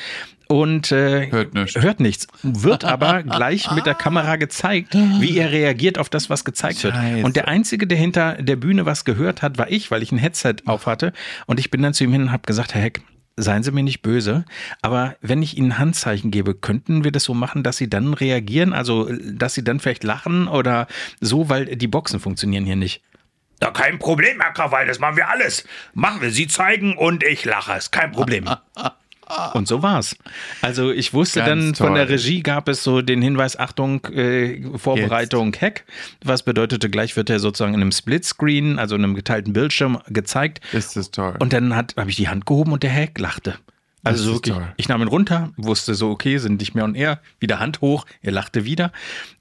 und 0.48 0.90
äh, 0.90 1.30
hört, 1.30 1.54
nichts. 1.54 1.80
hört 1.80 2.00
nichts. 2.00 2.26
Wird 2.42 2.84
aber 2.84 3.22
gleich 3.22 3.70
mit 3.70 3.86
der 3.86 3.94
Kamera 3.94 4.36
gezeigt, 4.36 4.94
wie 4.94 5.38
er 5.38 5.52
reagiert 5.52 5.96
auf 5.96 6.08
das, 6.08 6.28
was 6.28 6.44
gezeigt 6.44 6.80
Scheiße. 6.80 7.14
wird. 7.14 7.24
Und 7.24 7.36
der 7.36 7.48
Einzige, 7.48 7.86
der 7.86 7.98
hinter 7.98 8.34
der 8.34 8.56
Bühne 8.56 8.84
was 8.84 9.04
gehört 9.04 9.42
hat, 9.42 9.58
war 9.58 9.70
ich, 9.70 9.90
weil 9.90 10.02
ich 10.02 10.12
ein 10.12 10.18
Headset 10.18 10.56
auf 10.66 10.86
hatte. 10.86 11.12
Und 11.46 11.60
ich 11.60 11.70
bin 11.70 11.82
dann 11.82 11.94
zu 11.94 12.04
ihm 12.04 12.12
hin 12.12 12.22
und 12.22 12.32
habe 12.32 12.42
gesagt, 12.46 12.74
Herr 12.74 12.82
Heck, 12.82 13.00
seien 13.36 13.62
Sie 13.62 13.70
mir 13.72 13.82
nicht 13.82 14.02
böse, 14.02 14.44
aber 14.80 15.16
wenn 15.20 15.42
ich 15.42 15.56
Ihnen 15.56 15.78
Handzeichen 15.78 16.30
gebe, 16.30 16.54
könnten 16.54 17.04
wir 17.04 17.12
das 17.12 17.24
so 17.24 17.34
machen, 17.34 17.62
dass 17.62 17.76
Sie 17.76 17.88
dann 17.88 18.14
reagieren, 18.14 18.72
also 18.72 19.08
dass 19.12 19.54
Sie 19.54 19.64
dann 19.64 19.80
vielleicht 19.80 20.04
lachen 20.04 20.48
oder 20.48 20.86
so, 21.20 21.48
weil 21.48 21.76
die 21.76 21.88
Boxen 21.88 22.20
funktionieren 22.20 22.64
hier 22.64 22.76
nicht. 22.76 23.02
Ja, 23.62 23.70
kein 23.70 23.98
Problem, 23.98 24.40
Herr 24.40 24.52
Krawall, 24.52 24.86
das 24.86 24.98
machen 24.98 25.16
wir 25.16 25.28
alles. 25.28 25.64
Machen 25.94 26.20
wir, 26.20 26.30
Sie 26.30 26.48
zeigen 26.48 26.96
und 26.96 27.22
ich 27.22 27.44
lache, 27.44 27.74
ist 27.74 27.92
kein 27.92 28.12
Problem. 28.12 28.48
Und 29.54 29.68
so 29.68 29.82
war's. 29.82 30.16
Also 30.60 30.90
ich 30.90 31.12
wusste 31.14 31.40
Ganz 31.40 31.48
dann 31.48 31.72
toll. 31.74 31.86
von 31.88 31.94
der 31.94 32.08
Regie 32.08 32.42
gab 32.42 32.68
es 32.68 32.82
so 32.82 33.02
den 33.02 33.22
Hinweis, 33.22 33.58
Achtung, 33.58 34.04
äh, 34.06 34.62
Vorbereitung, 34.76 35.52
Jetzt. 35.52 35.62
Hack. 35.62 35.84
Was 36.24 36.42
bedeutete, 36.42 36.90
gleich 36.90 37.16
wird 37.16 37.30
er 37.30 37.38
sozusagen 37.38 37.74
in 37.74 37.80
einem 37.80 37.92
Splitscreen, 37.92 38.78
also 38.78 38.94
in 38.94 39.04
einem 39.04 39.14
geteilten 39.14 39.52
Bildschirm 39.52 39.98
gezeigt. 40.08 40.60
Ist 40.72 40.96
das 40.96 41.10
toll. 41.10 41.34
Und 41.38 41.52
dann 41.52 41.74
habe 41.74 42.08
ich 42.08 42.16
die 42.16 42.28
Hand 42.28 42.46
gehoben 42.46 42.72
und 42.72 42.82
der 42.82 42.92
Hack 42.92 43.18
lachte. 43.18 43.56
Also 44.04 44.24
so 44.24 44.32
wirklich, 44.34 44.56
ich 44.76 44.88
nahm 44.88 45.00
ihn 45.00 45.08
runter, 45.08 45.52
wusste 45.56 45.94
so, 45.94 46.10
okay, 46.10 46.38
sind 46.38 46.58
nicht 46.58 46.74
mehr 46.74 46.84
und 46.84 46.96
er, 46.96 47.20
wieder 47.38 47.60
Hand 47.60 47.80
hoch, 47.80 48.04
er 48.20 48.32
lachte 48.32 48.64
wieder. 48.64 48.90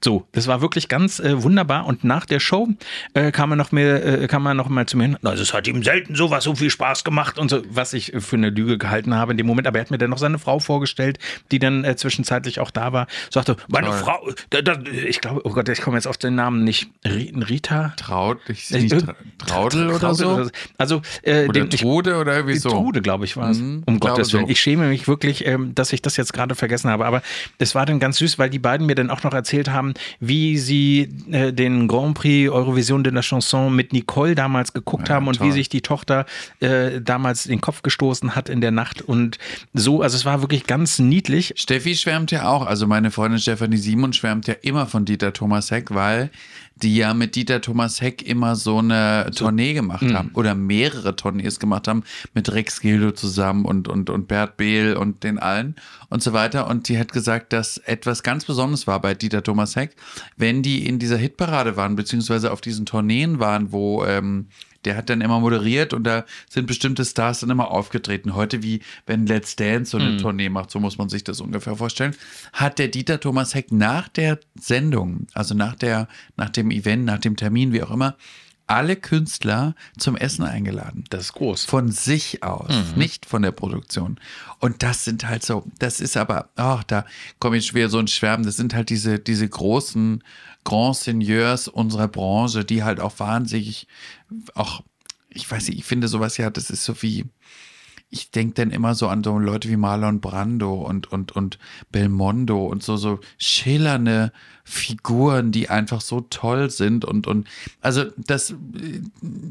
So, 0.02 0.26
das 0.32 0.46
war 0.46 0.60
wirklich 0.60 0.88
ganz 0.88 1.18
äh, 1.18 1.42
wunderbar. 1.42 1.86
Und 1.86 2.04
nach 2.04 2.26
der 2.26 2.38
Show 2.38 2.68
äh, 3.14 3.32
kam 3.32 3.52
er 3.52 3.56
noch 3.56 3.72
mehr, 3.72 4.22
äh, 4.22 4.26
kam 4.28 4.46
er 4.46 4.54
noch 4.54 4.68
mal 4.68 4.86
zu 4.86 4.96
mir 4.96 5.04
hin. 5.04 5.18
Also 5.24 5.42
es 5.42 5.52
hat 5.52 5.66
ihm 5.66 5.82
selten 5.82 6.14
sowas 6.14 6.44
so 6.44 6.54
viel 6.54 6.70
Spaß 6.70 7.02
gemacht 7.02 7.38
und 7.38 7.50
so, 7.50 7.62
was 7.68 7.92
ich 7.92 8.12
für 8.18 8.36
eine 8.36 8.50
Lüge 8.50 8.78
gehalten 8.78 9.14
habe 9.14 9.32
in 9.32 9.38
dem 9.38 9.46
Moment. 9.46 9.66
Aber 9.66 9.78
er 9.78 9.84
hat 9.84 9.90
mir 9.90 9.98
dann 9.98 10.10
noch 10.10 10.18
seine 10.18 10.38
Frau 10.38 10.60
vorgestellt, 10.60 11.18
die 11.50 11.58
dann 11.58 11.84
äh, 11.84 11.96
zwischenzeitlich 11.96 12.60
auch 12.60 12.70
da 12.70 12.92
war. 12.92 13.08
Sagte, 13.30 13.56
meine 13.68 13.88
Toll. 13.88 13.98
Frau, 13.98 14.30
da, 14.50 14.62
da, 14.62 14.78
ich 14.80 15.20
glaube, 15.20 15.40
oh 15.44 15.50
Gott, 15.50 15.68
ich 15.68 15.80
komme 15.80 15.96
jetzt 15.96 16.06
auf 16.06 16.18
den 16.18 16.36
Namen 16.36 16.62
nicht. 16.62 16.88
Rita? 17.04 17.94
Traut, 17.96 18.38
ich 18.48 18.68
sehe 18.68 18.82
nicht 18.82 19.00
Tra 19.00 19.14
Traudel 19.38 19.90
oder 19.90 20.14
so? 20.14 20.48
Also, 20.78 21.02
äh, 21.22 21.48
oder 21.48 21.64
den, 21.64 21.70
Trude 21.70 22.18
oder 22.18 22.36
irgendwie 22.36 22.58
so. 22.58 22.70
Trude, 22.70 23.02
glaube 23.02 23.24
ich, 23.24 23.36
war 23.36 23.50
es. 23.50 23.58
Mhm, 23.58 23.82
um 23.86 23.98
Gottes 23.98 24.32
Willen. 24.32 24.46
So 24.46 24.51
ich 24.52 24.60
schäme 24.60 24.88
mich 24.88 25.08
wirklich, 25.08 25.46
ähm, 25.46 25.74
dass 25.74 25.92
ich 25.92 26.02
das 26.02 26.16
jetzt 26.16 26.32
gerade 26.32 26.54
vergessen 26.54 26.90
habe. 26.90 27.06
Aber 27.06 27.22
es 27.58 27.74
war 27.74 27.86
dann 27.86 27.98
ganz 27.98 28.18
süß, 28.18 28.38
weil 28.38 28.50
die 28.50 28.58
beiden 28.58 28.86
mir 28.86 28.94
dann 28.94 29.10
auch 29.10 29.22
noch 29.22 29.34
erzählt 29.34 29.70
haben, 29.70 29.94
wie 30.20 30.58
sie 30.58 31.08
äh, 31.30 31.52
den 31.52 31.88
Grand 31.88 32.14
Prix 32.14 32.50
Eurovision 32.50 33.02
de 33.02 33.12
la 33.12 33.22
Chanson 33.22 33.74
mit 33.74 33.92
Nicole 33.92 34.34
damals 34.34 34.72
geguckt 34.72 35.08
ja, 35.08 35.16
haben 35.16 35.26
und 35.26 35.38
toll. 35.38 35.48
wie 35.48 35.52
sich 35.52 35.68
die 35.68 35.80
Tochter 35.80 36.26
äh, 36.60 37.00
damals 37.00 37.44
den 37.44 37.60
Kopf 37.60 37.82
gestoßen 37.82 38.36
hat 38.36 38.48
in 38.48 38.60
der 38.60 38.70
Nacht 38.70 39.02
und 39.02 39.38
so. 39.72 40.02
Also 40.02 40.16
es 40.16 40.24
war 40.24 40.42
wirklich 40.42 40.66
ganz 40.66 40.98
niedlich. 40.98 41.54
Steffi 41.56 41.96
schwärmt 41.96 42.30
ja 42.30 42.48
auch, 42.48 42.66
also 42.66 42.86
meine 42.86 43.10
Freundin 43.10 43.40
Stefanie 43.40 43.78
Simon 43.78 44.12
schwärmt 44.12 44.46
ja 44.46 44.54
immer 44.62 44.86
von 44.86 45.04
Dieter 45.04 45.32
Thomas 45.32 45.70
Heck, 45.70 45.94
weil 45.94 46.30
die 46.82 46.96
ja 46.96 47.14
mit 47.14 47.36
Dieter 47.36 47.60
Thomas 47.60 48.00
Heck 48.00 48.22
immer 48.22 48.56
so 48.56 48.78
eine 48.78 49.26
so. 49.30 49.44
Tournee 49.44 49.74
gemacht 49.74 50.02
mhm. 50.02 50.14
haben 50.14 50.30
oder 50.34 50.54
mehrere 50.54 51.16
Tournees 51.16 51.60
gemacht 51.60 51.88
haben 51.88 52.02
mit 52.34 52.52
Rex 52.52 52.80
Gildo 52.80 53.12
zusammen 53.12 53.64
und, 53.64 53.88
und, 53.88 54.10
und 54.10 54.28
Bert 54.28 54.56
Behl 54.56 54.96
und 54.96 55.22
den 55.24 55.38
allen 55.38 55.76
und 56.08 56.22
so 56.22 56.32
weiter. 56.32 56.68
Und 56.68 56.88
die 56.88 56.98
hat 56.98 57.12
gesagt, 57.12 57.52
dass 57.52 57.78
etwas 57.78 58.22
ganz 58.22 58.44
Besonderes 58.44 58.86
war 58.86 59.00
bei 59.00 59.14
Dieter 59.14 59.42
Thomas 59.42 59.76
Heck, 59.76 59.94
wenn 60.36 60.62
die 60.62 60.86
in 60.86 60.98
dieser 60.98 61.16
Hitparade 61.16 61.76
waren, 61.76 61.96
beziehungsweise 61.96 62.52
auf 62.52 62.60
diesen 62.60 62.86
Tourneen 62.86 63.38
waren, 63.38 63.72
wo 63.72 64.04
ähm, 64.04 64.48
der 64.84 64.96
hat 64.96 65.10
dann 65.10 65.20
immer 65.20 65.40
moderiert 65.40 65.92
und 65.92 66.04
da 66.04 66.24
sind 66.48 66.66
bestimmte 66.66 67.04
Stars 67.04 67.40
dann 67.40 67.50
immer 67.50 67.70
aufgetreten. 67.70 68.34
Heute 68.34 68.62
wie 68.62 68.80
wenn 69.06 69.26
Let's 69.26 69.56
Dance 69.56 69.92
so 69.92 69.98
eine 69.98 70.10
mhm. 70.10 70.18
Tournee 70.18 70.48
macht, 70.48 70.70
so 70.70 70.80
muss 70.80 70.98
man 70.98 71.08
sich 71.08 71.24
das 71.24 71.40
ungefähr 71.40 71.76
vorstellen, 71.76 72.14
hat 72.52 72.78
der 72.78 72.88
Dieter 72.88 73.20
Thomas 73.20 73.54
Heck 73.54 73.72
nach 73.72 74.08
der 74.08 74.38
Sendung, 74.58 75.26
also 75.34 75.54
nach 75.54 75.74
der, 75.74 76.08
nach 76.36 76.50
dem 76.50 76.70
Event, 76.70 77.04
nach 77.04 77.18
dem 77.18 77.36
Termin, 77.36 77.72
wie 77.72 77.82
auch 77.82 77.90
immer, 77.90 78.16
alle 78.66 78.96
Künstler 78.96 79.74
zum 79.98 80.16
Essen 80.16 80.44
eingeladen. 80.44 81.04
Das 81.10 81.24
ist 81.24 81.32
groß. 81.34 81.64
Von 81.64 81.90
sich 81.90 82.42
aus, 82.42 82.70
mhm. 82.70 82.98
nicht 82.98 83.26
von 83.26 83.42
der 83.42 83.52
Produktion. 83.52 84.18
Und 84.60 84.82
das 84.82 85.04
sind 85.04 85.28
halt 85.28 85.44
so, 85.44 85.64
das 85.78 86.00
ist 86.00 86.16
aber, 86.16 86.48
ach, 86.56 86.84
da 86.84 87.04
komme 87.38 87.58
ich 87.58 87.66
schwer 87.66 87.88
so 87.88 87.98
ein 87.98 88.08
Schwärmen, 88.08 88.46
das 88.46 88.56
sind 88.56 88.74
halt 88.74 88.88
diese, 88.88 89.18
diese 89.18 89.48
großen 89.48 90.22
Grand 90.64 90.96
Seigneurs 90.96 91.68
unserer 91.68 92.08
Branche, 92.08 92.64
die 92.64 92.82
halt 92.82 93.00
auch 93.00 93.18
wahnsinnig, 93.18 93.86
auch, 94.54 94.82
ich 95.28 95.50
weiß 95.50 95.68
nicht, 95.68 95.78
ich 95.78 95.84
finde 95.84 96.08
sowas 96.08 96.36
ja, 96.36 96.50
das 96.50 96.70
ist 96.70 96.84
so 96.84 97.02
wie, 97.02 97.24
ich 98.10 98.30
denke 98.30 98.54
dann 98.54 98.70
immer 98.70 98.94
so 98.94 99.08
an 99.08 99.24
so 99.24 99.38
Leute 99.38 99.68
wie 99.70 99.76
Marlon 99.76 100.20
Brando 100.20 100.74
und, 100.74 101.10
und, 101.10 101.32
und 101.32 101.58
Belmondo 101.90 102.66
und 102.66 102.82
so, 102.82 102.96
so 102.96 103.20
schillernde 103.38 104.32
Figuren, 104.64 105.50
die 105.50 105.70
einfach 105.70 106.02
so 106.02 106.20
toll 106.20 106.70
sind 106.70 107.04
und, 107.04 107.26
und, 107.26 107.48
also 107.80 108.04
das, 108.16 108.54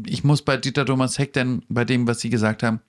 ich 0.05 0.23
muss 0.23 0.43
bei 0.43 0.57
Dieter 0.57 0.85
Thomas 0.85 1.17
Heck 1.17 1.33
denn 1.33 1.63
bei 1.69 1.85
dem, 1.85 2.07
was 2.07 2.19
Sie 2.21 2.29
gesagt 2.29 2.61
haben, 2.61 2.79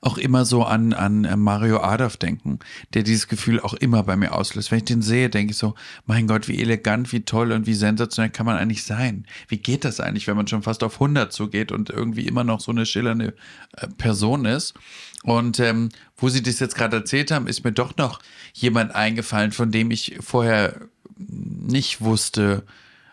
auch 0.00 0.18
immer 0.18 0.44
so 0.44 0.64
an, 0.64 0.92
an 0.92 1.24
äh, 1.24 1.36
Mario 1.36 1.80
Adolf 1.80 2.16
denken, 2.16 2.58
der 2.94 3.02
dieses 3.02 3.28
Gefühl 3.28 3.60
auch 3.60 3.74
immer 3.74 4.02
bei 4.02 4.16
mir 4.16 4.32
auslöst. 4.32 4.70
Wenn 4.70 4.78
ich 4.78 4.84
den 4.84 5.02
sehe, 5.02 5.30
denke 5.30 5.52
ich 5.52 5.58
so, 5.58 5.74
mein 6.06 6.26
Gott, 6.26 6.48
wie 6.48 6.60
elegant, 6.60 7.12
wie 7.12 7.24
toll 7.24 7.52
und 7.52 7.66
wie 7.66 7.74
sensationell 7.74 8.30
kann 8.30 8.46
man 8.46 8.56
eigentlich 8.56 8.84
sein? 8.84 9.26
Wie 9.48 9.58
geht 9.58 9.84
das 9.84 10.00
eigentlich, 10.00 10.26
wenn 10.26 10.36
man 10.36 10.48
schon 10.48 10.62
fast 10.62 10.82
auf 10.82 10.94
100 10.94 11.32
zugeht 11.32 11.72
und 11.72 11.90
irgendwie 11.90 12.26
immer 12.26 12.44
noch 12.44 12.60
so 12.60 12.72
eine 12.72 12.86
schillernde 12.86 13.34
äh, 13.76 13.88
Person 13.88 14.44
ist? 14.44 14.74
Und 15.22 15.60
ähm, 15.60 15.90
wo 16.16 16.28
Sie 16.28 16.42
das 16.42 16.58
jetzt 16.58 16.74
gerade 16.74 16.96
erzählt 16.96 17.30
haben, 17.30 17.46
ist 17.46 17.64
mir 17.64 17.72
doch 17.72 17.96
noch 17.96 18.20
jemand 18.52 18.94
eingefallen, 18.94 19.52
von 19.52 19.70
dem 19.70 19.90
ich 19.90 20.16
vorher 20.20 20.88
nicht 21.16 22.00
wusste, 22.00 22.64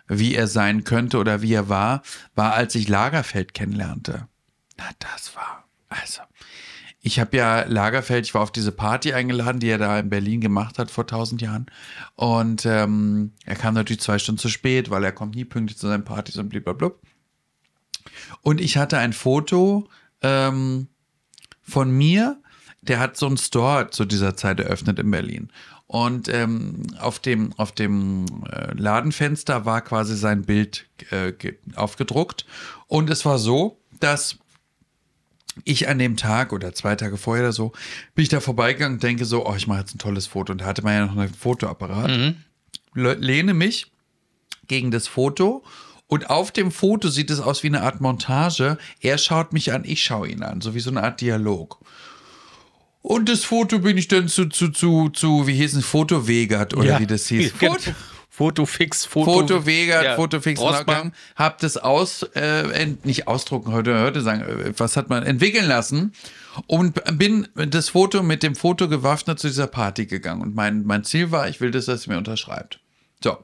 wie 0.08 0.36
er 0.36 0.48
sein 0.48 0.84
könnte 0.84 1.20
oder 1.20 1.42
wie 1.42 1.54
er 1.54 1.70
war, 1.70 2.02
war, 2.36 2.54
als 2.54 2.76
ich 2.76 2.88
Lagerfeld 2.88 3.54
kennenlernte. 3.54 4.28
Na, 4.78 4.86
das 4.98 5.36
war, 5.36 5.66
also, 5.90 6.22
ich 7.02 7.20
habe 7.20 7.38
ja 7.38 7.64
Lagerfeld, 7.64 8.26
ich 8.26 8.34
war 8.34 8.42
auf 8.42 8.52
diese 8.52 8.72
Party 8.72 9.14
eingeladen, 9.14 9.60
die 9.60 9.70
er 9.70 9.78
da 9.78 10.00
in 10.00 10.10
Berlin 10.10 10.42
gemacht 10.42 10.78
hat 10.78 10.92
vor 10.92 11.08
tausend 11.08 11.42
Jahren. 11.42 11.68
Und 12.16 12.66
ähm, 12.66 13.32
er 13.46 13.56
kam 13.56 13.74
natürlich 13.74 14.02
zwei 14.02 14.20
Stunden 14.20 14.40
zu 14.40 14.50
spät, 14.50 14.90
weil 14.90 15.04
er 15.04 15.14
kommt 15.14 15.36
nie 15.36 15.46
pünktlich 15.46 15.78
zu 15.78 15.88
seinen 15.88 16.04
Partys 16.04 16.38
und 16.38 16.50
blablabla. 16.50 16.92
Und 18.42 18.60
ich 18.60 18.78
hatte 18.78 18.98
ein 18.98 19.14
Foto 19.14 19.88
ähm, 20.22 20.88
von 21.62 21.90
mir, 21.90 22.42
der 22.82 23.00
hat 23.00 23.16
so 23.16 23.28
einen 23.28 23.38
Store 23.38 23.90
zu 23.90 24.06
dieser 24.06 24.36
Zeit 24.36 24.60
eröffnet 24.60 25.00
in 25.00 25.12
Berlin. 25.12 25.52
Und 25.88 26.28
ähm, 26.30 26.84
auf 27.00 27.20
dem, 27.20 27.54
auf 27.58 27.72
dem 27.72 28.26
äh, 28.52 28.74
Ladenfenster 28.74 29.66
war 29.66 29.82
quasi 29.82 30.16
sein 30.16 30.44
Bild 30.44 30.86
äh, 31.12 31.34
aufgedruckt. 31.76 32.46
Und 32.88 33.10
es 33.10 33.26
war 33.26 33.40
so, 33.40 33.80
dass 34.00 34.38
ich 35.66 35.88
an 35.88 36.00
dem 36.00 36.18
Tag 36.18 36.54
oder 36.54 36.74
zwei 36.74 36.96
Tage 36.96 37.18
vorher 37.18 37.46
oder 37.46 37.54
so, 37.54 37.72
bin 38.16 38.24
ich 38.24 38.30
da 38.30 38.40
vorbeigegangen 38.40 38.96
und 38.98 39.04
denke 39.04 39.26
so, 39.26 39.46
oh, 39.46 39.56
ich 39.56 39.68
mache 39.68 39.80
jetzt 39.80 39.96
ein 39.96 40.00
tolles 40.00 40.28
Foto. 40.28 40.52
Und 40.52 40.62
da 40.62 40.66
hatte 40.66 40.84
man 40.84 40.94
ja 40.94 41.06
noch 41.06 41.18
einen 41.18 41.34
Fotoapparat. 41.34 42.10
Mhm. 42.10 42.36
Lehne 42.94 43.54
mich 43.54 43.92
gegen 44.68 44.92
das 44.92 45.08
Foto 45.08 45.64
und 46.10 46.32
auf 46.32 46.52
dem 46.52 46.72
Foto 46.72 47.10
sieht 47.10 47.30
es 47.30 47.40
aus 47.40 47.62
wie 47.62 47.68
eine 47.68 47.84
Art 47.84 48.02
Montage. 48.02 48.80
Er 49.00 49.20
schaut 49.20 49.54
mich 49.54 49.72
an, 49.74 49.84
ich 49.86 50.04
schaue 50.04 50.28
ihn 50.28 50.42
an, 50.42 50.60
so 50.60 50.74
wie 50.74 50.80
so 50.80 50.90
eine 50.90 51.04
Art 51.04 51.22
Dialog. 51.22 51.80
Und 53.04 53.30
das 53.30 53.44
Foto 53.44 53.80
bin 53.80 53.96
ich 53.96 54.08
dann 54.08 54.28
zu, 54.28 54.48
zu, 54.48 54.70
zu, 54.70 55.10
zu 55.10 55.46
wie 55.46 55.54
hieß 55.54 55.76
es, 55.76 55.86
Fotowegert 55.86 56.74
oder 56.74 56.90
ja. 56.90 57.00
wie 57.00 57.06
das 57.06 57.28
hieß. 57.28 57.52
Foto, 57.60 57.92
Fotofix, 58.40 59.04
Foto, 59.04 59.34
Fotowega, 59.34 60.02
ja, 60.02 60.16
Fotofix 60.16 60.62
gegangen, 60.62 61.12
hab 61.36 61.58
das 61.58 61.76
aus, 61.76 62.24
äh, 62.36 62.88
nicht 63.04 63.28
ausdrucken, 63.28 63.74
heute, 63.74 64.00
heute 64.00 64.22
sagen, 64.22 64.44
äh, 64.44 64.72
was 64.78 64.96
hat 64.96 65.10
man 65.10 65.24
entwickeln 65.24 65.68
lassen 65.68 66.14
und 66.66 67.02
bin 67.18 67.50
das 67.54 67.90
Foto 67.90 68.24
mit 68.24 68.42
dem 68.42 68.56
Foto 68.56 68.88
gewaffnet 68.88 69.40
zu 69.40 69.50
dieser 69.50 69.68
Party 69.68 70.06
gegangen. 70.06 70.42
Und 70.42 70.56
mein, 70.56 70.86
mein 70.86 71.04
Ziel 71.04 71.32
war, 71.32 71.50
ich 71.50 71.60
will, 71.60 71.72
dass 71.72 71.90
er 71.90 71.96
es 71.96 72.08
mir 72.08 72.18
unterschreibt. 72.18 72.80
So. 73.22 73.44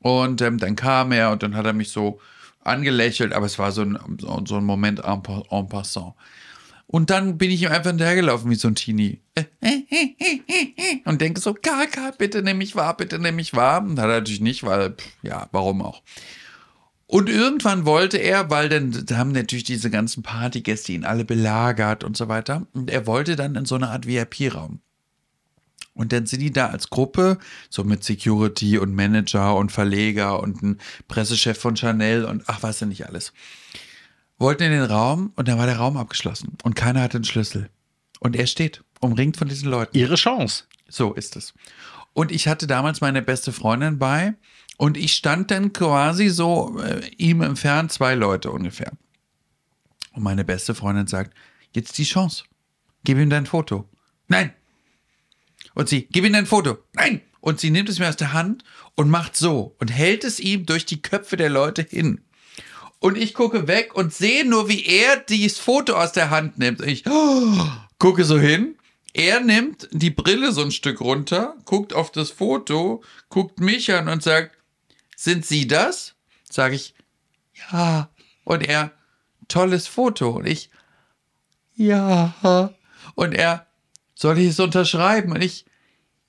Und 0.00 0.42
ähm, 0.42 0.58
dann 0.58 0.76
kam 0.76 1.12
er 1.12 1.30
und 1.30 1.42
dann 1.42 1.56
hat 1.56 1.64
er 1.64 1.72
mich 1.72 1.90
so 1.90 2.20
angelächelt, 2.64 3.32
aber 3.32 3.46
es 3.46 3.58
war 3.58 3.72
so 3.72 3.80
ein, 3.80 3.98
so 4.44 4.58
ein 4.58 4.64
Moment 4.64 5.02
en, 5.02 5.22
en 5.48 5.68
passant. 5.70 6.12
Und 6.86 7.10
dann 7.10 7.38
bin 7.38 7.50
ich 7.50 7.62
ihm 7.62 7.70
einfach 7.70 7.90
hinterhergelaufen 7.90 8.50
wie 8.50 8.56
so 8.56 8.68
ein 8.68 8.74
Teenie. 8.74 9.20
Und 11.04 11.20
denke 11.20 11.40
so, 11.40 11.54
Kaka, 11.54 12.12
bitte 12.16 12.42
nimm 12.42 12.58
mich 12.58 12.76
wahr, 12.76 12.96
bitte 12.96 13.18
nimm 13.18 13.36
mich 13.36 13.54
wahr. 13.54 13.82
Und 13.82 13.98
hat 13.98 14.10
er 14.10 14.18
natürlich 14.18 14.40
nicht, 14.40 14.64
weil, 14.64 14.94
ja, 15.22 15.48
warum 15.50 15.82
auch. 15.82 16.02
Und 17.06 17.28
irgendwann 17.28 17.84
wollte 17.84 18.18
er, 18.18 18.50
weil 18.50 18.68
dann 18.68 19.04
da 19.06 19.18
haben 19.18 19.32
natürlich 19.32 19.64
diese 19.64 19.90
ganzen 19.90 20.22
Partygäste 20.22 20.92
ihn 20.92 21.04
alle 21.04 21.24
belagert 21.24 22.02
und 22.02 22.16
so 22.16 22.28
weiter. 22.28 22.66
Und 22.72 22.90
er 22.90 23.06
wollte 23.06 23.36
dann 23.36 23.54
in 23.54 23.66
so 23.66 23.74
eine 23.74 23.88
Art 23.88 24.06
VIP-Raum. 24.06 24.80
Und 25.94 26.12
dann 26.12 26.26
sind 26.26 26.40
die 26.40 26.50
da 26.50 26.68
als 26.68 26.90
Gruppe, 26.90 27.38
so 27.70 27.84
mit 27.84 28.02
Security 28.02 28.78
und 28.78 28.94
Manager 28.94 29.54
und 29.54 29.70
Verleger 29.70 30.40
und 30.40 30.62
ein 30.62 30.80
Pressechef 31.06 31.56
von 31.56 31.76
Chanel 31.76 32.24
und 32.24 32.42
ach, 32.46 32.62
was 32.62 32.80
denn 32.80 32.88
nicht 32.88 33.06
alles. 33.06 33.32
Wollten 34.38 34.64
in 34.64 34.72
den 34.72 34.82
Raum 34.82 35.32
und 35.36 35.48
dann 35.48 35.58
war 35.58 35.66
der 35.66 35.76
Raum 35.76 35.96
abgeschlossen 35.96 36.56
und 36.62 36.74
keiner 36.74 37.02
hatte 37.02 37.18
den 37.18 37.24
Schlüssel. 37.24 37.70
Und 38.20 38.36
er 38.36 38.46
steht, 38.46 38.82
umringt 39.00 39.36
von 39.36 39.48
diesen 39.48 39.70
Leuten. 39.70 39.96
Ihre 39.96 40.16
Chance. 40.16 40.64
So 40.88 41.12
ist 41.12 41.36
es. 41.36 41.54
Und 42.12 42.32
ich 42.32 42.48
hatte 42.48 42.66
damals 42.66 43.00
meine 43.00 43.22
beste 43.22 43.52
Freundin 43.52 43.98
bei 43.98 44.34
und 44.76 44.96
ich 44.96 45.14
stand 45.14 45.50
dann 45.50 45.72
quasi 45.72 46.28
so 46.28 46.80
äh, 46.80 47.06
ihm 47.16 47.42
entfernt, 47.42 47.92
zwei 47.92 48.14
Leute 48.14 48.50
ungefähr. 48.50 48.92
Und 50.12 50.22
meine 50.22 50.44
beste 50.44 50.74
Freundin 50.74 51.06
sagt, 51.06 51.34
jetzt 51.72 51.98
die 51.98 52.04
Chance. 52.04 52.44
Gib 53.04 53.18
ihm 53.18 53.30
dein 53.30 53.46
Foto. 53.46 53.88
Nein. 54.28 54.52
Und 55.74 55.88
sie, 55.88 56.06
gib 56.10 56.24
ihm 56.24 56.32
dein 56.32 56.46
Foto. 56.46 56.78
Nein. 56.94 57.20
Und 57.40 57.60
sie 57.60 57.70
nimmt 57.70 57.88
es 57.88 57.98
mir 57.98 58.08
aus 58.08 58.16
der 58.16 58.32
Hand 58.32 58.64
und 58.94 59.10
macht 59.10 59.36
so 59.36 59.74
und 59.78 59.88
hält 59.88 60.24
es 60.24 60.40
ihm 60.40 60.66
durch 60.66 60.86
die 60.86 61.02
Köpfe 61.02 61.36
der 61.36 61.50
Leute 61.50 61.82
hin. 61.82 62.22
Und 63.04 63.18
ich 63.18 63.34
gucke 63.34 63.68
weg 63.68 63.94
und 63.94 64.14
sehe 64.14 64.48
nur, 64.48 64.70
wie 64.70 64.82
er 64.86 65.18
dieses 65.18 65.58
Foto 65.58 65.92
aus 65.92 66.12
der 66.12 66.30
Hand 66.30 66.58
nimmt. 66.58 66.80
Ich 66.80 67.04
oh, 67.06 67.66
gucke 67.98 68.24
so 68.24 68.38
hin. 68.38 68.78
Er 69.12 69.40
nimmt 69.40 69.90
die 69.92 70.08
Brille 70.08 70.52
so 70.52 70.62
ein 70.62 70.70
Stück 70.70 71.02
runter, 71.02 71.54
guckt 71.66 71.92
auf 71.92 72.10
das 72.12 72.30
Foto, 72.30 73.04
guckt 73.28 73.60
mich 73.60 73.92
an 73.92 74.08
und 74.08 74.22
sagt, 74.22 74.56
sind 75.18 75.44
Sie 75.44 75.66
das? 75.66 76.14
Sage 76.50 76.76
ich, 76.76 76.94
ja. 77.70 78.08
Und 78.44 78.66
er, 78.66 78.92
tolles 79.48 79.86
Foto. 79.86 80.30
Und 80.30 80.46
ich, 80.46 80.70
ja. 81.74 82.72
Und 83.16 83.34
er, 83.34 83.66
soll 84.14 84.38
ich 84.38 84.48
es 84.48 84.60
unterschreiben? 84.60 85.32
Und 85.32 85.42
ich, 85.42 85.66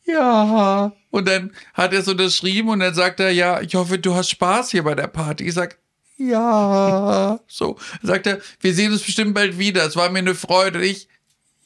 ja. 0.04 0.92
Und 1.10 1.26
dann 1.30 1.54
hat 1.74 1.94
er 1.94 2.02
es 2.02 2.10
unterschrieben 2.10 2.68
und 2.68 2.82
dann 2.82 2.94
sagt 2.94 3.22
er, 3.22 3.32
ja, 3.32 3.62
ich 3.62 3.76
hoffe, 3.76 3.98
du 3.98 4.14
hast 4.14 4.30
Spaß 4.30 4.72
hier 4.72 4.84
bei 4.84 4.94
der 4.94 5.08
Party. 5.08 5.46
Ich 5.46 5.54
sag, 5.54 5.78
ja. 6.18 7.40
So, 7.48 7.78
sagt 8.02 8.28
er, 8.28 8.40
wir 8.60 8.74
sehen 8.74 8.92
uns 8.92 9.04
bestimmt 9.04 9.34
bald 9.34 9.58
wieder. 9.58 9.86
Es 9.86 9.96
war 9.96 10.10
mir 10.10 10.20
eine 10.20 10.36
Freude. 10.36 10.80
Und 10.80 10.86
ich, 10.86 11.08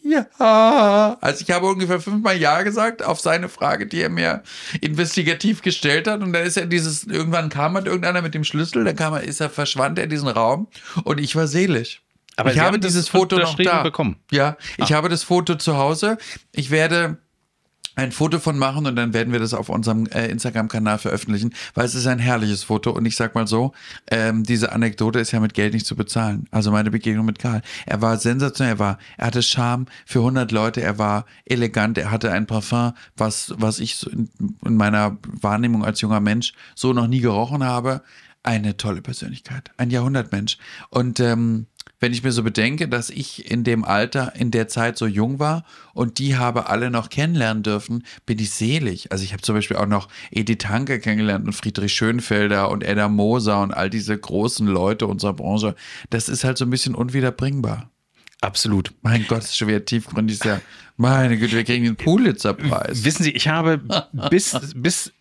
ja. 0.02 1.18
Also 1.22 1.44
ich 1.44 1.52
habe 1.52 1.68
ungefähr 1.68 2.00
fünfmal 2.00 2.38
Ja 2.38 2.64
gesagt 2.64 3.04
auf 3.04 3.20
seine 3.20 3.50
Frage, 3.50 3.86
die 3.86 4.02
er 4.02 4.10
mir 4.10 4.44
investigativ 4.82 5.62
gestellt 5.62 6.08
hat. 6.08 6.22
Und 6.22 6.34
dann 6.34 6.44
ist 6.46 6.58
er 6.58 6.66
dieses, 6.66 7.04
irgendwann 7.04 7.50
kam 7.50 7.76
halt 7.76 7.86
irgendeiner 7.86 8.22
mit 8.22 8.34
dem 8.34 8.44
Schlüssel, 8.44 8.84
dann 8.86 8.96
kam 8.96 9.14
er, 9.14 9.24
ist 9.24 9.40
er, 9.40 9.50
verschwand 9.50 9.98
er 9.98 10.06
in 10.06 10.10
diesen 10.10 10.30
Raum 10.30 10.68
und 11.04 11.20
ich 11.20 11.36
war 11.36 11.48
selig. 11.48 12.02
Aber 12.38 12.50
ich 12.50 12.56
Sie 12.56 12.62
habe 12.62 12.80
dieses 12.80 13.10
Foto 13.10 13.38
noch 13.38 13.58
da. 13.58 13.84
bekommen? 13.84 14.16
Ja, 14.32 14.56
ich 14.78 14.94
habe 14.94 15.10
das 15.10 15.24
Foto 15.24 15.56
zu 15.56 15.78
Hause. 15.78 16.18
Ich 16.54 16.72
werde 16.72 17.18
ein 18.00 18.12
Foto 18.12 18.40
von 18.40 18.58
machen 18.58 18.86
und 18.86 18.96
dann 18.96 19.14
werden 19.14 19.34
wir 19.34 19.40
das 19.40 19.54
auf 19.54 19.70
unserem 19.70 20.06
äh, 20.08 20.28
Instagram-Kanal 20.28 20.98
veröffentlichen, 20.98 21.54
weil 21.74 21.86
es 21.86 21.96
ist 21.96 22.08
ein 22.08 22.20
herrliches 22.20 22.64
Foto 22.64 22.92
und 22.92 23.06
ich 23.06 23.16
sag 23.16 23.36
mal 23.36 23.48
so, 23.48 23.74
ähm, 24.10 24.44
diese 24.44 24.72
Anekdote 24.72 25.20
ist 25.20 25.32
ja 25.32 25.40
mit 25.40 25.54
Geld 25.54 25.74
nicht 25.74 25.86
zu 25.86 25.96
bezahlen. 25.96 26.48
Also 26.52 26.72
meine 26.72 26.92
Begegnung 26.92 27.26
mit 27.26 27.40
Karl. 27.40 27.62
Er 27.86 28.02
war 28.02 28.18
sensationell, 28.18 28.76
er 28.76 28.80
war, 28.80 28.98
er 29.18 29.28
hatte 29.28 29.44
Charme 29.44 29.86
für 30.06 30.20
100 30.20 30.52
Leute, 30.52 30.82
er 30.82 30.98
war 30.98 31.26
elegant, 31.46 31.98
er 31.98 32.12
hatte 32.12 32.32
ein 32.32 32.48
Parfum, 32.48 32.94
was, 33.18 33.54
was 33.58 33.80
ich 33.80 34.06
in, 34.12 34.30
in 34.66 34.78
meiner 34.78 35.18
Wahrnehmung 35.42 35.84
als 35.84 36.02
junger 36.02 36.20
Mensch 36.20 36.54
so 36.76 36.94
noch 36.94 37.08
nie 37.08 37.20
gerochen 37.20 37.64
habe. 37.64 38.02
Eine 38.42 38.78
tolle 38.78 39.02
Persönlichkeit, 39.02 39.72
ein 39.76 39.90
Jahrhundertmensch. 39.90 40.58
Und 40.90 41.20
ähm, 41.20 41.68
wenn 42.00 42.14
ich 42.14 42.24
mir 42.24 42.32
so 42.32 42.44
bedenke, 42.44 42.88
dass 42.88 43.10
ich 43.10 43.50
in 43.50 43.64
dem 43.64 43.84
Alter, 43.84 44.36
in 44.36 44.52
der 44.52 44.68
Zeit 44.68 44.98
so 44.98 45.06
jung 45.06 45.40
war 45.40 45.66
und 45.94 46.20
die 46.20 46.38
habe 46.38 46.70
alle 46.70 46.92
noch 46.92 47.10
kennenlernen 47.10 47.64
dürfen, 47.64 48.04
bin 48.26 48.40
ich 48.40 48.52
selig. 48.52 49.12
Also 49.12 49.24
ich 49.24 49.34
habe 49.34 49.42
zum 49.42 49.56
Beispiel 49.56 49.78
auch 49.78 49.86
noch 49.86 50.08
Edith 50.32 50.68
Hanke 50.68 51.00
kennengelernt 51.00 51.46
und 51.46 51.54
Friedrich 51.54 51.94
Schönfelder 51.94 52.70
und 52.70 52.84
Edda 52.84 53.10
Moser 53.10 53.62
und 53.62 53.74
all 53.74 53.90
diese 53.90 54.18
großen 54.18 54.68
Leute 54.68 55.08
unserer 55.08 55.34
Branche. 55.34 55.76
Das 56.10 56.30
ist 56.30 56.44
halt 56.44 56.58
so 56.58 56.66
ein 56.66 56.70
bisschen 56.70 56.96
unwiederbringbar. 56.96 57.90
Absolut. 58.42 58.94
Mein 59.02 59.26
Gott, 59.28 59.40
das 59.40 59.48
ist 59.48 59.58
schon 59.58 59.68
wieder 59.68 59.84
tiefgründig. 59.84 60.40
Meine 60.96 61.38
Güte, 61.38 61.58
wir 61.58 61.66
kriegen 61.66 61.84
den 61.84 61.98
Pulitzer-Preis. 61.98 63.04
Wissen 63.04 63.24
Sie, 63.24 63.32
ich 63.32 63.50
habe 63.50 63.82
bis, 64.30 64.58
bis 64.76 65.12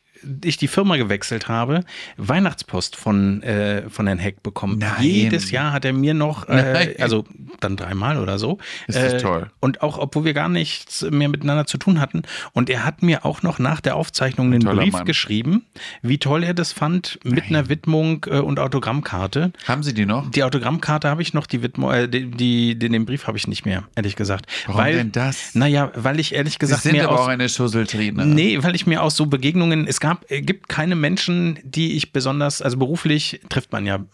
ich 0.44 0.56
die 0.56 0.68
Firma 0.68 0.96
gewechselt 0.96 1.48
habe, 1.48 1.84
Weihnachtspost 2.16 2.96
von, 2.96 3.42
äh, 3.42 3.88
von 3.88 4.06
Herrn 4.06 4.18
Heck 4.18 4.42
bekommen. 4.42 4.78
Nein. 4.78 5.02
Jedes 5.02 5.50
Jahr 5.50 5.72
hat 5.72 5.84
er 5.84 5.92
mir 5.92 6.14
noch, 6.14 6.48
äh, 6.48 6.72
Nein. 6.72 6.94
also 6.98 7.24
dann 7.60 7.76
dreimal 7.76 8.18
oder 8.18 8.38
so. 8.38 8.58
Ist 8.86 8.98
das 8.98 9.14
äh, 9.14 9.18
toll. 9.18 9.50
Und 9.60 9.82
auch, 9.82 9.98
obwohl 9.98 10.24
wir 10.24 10.34
gar 10.34 10.48
nichts 10.48 11.02
mehr 11.10 11.28
miteinander 11.28 11.66
zu 11.66 11.78
tun 11.78 12.00
hatten. 12.00 12.22
Und 12.52 12.70
er 12.70 12.84
hat 12.84 13.02
mir 13.02 13.24
auch 13.24 13.42
noch 13.42 13.58
nach 13.58 13.80
der 13.80 13.96
Aufzeichnung 13.96 14.52
einen 14.52 14.64
Brief 14.64 14.92
Mann. 14.92 15.04
geschrieben, 15.04 15.64
wie 16.02 16.18
toll 16.18 16.42
er 16.42 16.54
das 16.54 16.72
fand, 16.72 17.18
mit 17.24 17.44
einer 17.44 17.68
Widmung 17.68 18.26
äh, 18.28 18.38
und 18.38 18.58
Autogrammkarte. 18.58 19.52
Haben 19.66 19.82
Sie 19.82 19.94
die 19.94 20.06
noch? 20.06 20.30
Die 20.30 20.44
Autogrammkarte 20.44 21.08
habe 21.08 21.22
ich 21.22 21.34
noch, 21.34 21.46
die 21.46 21.62
Widmung, 21.62 21.92
äh, 21.92 22.08
die, 22.08 22.30
die, 22.30 22.78
den, 22.78 22.92
den 22.92 23.06
Brief 23.06 23.26
habe 23.26 23.36
ich 23.38 23.46
nicht 23.46 23.64
mehr, 23.64 23.84
ehrlich 23.94 24.16
gesagt. 24.16 24.46
Warum 24.66 24.80
weil, 24.80 24.96
denn 24.96 25.12
das? 25.12 25.54
Naja, 25.54 25.90
weil 25.94 26.20
ich 26.20 26.34
ehrlich 26.34 26.54
Sie 26.54 26.58
gesagt 26.58 26.82
sind 26.82 26.92
mir 26.92 27.04
aber 27.04 27.14
aus, 27.14 27.20
auch 27.20 27.28
eine 27.28 27.48
Schusseltrine. 27.48 28.26
Nee, 28.26 28.62
weil 28.62 28.74
ich 28.74 28.86
mir 28.86 29.02
aus 29.02 29.16
so 29.16 29.26
Begegnungen, 29.26 29.86
es 29.86 30.00
gab, 30.00 30.17
äh, 30.28 30.42
gibt 30.42 30.68
keine 30.68 30.94
Menschen, 30.94 31.58
die 31.62 31.96
ich 31.96 32.12
besonders, 32.12 32.62
also 32.62 32.76
beruflich 32.76 33.40
trifft 33.48 33.72
man 33.72 33.86
ja 33.86 34.04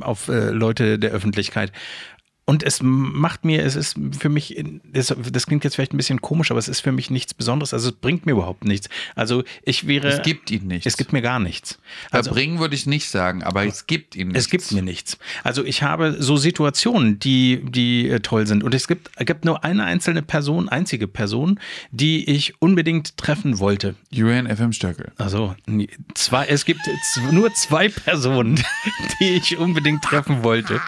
auf 0.00 0.28
äh, 0.28 0.50
Leute 0.50 0.98
der 0.98 1.10
Öffentlichkeit. 1.10 1.72
Und 2.48 2.62
es 2.62 2.78
macht 2.80 3.44
mir, 3.44 3.64
es 3.64 3.74
ist 3.74 3.96
für 4.16 4.28
mich, 4.28 4.64
das, 4.84 5.12
das 5.32 5.48
klingt 5.48 5.64
jetzt 5.64 5.74
vielleicht 5.74 5.92
ein 5.92 5.96
bisschen 5.96 6.20
komisch, 6.20 6.52
aber 6.52 6.60
es 6.60 6.68
ist 6.68 6.78
für 6.78 6.92
mich 6.92 7.10
nichts 7.10 7.34
Besonderes. 7.34 7.74
Also 7.74 7.88
es 7.88 7.96
bringt 7.96 8.24
mir 8.24 8.32
überhaupt 8.32 8.64
nichts. 8.64 8.88
Also 9.16 9.42
ich 9.64 9.88
wäre. 9.88 10.06
Es 10.06 10.22
gibt 10.22 10.52
ihn 10.52 10.68
nichts. 10.68 10.86
Es 10.86 10.96
gibt 10.96 11.12
mir 11.12 11.22
gar 11.22 11.40
nichts. 11.40 11.80
Also 12.12 12.28
Verbringen 12.28 12.60
würde 12.60 12.76
ich 12.76 12.86
nicht 12.86 13.08
sagen, 13.10 13.42
aber 13.42 13.66
es 13.66 13.88
gibt 13.88 14.14
ihn 14.14 14.28
nichts. 14.28 14.44
es 14.44 14.50
gibt 14.50 14.70
mir 14.70 14.82
nichts. 14.82 15.18
Also 15.42 15.64
ich 15.64 15.82
habe 15.82 16.18
so 16.20 16.36
Situationen, 16.36 17.18
die, 17.18 17.62
die 17.64 18.08
äh, 18.08 18.20
toll 18.20 18.46
sind. 18.46 18.62
Und 18.62 18.74
es 18.74 18.86
gibt, 18.86 19.10
es 19.16 19.26
gibt 19.26 19.44
nur 19.44 19.64
eine 19.64 19.82
einzelne 19.82 20.22
Person, 20.22 20.68
einzige 20.68 21.08
Person, 21.08 21.58
die 21.90 22.30
ich 22.30 22.62
unbedingt 22.62 23.16
treffen 23.16 23.58
wollte. 23.58 23.96
Julian 24.10 24.46
FM 24.46 24.72
Stöckel. 24.72 25.10
Also 25.18 25.56
zwei, 26.14 26.46
es 26.46 26.64
gibt 26.64 26.82
nur 27.32 27.52
zwei 27.54 27.88
Personen, 27.88 28.62
die 29.20 29.30
ich 29.30 29.58
unbedingt 29.58 30.04
treffen 30.04 30.44
wollte. 30.44 30.80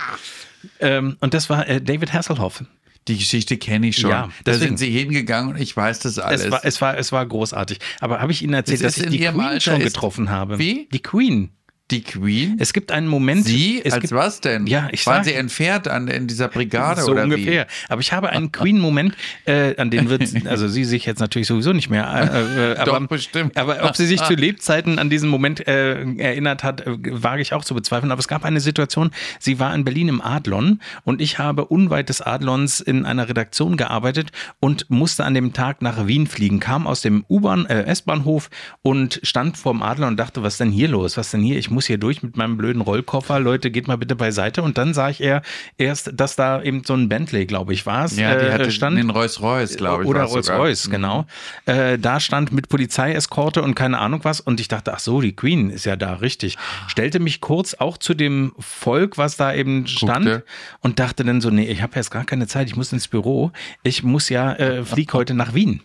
Ähm, 0.80 1.16
und 1.20 1.34
das 1.34 1.50
war 1.50 1.66
äh, 1.68 1.80
David 1.80 2.12
Hasselhoff. 2.12 2.64
Die 3.06 3.16
Geschichte 3.16 3.56
kenne 3.56 3.88
ich 3.88 3.96
schon. 3.96 4.10
Ja, 4.10 4.28
da 4.44 4.52
deswegen. 4.52 4.76
sind 4.76 4.78
sie 4.78 4.90
hingegangen 4.90 5.54
und 5.54 5.60
ich 5.60 5.74
weiß 5.74 6.00
das 6.00 6.18
alles. 6.18 6.44
Es 6.44 6.50
war, 6.50 6.64
es, 6.64 6.80
war, 6.80 6.98
es 6.98 7.12
war 7.12 7.24
großartig. 7.24 7.78
Aber 8.00 8.20
habe 8.20 8.32
ich 8.32 8.42
Ihnen 8.42 8.52
erzählt, 8.52 8.84
Das 8.84 8.96
dass 8.96 9.04
ich 9.04 9.10
die 9.10 9.18
Queen 9.18 9.40
Alter 9.40 9.60
schon 9.60 9.80
getroffen 9.80 10.28
habe? 10.30 10.58
Wie? 10.58 10.88
Die 10.92 11.00
Queen. 11.02 11.50
Die 11.90 12.02
Queen? 12.02 12.56
Es 12.58 12.72
gibt 12.72 12.92
einen 12.92 13.06
Moment. 13.06 13.44
sie? 13.44 13.80
es 13.82 13.94
Als 13.94 14.02
gibt, 14.02 14.12
was 14.12 14.40
denn? 14.40 14.66
Ja, 14.66 14.88
ich 14.92 15.06
Waren 15.06 15.24
sag- 15.24 15.24
sie 15.24 15.34
entfernt 15.34 15.88
an, 15.88 16.08
in 16.08 16.26
dieser 16.26 16.48
Brigade 16.48 17.00
so 17.00 17.12
oder 17.12 17.22
ungefähr. 17.24 17.66
Aber 17.88 18.00
ich 18.00 18.12
habe 18.12 18.30
einen 18.30 18.52
Queen-Moment, 18.52 19.16
äh, 19.46 19.74
an 19.76 19.90
den 19.90 20.10
wird, 20.10 20.22
also 20.46 20.68
sie 20.68 20.84
sich 20.84 21.06
jetzt 21.06 21.20
natürlich 21.20 21.48
sowieso 21.48 21.72
nicht 21.72 21.88
mehr. 21.88 22.06
Äh, 22.06 22.72
äh, 22.72 22.84
Doch, 22.84 22.94
aber, 22.94 23.06
bestimmt. 23.06 23.56
Aber 23.56 23.84
ob 23.84 23.96
sie 23.96 24.06
sich 24.06 24.22
zu 24.22 24.34
Lebzeiten 24.34 24.98
an 24.98 25.08
diesen 25.08 25.30
Moment 25.30 25.66
äh, 25.66 26.02
erinnert 26.18 26.62
hat, 26.62 26.82
äh, 26.86 26.96
wage 26.96 27.40
ich 27.40 27.54
auch 27.54 27.64
zu 27.64 27.74
bezweifeln. 27.74 28.12
Aber 28.12 28.20
es 28.20 28.28
gab 28.28 28.44
eine 28.44 28.60
Situation, 28.60 29.10
sie 29.38 29.58
war 29.58 29.74
in 29.74 29.84
Berlin 29.84 30.08
im 30.08 30.20
Adlon 30.20 30.80
und 31.04 31.22
ich 31.22 31.38
habe 31.38 31.64
unweit 31.64 32.10
des 32.10 32.20
Adlons 32.20 32.80
in 32.80 33.06
einer 33.06 33.28
Redaktion 33.28 33.76
gearbeitet 33.76 34.30
und 34.60 34.90
musste 34.90 35.24
an 35.24 35.34
dem 35.34 35.52
Tag 35.54 35.80
nach 35.80 36.06
Wien 36.06 36.26
fliegen, 36.26 36.60
kam 36.60 36.86
aus 36.86 37.00
dem 37.00 37.24
U-Bahn, 37.28 37.64
äh, 37.66 37.84
S-Bahnhof 37.84 38.50
und 38.82 39.20
stand 39.22 39.56
vorm 39.56 39.82
Adlon 39.82 40.08
und 40.10 40.16
dachte, 40.18 40.42
was 40.42 40.54
ist 40.54 40.60
denn 40.60 40.70
hier 40.70 40.88
los? 40.88 41.16
Was 41.16 41.30
denn 41.30 41.40
hier? 41.40 41.56
Ich 41.58 41.70
muss 41.70 41.77
hier 41.86 41.98
durch 41.98 42.22
mit 42.22 42.36
meinem 42.36 42.56
blöden 42.56 42.82
Rollkoffer. 42.82 43.40
Leute, 43.40 43.70
geht 43.70 43.88
mal 43.88 43.96
bitte 43.98 44.16
beiseite. 44.16 44.62
Und 44.62 44.78
dann 44.78 44.94
sah 44.94 45.08
ich 45.10 45.20
eher 45.20 45.42
erst, 45.76 46.10
dass 46.14 46.36
da 46.36 46.62
eben 46.62 46.82
so 46.84 46.94
ein 46.94 47.08
Bentley, 47.08 47.46
glaube 47.46 47.72
ich, 47.72 47.86
war 47.86 48.04
es, 48.04 48.16
Ja, 48.16 48.34
die 48.36 48.46
äh, 48.46 48.52
hatte 48.52 48.70
stand. 48.70 48.98
den 48.98 49.10
Rolls-Royce, 49.10 49.76
glaube 49.76 50.02
ich. 50.04 50.08
Oder 50.08 50.20
war's 50.20 50.32
sogar. 50.32 50.58
Rolls-Royce, 50.58 50.90
genau. 50.90 51.26
Äh, 51.66 51.98
da 51.98 52.20
stand 52.20 52.52
mit 52.52 52.68
Polizeieskorte 52.68 53.62
und 53.62 53.74
keine 53.74 53.98
Ahnung 53.98 54.20
was. 54.24 54.40
Und 54.40 54.60
ich 54.60 54.68
dachte, 54.68 54.92
ach 54.94 54.98
so, 55.00 55.20
die 55.20 55.34
Queen 55.34 55.70
ist 55.70 55.84
ja 55.86 55.96
da, 55.96 56.14
richtig. 56.14 56.56
Stellte 56.86 57.20
mich 57.20 57.40
kurz 57.40 57.74
auch 57.74 57.98
zu 57.98 58.14
dem 58.14 58.52
Volk, 58.58 59.18
was 59.18 59.36
da 59.36 59.54
eben 59.54 59.86
stand 59.86 60.26
Guckte. 60.26 60.44
und 60.80 60.98
dachte 60.98 61.24
dann 61.24 61.40
so, 61.40 61.50
nee, 61.50 61.66
ich 61.70 61.82
habe 61.82 61.92
jetzt 61.96 62.10
gar 62.10 62.24
keine 62.24 62.46
Zeit, 62.46 62.66
ich 62.68 62.76
muss 62.76 62.92
ins 62.92 63.08
Büro. 63.08 63.52
Ich 63.82 64.02
muss 64.02 64.28
ja, 64.28 64.52
äh, 64.54 64.84
flieg 64.84 65.12
heute 65.14 65.34
nach 65.34 65.54
Wien. 65.54 65.80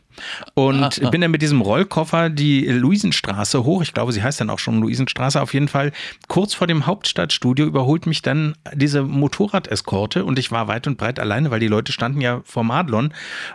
Und 0.54 1.12
bin 1.12 1.22
dann 1.22 1.32
mit 1.32 1.42
diesem 1.42 1.62
Rollkoffer 1.62 2.30
die 2.30 2.66
Luisenstraße 2.66 3.64
hoch. 3.64 3.82
Ich 3.82 3.94
glaube, 3.94 4.12
sie 4.12 4.24
heißt 4.24 4.42
dann 4.42 4.50
auch 4.50 4.60
schon 4.60 4.82
Luisenstraße. 4.82 5.42
Auf 5.42 5.54
jeden 5.54 5.68
Fall 5.68 5.92
kurz 6.28 6.54
vor 6.54 6.68
dem 6.68 6.86
Hauptstadtstudio 6.86 7.66
überholt 7.66 8.06
mich 8.06 8.22
dann 8.22 8.56
diese 8.74 9.04
Motorradeskorte 9.04 10.26
und 10.26 10.40
ich 10.40 10.52
war 10.52 10.68
weit 10.68 10.88
und 10.88 10.98
breit 10.98 11.20
alleine, 11.20 11.52
weil 11.52 11.60
die 11.60 11.68
Leute 11.68 11.92
standen 11.92 12.22
ja 12.22 12.42
vorm 12.44 12.72
Adlon. 12.72 13.14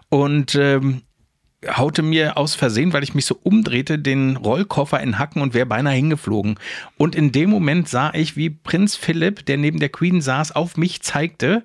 Und 0.08 0.54
ähm, 0.54 1.02
haute 1.66 2.02
mir 2.02 2.36
aus 2.36 2.54
Versehen, 2.54 2.92
weil 2.92 3.02
ich 3.02 3.14
mich 3.14 3.26
so 3.26 3.38
umdrehte, 3.42 3.98
den 3.98 4.36
Rollkoffer 4.36 5.00
in 5.00 5.18
Hacken 5.18 5.42
und 5.42 5.54
wäre 5.54 5.66
beinahe 5.66 5.94
hingeflogen. 5.94 6.58
Und 6.96 7.14
in 7.14 7.32
dem 7.32 7.50
Moment 7.50 7.88
sah 7.88 8.12
ich, 8.14 8.36
wie 8.36 8.50
Prinz 8.50 8.96
Philipp, 8.96 9.44
der 9.46 9.58
neben 9.58 9.80
der 9.80 9.88
Queen 9.88 10.20
saß, 10.20 10.54
auf 10.54 10.76
mich 10.76 11.02
zeigte 11.02 11.64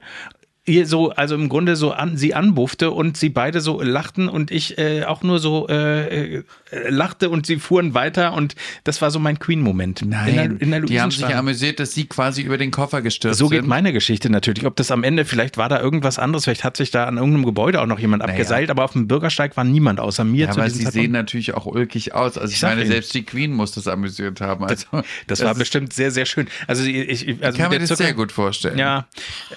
ihr 0.66 0.88
so, 0.88 1.12
also 1.12 1.36
im 1.36 1.50
Grunde 1.50 1.76
so 1.76 1.92
an 1.92 2.16
sie 2.16 2.34
anbuffte 2.34 2.92
und 2.92 3.18
sie 3.18 3.28
beide 3.30 3.60
so 3.60 3.82
lachten 3.82 4.30
und 4.30 4.50
ich 4.50 4.78
äh, 4.78 5.04
auch 5.04 5.22
nur 5.22 5.40
so 5.40 5.68
äh, 5.68 6.38
äh, 6.38 6.44
lachte 6.88 7.30
und 7.30 7.46
sie 7.46 7.58
fuhren 7.58 7.94
weiter 7.94 8.34
und 8.34 8.56
das 8.86 9.02
war 9.02 9.12
so 9.12 9.20
mein 9.20 9.40
Queen-Moment. 9.40 10.04
Nein, 10.06 10.28
in 10.30 10.36
der, 10.36 10.62
in 10.62 10.72
der 10.72 10.82
die 10.82 11.02
haben 11.02 11.12
sich 11.12 11.26
amüsiert, 11.26 11.82
dass 11.82 11.94
sie 11.94 12.06
quasi 12.06 12.44
über 12.44 12.58
den 12.58 12.72
Koffer 12.72 13.02
gestürzt 13.02 13.40
sind. 13.40 13.46
So 13.46 13.50
geht 13.50 13.62
sind. 13.62 13.70
meine 13.70 13.92
Geschichte 13.92 14.30
natürlich. 14.30 14.66
Ob 14.66 14.78
das 14.78 14.90
am 14.92 15.04
Ende, 15.04 15.26
vielleicht 15.26 15.58
war 15.58 15.68
da 15.68 15.82
irgendwas 15.82 16.18
anderes, 16.18 16.46
vielleicht 16.46 16.64
hat 16.64 16.78
sich 16.78 16.92
da 16.92 17.06
an 17.06 17.18
irgendeinem 17.18 17.46
Gebäude 17.46 17.82
auch 17.82 17.86
noch 17.86 18.00
jemand 18.00 18.22
naja. 18.22 18.34
abgeseilt, 18.34 18.70
aber 18.70 18.86
auf 18.86 18.94
dem 18.94 19.08
Bürgersteig 19.08 19.58
war 19.58 19.66
niemand 19.66 20.00
außer 20.00 20.24
mir. 20.24 20.46
Ja, 20.46 20.52
aber 20.52 20.70
sie 20.70 20.86
Zeitpunkt. 20.86 20.94
sehen 20.94 21.12
natürlich 21.12 21.54
auch 21.56 21.66
ulkig 21.66 22.14
aus. 22.14 22.38
Also 22.38 22.52
ich, 22.52 22.58
ich 22.58 22.62
meine, 22.62 22.86
selbst 22.86 23.14
die 23.14 23.24
Queen 23.24 23.52
muss 23.52 23.74
das 23.74 23.88
amüsiert 23.88 24.40
haben. 24.40 24.64
Also, 24.64 24.86
das, 24.92 25.02
das, 25.28 25.40
das 25.40 25.44
war 25.44 25.56
bestimmt 25.56 25.92
sehr, 25.92 26.12
sehr 26.12 26.26
schön. 26.26 26.48
Also 26.68 26.86
ich, 26.86 27.28
ich 27.28 27.44
also 27.44 27.58
kann 27.58 27.70
mir 27.70 27.80
das 27.80 27.90
Zucker, 27.90 28.04
sehr 28.06 28.14
gut 28.14 28.32
vorstellen. 28.32 28.78
Ja, 28.78 29.08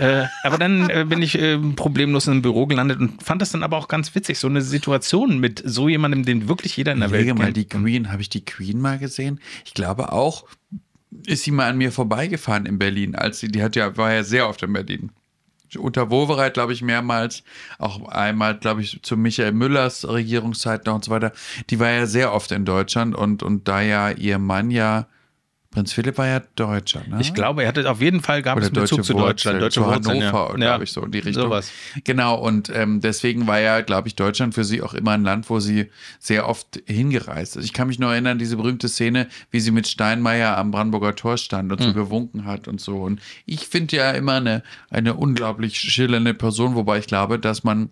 äh, 0.01 0.25
aber 0.43 0.59
dann 0.59 0.91
äh, 0.97 1.05
bin 1.05 1.21
ich 1.21 1.39
äh, 1.39 1.59
problemlos 1.59 2.27
in 2.27 2.33
einem 2.33 2.43
Büro 2.43 2.67
gelandet 2.67 3.01
und 3.01 3.23
fand 3.23 3.43
das 3.43 3.53
dann 3.53 3.63
aber 3.63 3.77
auch 3.77 3.89
ganz 3.89 4.15
witzig, 4.15 4.39
so 4.39 4.49
eine 4.49 4.63
Situation 4.63 5.39
mit 5.39 5.63
so 5.65 5.89
jemandem, 5.89 6.25
den 6.25 6.49
wirklich 6.49 6.77
jeder 6.77 6.93
in 6.93 7.01
der 7.01 7.11
Welt 7.11 7.27
kennt. 7.27 7.39
mal 7.39 7.53
die 7.53 7.69
Queen, 7.69 8.11
habe 8.11 8.23
ich 8.23 8.31
die 8.31 8.45
Queen 8.45 8.81
mal 8.81 8.99
gesehen? 8.99 9.41
Ich 9.65 9.75
glaube 9.75 10.13
auch, 10.13 10.47
ist 11.27 11.45
sie 11.45 11.51
mal 11.51 11.69
an 11.69 11.79
mir 11.79 11.93
vorbeigefahren 11.93 12.67
in 12.67 12.79
Berlin, 12.79 13.15
als 13.15 13.41
sie, 13.41 13.49
die 13.49 13.63
hat 13.63 13.77
ja, 13.77 13.97
war 13.97 14.13
ja 14.13 14.25
sehr 14.25 14.49
oft 14.49 14.63
in 14.63 14.73
Berlin. 14.73 15.11
Unter 15.77 16.11
Wowereit, 16.11 16.55
glaube 16.55 16.73
ich, 16.73 16.81
mehrmals, 16.81 17.43
auch 17.79 18.09
einmal, 18.09 18.57
glaube 18.57 18.81
ich, 18.81 19.01
zu 19.03 19.17
Michael 19.17 19.53
Müllers 19.53 20.09
Regierungszeit 20.09 20.87
noch 20.87 20.95
und 20.95 21.05
so 21.05 21.11
weiter. 21.11 21.33
Die 21.69 21.79
war 21.79 21.91
ja 21.91 22.07
sehr 22.07 22.33
oft 22.33 22.53
in 22.53 22.65
Deutschland 22.65 23.15
und, 23.15 23.43
und 23.43 23.69
da 23.69 23.83
ja 23.83 24.11
ihr 24.11 24.39
Mann 24.39 24.71
ja 24.71 25.09
Prinz 25.77 25.93
Philipp 25.93 26.17
war 26.17 26.27
ja 26.27 26.41
Deutscher, 26.55 27.03
ne? 27.07 27.19
Ich 27.21 27.35
glaube, 27.35 27.61
er 27.61 27.69
hatte 27.69 27.91
auf 27.91 28.01
jeden 28.01 28.23
Fall 28.23 28.41
gab 28.41 28.57
Oder 28.57 28.65
es 28.65 28.73
Bezug 28.73 29.05
zu 29.05 29.13
Deutschland, 29.13 29.61
deutsche 29.61 29.83
zu 29.83 29.87
Wurzeln, 29.87 30.23
Hannover, 30.23 30.53
ja. 30.53 30.57
glaube 30.57 30.85
ich, 30.85 30.91
so 30.91 31.03
in 31.03 31.11
die 31.11 31.19
Richtung. 31.19 31.43
Sowas. 31.43 31.71
Genau, 32.03 32.37
und 32.37 32.71
ähm, 32.75 33.03
deswegen 33.03 33.47
war 33.47 33.61
ja, 33.61 33.83
glaube 33.83 34.09
ich, 34.09 34.17
Deutschland 34.17 34.55
für 34.55 34.65
sie 34.65 34.81
auch 34.81 34.95
immer 34.95 35.11
ein 35.11 35.23
Land, 35.23 35.51
wo 35.51 35.61
sie 35.61 35.91
sehr 36.19 36.49
oft 36.49 36.81
hingereist 36.87 37.57
ist. 37.57 37.67
Ich 37.67 37.75
kann 37.75 37.89
mich 37.89 37.99
nur 37.99 38.11
erinnern, 38.11 38.39
diese 38.39 38.57
berühmte 38.57 38.89
Szene, 38.89 39.29
wie 39.51 39.61
sie 39.61 39.71
mit 39.71 39.87
Steinmeier 39.87 40.57
am 40.57 40.71
Brandenburger 40.71 41.15
Tor 41.15 41.37
stand 41.37 41.71
und 41.71 41.81
mhm. 41.81 41.85
so 41.85 41.93
gewunken 41.93 42.47
hat 42.47 42.69
und 42.69 42.81
so. 42.81 43.03
Und 43.03 43.21
ich 43.45 43.69
finde 43.69 43.97
ja 43.97 44.13
immer 44.13 44.37
eine, 44.37 44.63
eine 44.89 45.13
unglaublich 45.13 45.79
schillernde 45.79 46.33
Person, 46.33 46.75
wobei 46.75 47.01
ich 47.01 47.07
glaube, 47.07 47.39
dass 47.39 47.65
man 47.65 47.91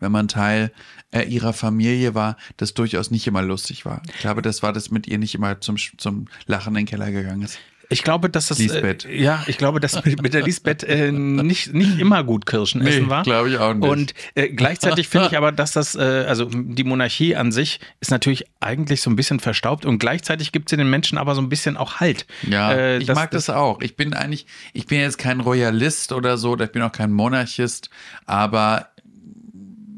wenn 0.00 0.12
man 0.12 0.28
Teil 0.28 0.70
äh, 1.14 1.22
ihrer 1.22 1.52
Familie 1.52 2.14
war, 2.14 2.36
das 2.56 2.74
durchaus 2.74 3.10
nicht 3.10 3.26
immer 3.26 3.42
lustig 3.42 3.84
war. 3.84 4.02
Ich 4.14 4.20
glaube, 4.20 4.42
das 4.42 4.62
war 4.62 4.72
das 4.72 4.90
mit 4.90 5.06
ihr 5.06 5.18
nicht 5.18 5.34
immer 5.34 5.60
zum, 5.60 5.76
zum 5.76 6.26
Lachen 6.46 6.70
in 6.70 6.82
den 6.82 6.86
Keller 6.86 7.10
gegangen 7.10 7.42
ist. 7.42 7.58
Ich 7.90 8.02
glaube, 8.02 8.30
dass 8.30 8.48
das 8.48 8.58
Lisbeth. 8.58 9.04
Äh, 9.04 9.22
ja, 9.22 9.44
ich 9.46 9.58
glaube, 9.58 9.78
dass 9.78 10.04
mit, 10.04 10.20
mit 10.22 10.34
der 10.34 10.42
Lisbeth 10.42 10.82
äh, 10.84 11.12
nicht, 11.12 11.72
nicht 11.74 11.98
immer 11.98 12.24
gut 12.24 12.46
Kirschen 12.46 12.82
nee, 12.82 12.90
essen 12.90 13.10
war. 13.10 13.22
glaube 13.22 13.50
ich 13.50 13.58
auch 13.58 13.74
nicht. 13.74 13.88
Und 13.88 14.14
äh, 14.34 14.48
gleichzeitig 14.48 15.08
finde 15.08 15.28
ich 15.28 15.36
aber, 15.36 15.52
dass 15.52 15.72
das, 15.72 15.94
äh, 15.94 16.24
also 16.26 16.46
die 16.46 16.84
Monarchie 16.84 17.36
an 17.36 17.52
sich 17.52 17.80
ist 18.00 18.10
natürlich 18.10 18.46
eigentlich 18.60 19.02
so 19.02 19.10
ein 19.10 19.16
bisschen 19.16 19.38
verstaubt 19.38 19.84
und 19.84 19.98
gleichzeitig 19.98 20.50
gibt 20.50 20.70
sie 20.70 20.76
den 20.76 20.88
Menschen 20.88 21.18
aber 21.18 21.34
so 21.34 21.42
ein 21.42 21.48
bisschen 21.48 21.76
auch 21.76 22.00
Halt. 22.00 22.26
Ja, 22.48 22.72
äh, 22.72 22.98
ich 22.98 23.06
das, 23.06 23.14
mag 23.14 23.30
das, 23.30 23.46
das 23.46 23.54
auch. 23.54 23.80
Ich 23.82 23.96
bin 23.96 24.14
eigentlich, 24.14 24.46
ich 24.72 24.86
bin 24.86 25.00
jetzt 25.00 25.18
kein 25.18 25.40
Royalist 25.40 26.12
oder 26.12 26.38
so, 26.38 26.58
ich 26.58 26.72
bin 26.72 26.82
auch 26.82 26.92
kein 26.92 27.12
Monarchist, 27.12 27.90
aber 28.26 28.88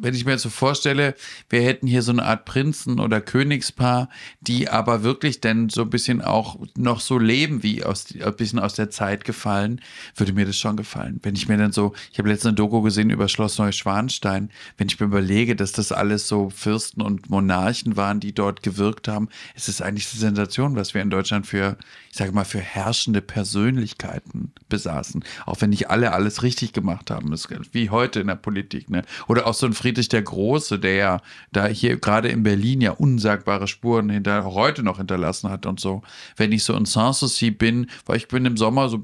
wenn 0.06 0.14
ich 0.14 0.24
mir 0.24 0.32
jetzt 0.32 0.42
so 0.42 0.50
vorstelle, 0.50 1.16
wir 1.50 1.62
hätten 1.62 1.88
hier 1.88 2.00
so 2.00 2.12
eine 2.12 2.24
Art 2.24 2.44
Prinzen- 2.44 3.00
oder 3.00 3.20
Königspaar, 3.20 4.08
die 4.40 4.68
aber 4.68 5.02
wirklich 5.02 5.40
dann 5.40 5.68
so 5.68 5.82
ein 5.82 5.90
bisschen 5.90 6.22
auch 6.22 6.60
noch 6.76 7.00
so 7.00 7.18
leben, 7.18 7.64
wie 7.64 7.82
aus, 7.82 8.14
ein 8.14 8.36
bisschen 8.36 8.60
aus 8.60 8.74
der 8.74 8.88
Zeit 8.88 9.24
gefallen, 9.24 9.80
würde 10.14 10.32
mir 10.32 10.46
das 10.46 10.56
schon 10.56 10.76
gefallen. 10.76 11.18
Wenn 11.24 11.34
ich 11.34 11.48
mir 11.48 11.56
dann 11.56 11.72
so, 11.72 11.92
ich 12.12 12.20
habe 12.20 12.28
letztens 12.28 12.50
eine 12.50 12.54
Doku 12.54 12.82
gesehen 12.82 13.10
über 13.10 13.26
Schloss 13.26 13.58
Neuschwanstein, 13.58 14.50
wenn 14.78 14.86
ich 14.86 15.00
mir 15.00 15.06
überlege, 15.06 15.56
dass 15.56 15.72
das 15.72 15.90
alles 15.90 16.28
so 16.28 16.50
Fürsten 16.50 17.02
und 17.02 17.28
Monarchen 17.28 17.96
waren, 17.96 18.20
die 18.20 18.32
dort 18.32 18.62
gewirkt 18.62 19.08
haben, 19.08 19.28
ist 19.56 19.68
es 19.68 19.82
eigentlich 19.82 20.08
eine 20.12 20.20
Sensation, 20.20 20.76
was 20.76 20.94
wir 20.94 21.02
in 21.02 21.10
Deutschland 21.10 21.48
für, 21.48 21.76
ich 22.12 22.16
sage 22.16 22.30
mal, 22.30 22.44
für 22.44 22.60
herrschende 22.60 23.22
Persönlichkeiten 23.22 24.52
besaßen. 24.68 25.24
Auch 25.46 25.60
wenn 25.60 25.70
nicht 25.70 25.90
alle 25.90 26.12
alles 26.12 26.44
richtig 26.44 26.72
gemacht 26.72 27.10
haben, 27.10 27.34
wie 27.72 27.90
heute 27.90 28.20
in 28.20 28.28
der 28.28 28.36
Politik, 28.36 28.88
ne? 28.88 29.02
Oder 29.26 29.48
auch 29.48 29.54
so 29.54 29.66
ein 29.66 29.72
Friedrich 29.72 29.95
der 29.96 30.22
Große, 30.22 30.78
der 30.78 30.94
ja 30.94 31.20
da 31.52 31.66
hier 31.66 31.96
gerade 31.96 32.28
in 32.28 32.42
Berlin 32.42 32.80
ja 32.80 32.92
unsagbare 32.92 33.66
Spuren 33.66 34.10
hinter, 34.10 34.44
heute 34.44 34.82
noch 34.82 34.98
hinterlassen 34.98 35.50
hat 35.50 35.66
und 35.66 35.80
so. 35.80 36.02
Wenn 36.36 36.52
ich 36.52 36.64
so 36.64 36.74
in 36.74 36.84
Sanssouci 36.84 37.50
bin, 37.50 37.88
weil 38.04 38.18
ich 38.18 38.28
bin 38.28 38.44
im 38.44 38.56
Sommer 38.56 38.88
so 38.88 39.00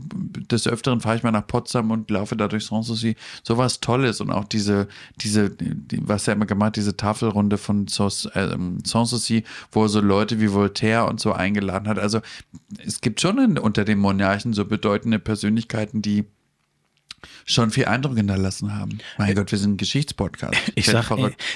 des 0.51 0.66
Öfteren 0.68 1.01
fahre 1.01 1.16
ich 1.16 1.22
mal 1.22 1.32
nach 1.32 1.47
Potsdam 1.47 1.90
und 1.90 2.11
laufe 2.11 2.36
da 2.36 2.49
durch 2.49 2.66
Sanssouci, 2.66 3.16
sowas 3.43 3.80
Tolles 3.80 4.20
und 4.20 4.30
auch 4.30 4.45
diese, 4.45 4.88
diese, 5.16 5.51
die, 5.51 6.01
was 6.07 6.28
er 6.28 6.34
immer 6.34 6.47
gemacht, 6.47 6.76
diese 6.76 6.97
Tafelrunde 6.97 7.59
von 7.59 7.86
äh, 7.86 8.57
Sanssouci, 8.84 9.45
wo 9.70 9.84
er 9.84 9.88
so 9.88 10.01
Leute 10.01 10.40
wie 10.40 10.53
Voltaire 10.53 11.09
und 11.09 11.20
so 11.20 11.32
eingeladen 11.32 11.88
hat. 11.88 11.99
Also 11.99 12.20
es 12.84 13.01
gibt 13.01 13.20
schon 13.20 13.59
unter 13.59 13.84
den 13.84 13.99
Monarchen 13.99 14.53
so 14.53 14.64
bedeutende 14.64 15.18
Persönlichkeiten, 15.18 16.03
die 16.03 16.26
schon 17.45 17.70
viel 17.70 17.86
Eindruck 17.86 18.16
hinterlassen 18.16 18.78
haben. 18.78 18.99
Mein 19.18 19.30
äh, 19.30 19.34
Gott, 19.34 19.51
wir 19.53 19.59
sind 19.59 19.72
ein 19.72 19.76
Geschichtspodcast. 19.76 20.55
Ich 20.74 20.86
sag, 20.86 21.11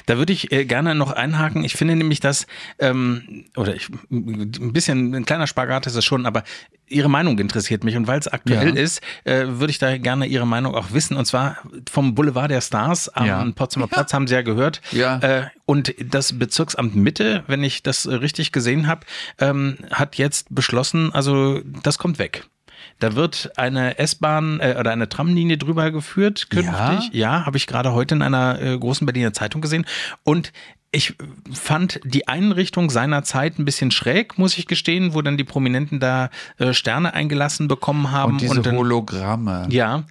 da 0.07 0.18
würde 0.18 0.32
ich 0.32 0.53
äh, 0.53 0.64
gerne 0.64 0.95
noch 0.95 1.12
einhaken. 1.12 1.64
Ich 1.64 1.74
finde 1.74 1.97
nämlich, 1.97 2.20
dass, 2.20 2.47
ähm, 2.78 3.45
oder 3.57 3.74
ich, 3.74 3.89
ein 4.11 4.72
bisschen, 4.72 5.14
ein 5.14 5.24
kleiner 5.24 5.47
Spagat 5.47 5.87
ist 5.87 5.95
es 5.95 6.05
schon, 6.05 6.26
aber 6.26 6.45
Ihre 6.89 7.09
Meinung 7.09 7.39
interessiert 7.39 7.82
mich 7.82 7.97
und 7.97 8.07
weil 8.07 8.20
es 8.20 8.28
aktuell 8.28 8.76
ja. 8.76 8.82
ist, 8.82 9.01
äh, 9.24 9.47
würde 9.47 9.72
ich 9.72 9.78
da 9.78 9.97
gerne 9.99 10.26
Ihre 10.26 10.47
Meinung 10.47 10.74
auch 10.74 10.93
wissen. 10.93 11.16
Und 11.16 11.24
zwar 11.24 11.59
vom 11.91 12.14
Boulevard 12.14 12.51
der 12.51 12.61
Stars 12.61 13.09
am 13.09 13.26
ja. 13.26 13.45
Potsdamer 13.55 13.89
Platz 13.89 14.12
haben 14.12 14.28
Sie 14.28 14.34
ja 14.34 14.43
gehört. 14.43 14.80
Ja. 14.93 15.18
Äh, 15.18 15.47
und 15.64 15.95
das 15.99 16.39
Bezirksamt 16.39 16.95
Mitte, 16.95 17.43
wenn 17.49 17.64
ich 17.64 17.82
das 17.82 18.07
richtig 18.07 18.53
gesehen 18.53 18.87
habe, 18.87 19.05
ähm, 19.39 19.78
hat 19.91 20.16
jetzt 20.16 20.55
beschlossen, 20.55 21.12
also 21.12 21.61
das 21.82 21.99
kommt 21.99 22.20
weg. 22.20 22.45
Da 22.99 23.14
wird 23.14 23.53
eine 23.57 23.99
S-Bahn 23.99 24.61
äh, 24.61 24.76
oder 24.78 24.90
eine 24.90 25.09
Tramlinie 25.09 25.59
drüber 25.59 25.90
geführt, 25.90 26.51
künftig. 26.51 26.74
Ja, 26.74 27.11
ja 27.12 27.47
habe 27.47 27.57
ich 27.57 27.66
gerade 27.66 27.92
heute 27.92 28.14
in 28.14 28.22
einer 28.22 28.61
äh, 28.61 28.78
großen 28.78 29.07
Berliner 29.07 29.32
Zeitung 29.32 29.61
gesehen. 29.61 29.86
Und 30.24 30.53
ich 30.92 31.14
fand 31.53 32.01
die 32.05 32.26
Einrichtung 32.26 32.88
seiner 32.88 33.22
Zeit 33.22 33.59
ein 33.59 33.66
bisschen 33.66 33.90
schräg, 33.90 34.38
muss 34.38 34.57
ich 34.57 34.66
gestehen, 34.66 35.12
wo 35.12 35.20
dann 35.20 35.36
die 35.36 35.44
Prominenten 35.44 36.01
da 36.01 36.30
äh, 36.57 36.72
Sterne 36.72 37.12
eingelassen 37.12 37.68
bekommen 37.68 38.12
haben. 38.12 38.32
Und 38.32 38.40
diese 38.40 38.55
und 38.55 38.66
dann, 38.66 38.76
Hologramme. 38.76 39.66
Ja, 39.68 40.05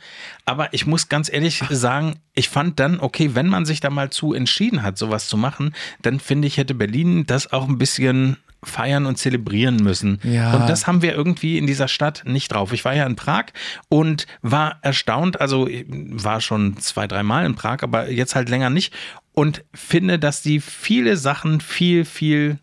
aber 0.45 0.73
ich 0.73 0.85
muss 0.85 1.09
ganz 1.09 1.31
ehrlich 1.31 1.61
Ach. 1.63 1.71
sagen, 1.71 2.17
ich 2.35 2.49
fand 2.49 2.79
dann, 2.79 2.99
okay, 2.99 3.31
wenn 3.33 3.47
man 3.47 3.65
sich 3.65 3.79
da 3.79 3.89
mal 3.89 4.11
zu 4.11 4.33
entschieden 4.33 4.83
hat, 4.83 4.99
sowas 4.99 5.27
zu 5.27 5.37
machen, 5.37 5.73
dann 6.03 6.19
finde 6.19 6.47
ich, 6.47 6.57
hätte 6.57 6.75
Berlin 6.75 7.25
das 7.25 7.51
auch 7.51 7.67
ein 7.67 7.79
bisschen 7.79 8.37
feiern 8.67 9.05
und 9.05 9.17
zelebrieren 9.17 9.77
müssen. 9.77 10.19
Ja. 10.23 10.53
Und 10.53 10.69
das 10.69 10.87
haben 10.87 11.01
wir 11.01 11.13
irgendwie 11.13 11.57
in 11.57 11.67
dieser 11.67 11.87
Stadt 11.87 12.23
nicht 12.25 12.51
drauf. 12.51 12.73
Ich 12.73 12.85
war 12.85 12.93
ja 12.93 13.05
in 13.05 13.15
Prag 13.15 13.45
und 13.89 14.27
war 14.41 14.79
erstaunt, 14.81 15.39
also 15.41 15.67
war 15.87 16.41
schon 16.41 16.77
zwei, 16.77 17.07
dreimal 17.07 17.45
in 17.45 17.55
Prag, 17.55 17.77
aber 17.81 18.09
jetzt 18.09 18.35
halt 18.35 18.49
länger 18.49 18.69
nicht 18.69 18.93
und 19.33 19.65
finde, 19.73 20.17
dass 20.17 20.41
die 20.41 20.59
viele 20.59 21.17
Sachen 21.17 21.61
viel, 21.61 22.05
viel 22.05 22.59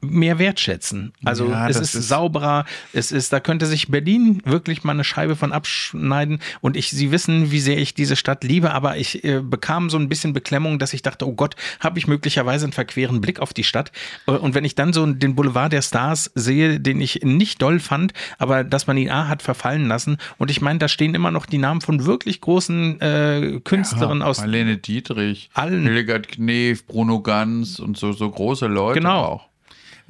mehr 0.00 0.38
wertschätzen. 0.38 1.12
Also 1.24 1.50
ja, 1.50 1.68
es 1.68 1.76
ist, 1.76 1.94
ist, 1.94 2.08
sauberer, 2.08 2.64
es 2.92 3.12
ist, 3.12 3.32
da 3.32 3.40
könnte 3.40 3.66
sich 3.66 3.88
Berlin 3.88 4.42
wirklich 4.44 4.84
mal 4.84 4.92
eine 4.92 5.04
Scheibe 5.04 5.36
von 5.36 5.52
abschneiden 5.52 6.40
und 6.60 6.76
ich, 6.76 6.90
Sie 6.90 7.10
wissen, 7.10 7.50
wie 7.50 7.60
sehr 7.60 7.78
ich 7.78 7.94
diese 7.94 8.16
Stadt 8.16 8.44
liebe, 8.44 8.72
aber 8.72 8.96
ich 8.96 9.24
äh, 9.24 9.40
bekam 9.40 9.90
so 9.90 9.98
ein 9.98 10.08
bisschen 10.08 10.32
Beklemmung, 10.32 10.78
dass 10.78 10.94
ich 10.94 11.02
dachte, 11.02 11.26
oh 11.26 11.32
Gott, 11.32 11.54
habe 11.80 11.98
ich 11.98 12.06
möglicherweise 12.06 12.64
einen 12.64 12.72
verqueren 12.72 13.20
Blick 13.20 13.40
auf 13.40 13.52
die 13.52 13.64
Stadt 13.64 13.92
äh, 14.26 14.32
und 14.32 14.54
wenn 14.54 14.64
ich 14.64 14.74
dann 14.74 14.92
so 14.92 15.04
den 15.06 15.34
Boulevard 15.34 15.72
der 15.72 15.82
Stars 15.82 16.30
sehe, 16.34 16.80
den 16.80 17.00
ich 17.00 17.20
nicht 17.22 17.60
doll 17.60 17.80
fand, 17.80 18.12
aber 18.38 18.64
dass 18.64 18.86
man 18.86 18.96
ihn 18.96 19.10
A 19.10 19.28
hat 19.28 19.42
verfallen 19.42 19.86
lassen 19.86 20.16
und 20.38 20.50
ich 20.50 20.60
meine, 20.60 20.78
da 20.78 20.88
stehen 20.88 21.14
immer 21.14 21.30
noch 21.30 21.46
die 21.46 21.58
Namen 21.58 21.80
von 21.80 22.06
wirklich 22.06 22.40
großen 22.40 23.00
äh, 23.00 23.60
Künstlern 23.64 24.20
ja, 24.20 24.26
aus 24.26 24.38
Marlene 24.38 24.78
Dietrich, 24.78 25.50
allen 25.52 25.82
Hildegard 25.82 26.28
Knef, 26.28 26.86
Bruno 26.86 27.20
Ganz 27.20 27.78
und 27.78 27.98
so 27.98 28.12
so 28.12 28.30
große 28.30 28.66
Leute 28.66 29.00
genau. 29.00 29.24
auch. 29.24 29.49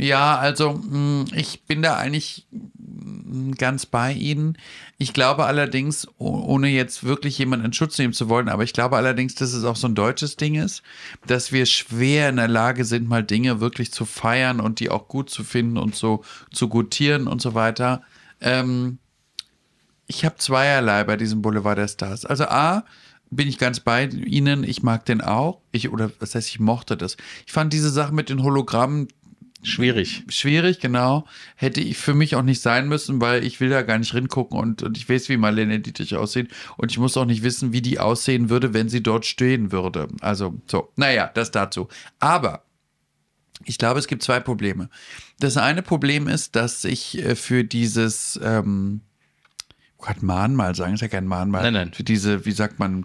Ja, 0.01 0.39
also 0.39 0.73
mm, 0.73 1.27
ich 1.35 1.65
bin 1.65 1.83
da 1.83 1.97
eigentlich 1.99 2.47
mm, 2.51 3.53
ganz 3.53 3.85
bei 3.85 4.15
Ihnen. 4.15 4.57
Ich 4.97 5.13
glaube 5.13 5.45
allerdings, 5.45 6.09
ohne 6.17 6.69
jetzt 6.69 7.05
wirklich 7.05 7.37
jemanden 7.37 7.67
in 7.67 7.73
Schutz 7.75 7.99
nehmen 7.99 8.15
zu 8.15 8.31
wollen, 8.31 8.49
aber 8.49 8.65
ich 8.65 8.73
glaube 8.73 8.97
allerdings, 8.97 9.35
dass 9.35 9.53
es 9.53 9.63
auch 9.65 9.77
so 9.77 9.89
ein 9.89 9.95
deutsches 9.95 10.37
Ding 10.37 10.55
ist, 10.55 10.83
dass 11.27 11.53
wir 11.53 11.67
schwer 11.67 12.31
in 12.31 12.37
der 12.37 12.49
Lage 12.49 12.87
sind, 12.87 13.11
mal 13.11 13.23
Dinge 13.23 13.61
wirklich 13.61 13.93
zu 13.93 14.07
feiern 14.07 14.61
und 14.61 14.81
die 14.81 14.89
auch 14.89 15.07
gut 15.07 15.29
zu 15.29 15.45
finden 15.45 15.77
und 15.77 15.95
so 15.95 16.25
zu 16.51 16.69
gutieren 16.69 17.27
und 17.27 17.43
so 17.43 17.53
weiter. 17.53 18.03
Ähm, 18.41 18.99
ich 20.07 20.25
habe 20.25 20.37
zweierlei 20.39 21.05
bei 21.05 21.19
diesem 21.19 21.43
Boulevard 21.43 21.77
der 21.77 21.89
Stars. 21.89 22.25
Also 22.25 22.45
A, 22.45 22.87
bin 23.31 23.49
ich 23.49 23.59
ganz 23.59 23.81
bei 23.81 24.07
Ihnen. 24.07 24.65
Ich 24.65 24.83
mag 24.83 25.05
den 25.05 25.21
auch. 25.21 25.61
Ich, 25.73 25.91
oder 25.91 26.11
was 26.21 26.35
heißt, 26.35 26.49
ich 26.49 26.59
mochte 26.59 26.97
das. 26.97 27.19
Ich 27.47 27.53
fand 27.53 27.73
diese 27.73 27.91
Sache 27.91 28.15
mit 28.15 28.29
den 28.31 28.43
Hologrammen 28.43 29.09
Schwierig. 29.63 30.25
schwierig, 30.29 30.81
genau. 30.81 31.27
Hätte 31.57 31.81
ich 31.81 31.99
für 31.99 32.15
mich 32.15 32.35
auch 32.35 32.43
nicht 32.43 32.63
sein 32.63 32.89
müssen, 32.89 33.21
weil 33.21 33.45
ich 33.45 33.61
will 33.61 33.69
da 33.69 33.83
gar 33.83 33.99
nicht 33.99 34.15
ringucken 34.15 34.59
und, 34.59 34.83
und 34.83 34.97
ich 34.97 35.09
weiß, 35.09 35.29
wie 35.29 35.37
Marlene 35.37 35.81
Dietrich 35.81 36.17
aussieht. 36.17 36.51
Und 36.77 36.91
ich 36.91 36.99
muss 36.99 37.17
auch 37.17 37.27
nicht 37.27 37.43
wissen, 37.43 37.73
wie 37.73 37.83
die 37.83 37.99
aussehen 37.99 38.49
würde, 38.49 38.73
wenn 38.73 38.89
sie 38.89 39.03
dort 39.03 39.27
stehen 39.27 39.71
würde. 39.71 40.09
Also, 40.21 40.55
so. 40.67 40.91
Naja, 40.97 41.31
das 41.35 41.51
dazu. 41.51 41.89
Aber 42.19 42.65
ich 43.65 43.77
glaube, 43.77 43.99
es 43.99 44.07
gibt 44.07 44.23
zwei 44.23 44.41
Probleme. 44.41 44.89
Das 45.39 45.57
eine 45.57 45.83
Problem 45.83 46.27
ist, 46.27 46.57
dass 46.57 46.85
ich 46.85 47.19
äh, 47.19 47.37
für 47.37 47.65
dieses, 47.65 48.41
ähm, 48.43 49.03
Gott, 50.01 50.23
Mahnmal 50.23 50.75
sagen, 50.75 50.95
ist 50.95 51.01
ja 51.01 51.09
kein 51.09 51.27
Mahnmal. 51.27 51.63
Nein, 51.63 51.73
nein. 51.75 51.93
Für 51.93 52.03
diese, 52.05 52.45
wie 52.47 52.53
sagt 52.53 52.79
man, 52.79 53.05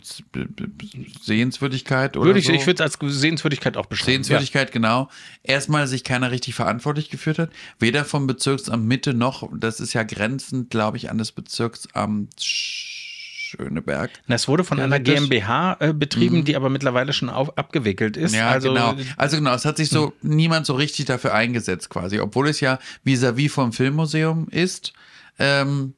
Sehenswürdigkeit 1.21 2.17
oder 2.17 2.27
Würde 2.27 2.39
ich, 2.39 2.47
so. 2.47 2.53
ich 2.53 2.65
würde 2.65 2.83
es 2.83 2.99
als 2.99 3.19
Sehenswürdigkeit 3.19 3.77
auch 3.77 3.85
beschreiben. 3.85 4.11
Sehenswürdigkeit, 4.23 4.71
genau. 4.71 5.09
Erstmal 5.43 5.87
sich 5.87 6.03
keiner 6.03 6.31
richtig 6.31 6.55
verantwortlich 6.55 7.09
geführt 7.09 7.39
hat. 7.39 7.49
Weder 7.79 8.05
vom 8.05 8.27
Bezirksamt 8.27 8.85
Mitte 8.85 9.13
noch, 9.13 9.49
das 9.57 9.79
ist 9.79 9.93
ja 9.93 10.03
grenzend, 10.03 10.69
glaube 10.69 10.97
ich, 10.97 11.09
an 11.09 11.17
das 11.17 11.31
Bezirksamt 11.31 12.33
Schöneberg. 12.41 14.11
Ja. 14.27 14.35
Es 14.35 14.47
wurde 14.47 14.63
von 14.63 14.77
Ja, 14.77 14.85
einer 14.85 14.99
das- 14.99 15.15
GmbH 15.15 15.77
äh, 15.79 15.93
betrieben, 15.93 16.45
die 16.45 16.55
aber 16.55 16.69
mittlerweile 16.69 17.13
schon 17.13 17.29
auf, 17.29 17.57
abgewickelt 17.57 18.17
ist. 18.17 18.33
Ja, 18.35 18.49
also, 18.49 18.69
genau. 18.73 18.95
Also 19.17 19.37
genau, 19.37 19.53
es 19.53 19.65
hat 19.65 19.77
sich 19.77 19.89
so 19.89 20.13
niemand 20.21 20.65
so 20.65 20.73
richtig 20.73 21.05
dafür 21.05 21.33
eingesetzt 21.33 21.89
quasi, 21.89 22.19
obwohl 22.19 22.47
es 22.49 22.59
ja 22.59 22.79
vis-à-vis 23.03 23.51
vom 23.51 23.71
Filmmuseum 23.71 24.47
ist. 24.49 24.93
Ähm, 25.37 25.93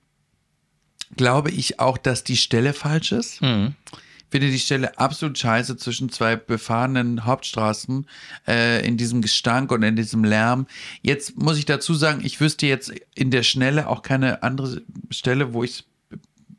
glaube 1.17 1.51
ich 1.51 1.79
auch, 1.79 1.97
dass 1.97 2.23
die 2.23 2.37
Stelle 2.37 2.73
falsch 2.73 3.11
ist. 3.11 3.41
Mhm. 3.41 3.75
Ich 3.91 4.31
finde 4.31 4.51
die 4.51 4.59
Stelle 4.59 4.97
absolut 4.99 5.37
scheiße 5.37 5.77
zwischen 5.77 6.09
zwei 6.09 6.35
befahrenen 6.35 7.23
Hauptstraßen 7.23 8.05
äh, 8.45 8.85
in 8.85 8.97
diesem 8.97 9.21
Gestank 9.21 9.71
und 9.71 9.83
in 9.83 9.95
diesem 9.95 10.25
Lärm. 10.25 10.67
Jetzt 11.01 11.37
muss 11.37 11.57
ich 11.57 11.65
dazu 11.65 11.93
sagen, 11.93 12.21
ich 12.25 12.41
wüsste 12.41 12.67
jetzt 12.67 12.91
in 13.15 13.31
der 13.31 13.43
Schnelle 13.43 13.87
auch 13.87 14.01
keine 14.01 14.43
andere 14.43 14.81
Stelle, 15.11 15.53
wo 15.53 15.63
ich 15.63 15.71
es 15.71 15.83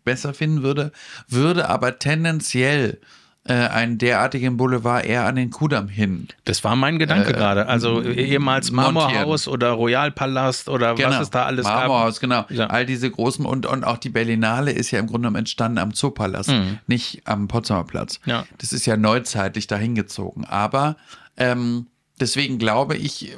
besser 0.04 0.32
finden 0.32 0.62
würde, 0.62 0.92
würde 1.28 1.68
aber 1.68 1.98
tendenziell 1.98 2.98
äh, 3.44 3.54
einen 3.54 3.96
derartigen 3.98 4.56
Boulevard 4.56 5.06
eher 5.06 5.24
an 5.24 5.36
den 5.36 5.50
Kudamm 5.50 5.88
hin. 5.88 6.28
Das 6.44 6.62
war 6.64 6.76
mein 6.76 6.98
Gedanke 6.98 7.30
Äh, 7.30 7.32
gerade. 7.32 7.66
Also 7.66 8.02
ehemals 8.02 8.70
montieren. 8.70 8.94
Marmorhaus 8.94 9.48
oder 9.48 9.70
Royalpalast 9.70 10.68
oder 10.68 10.98
was 10.98 11.20
es 11.20 11.30
da 11.30 11.44
alles 11.46 11.64
Marmorhaus, 11.64 12.20
genau. 12.20 12.44
Ja. 12.50 12.66
All 12.66 12.84
diese 12.84 13.10
großen 13.10 13.46
und, 13.46 13.64
und 13.64 13.84
auch 13.84 13.98
die 13.98 14.10
Berlinale 14.10 14.72
ist 14.72 14.90
ja 14.90 14.98
im 14.98 15.06
Grunde 15.06 15.20
genommen 15.22 15.36
entstanden 15.36 15.78
am 15.78 15.94
Zoopalast, 15.94 16.52
nicht 16.86 17.22
am 17.24 17.48
Potsdamer 17.48 17.84
Platz. 17.84 18.20
Mhm. 18.24 18.30
Ja. 18.30 18.44
Das 18.58 18.72
ist 18.72 18.84
ja 18.86 18.96
neuzeitlich 18.96 19.66
dahin 19.66 19.94
gezogen. 19.94 20.44
Aber 20.44 20.96
ähm, 21.36 21.86
deswegen 22.20 22.58
glaube 22.58 22.96
ich, 22.96 23.36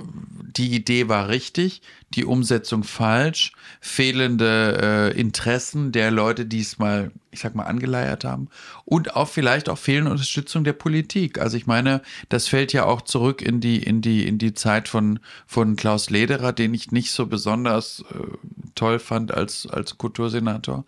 die 0.57 0.74
Idee 0.74 1.09
war 1.09 1.28
richtig, 1.28 1.83
die 2.11 2.24
Umsetzung 2.24 2.83
falsch, 2.83 3.53
fehlende 3.81 5.12
äh, 5.14 5.20
Interessen 5.20 5.93
der 5.93 6.11
Leute, 6.11 6.45
die 6.45 6.61
es 6.61 6.78
mal, 6.78 7.12
ich 7.31 7.41
sag 7.41 7.55
mal, 7.55 7.64
angeleiert 7.64 8.24
haben 8.24 8.49
und 8.85 9.14
auch 9.14 9.28
vielleicht 9.28 9.68
auch 9.68 9.78
fehlende 9.78 10.11
Unterstützung 10.11 10.64
der 10.64 10.72
Politik. 10.72 11.39
Also 11.39 11.57
ich 11.57 11.66
meine, 11.66 12.03
das 12.28 12.49
fällt 12.49 12.72
ja 12.72 12.85
auch 12.85 13.03
zurück 13.03 13.43
in 13.43 13.61
die, 13.61 13.83
in 13.83 14.03
die, 14.03 14.26
in 14.26 14.39
die 14.39 14.55
Zeit 14.55 14.89
von, 14.89 15.20
von 15.47 15.76
Klaus 15.76 16.11
Lederer, 16.11 16.53
den 16.53 16.74
ich 16.74 16.91
nicht 16.91 17.12
so 17.12 17.26
besonders 17.26 18.05
äh, 18.11 18.37
toll 18.74 18.99
fand 18.99 19.33
als, 19.33 19.66
als 19.66 19.99
Kultursenator. 19.99 20.85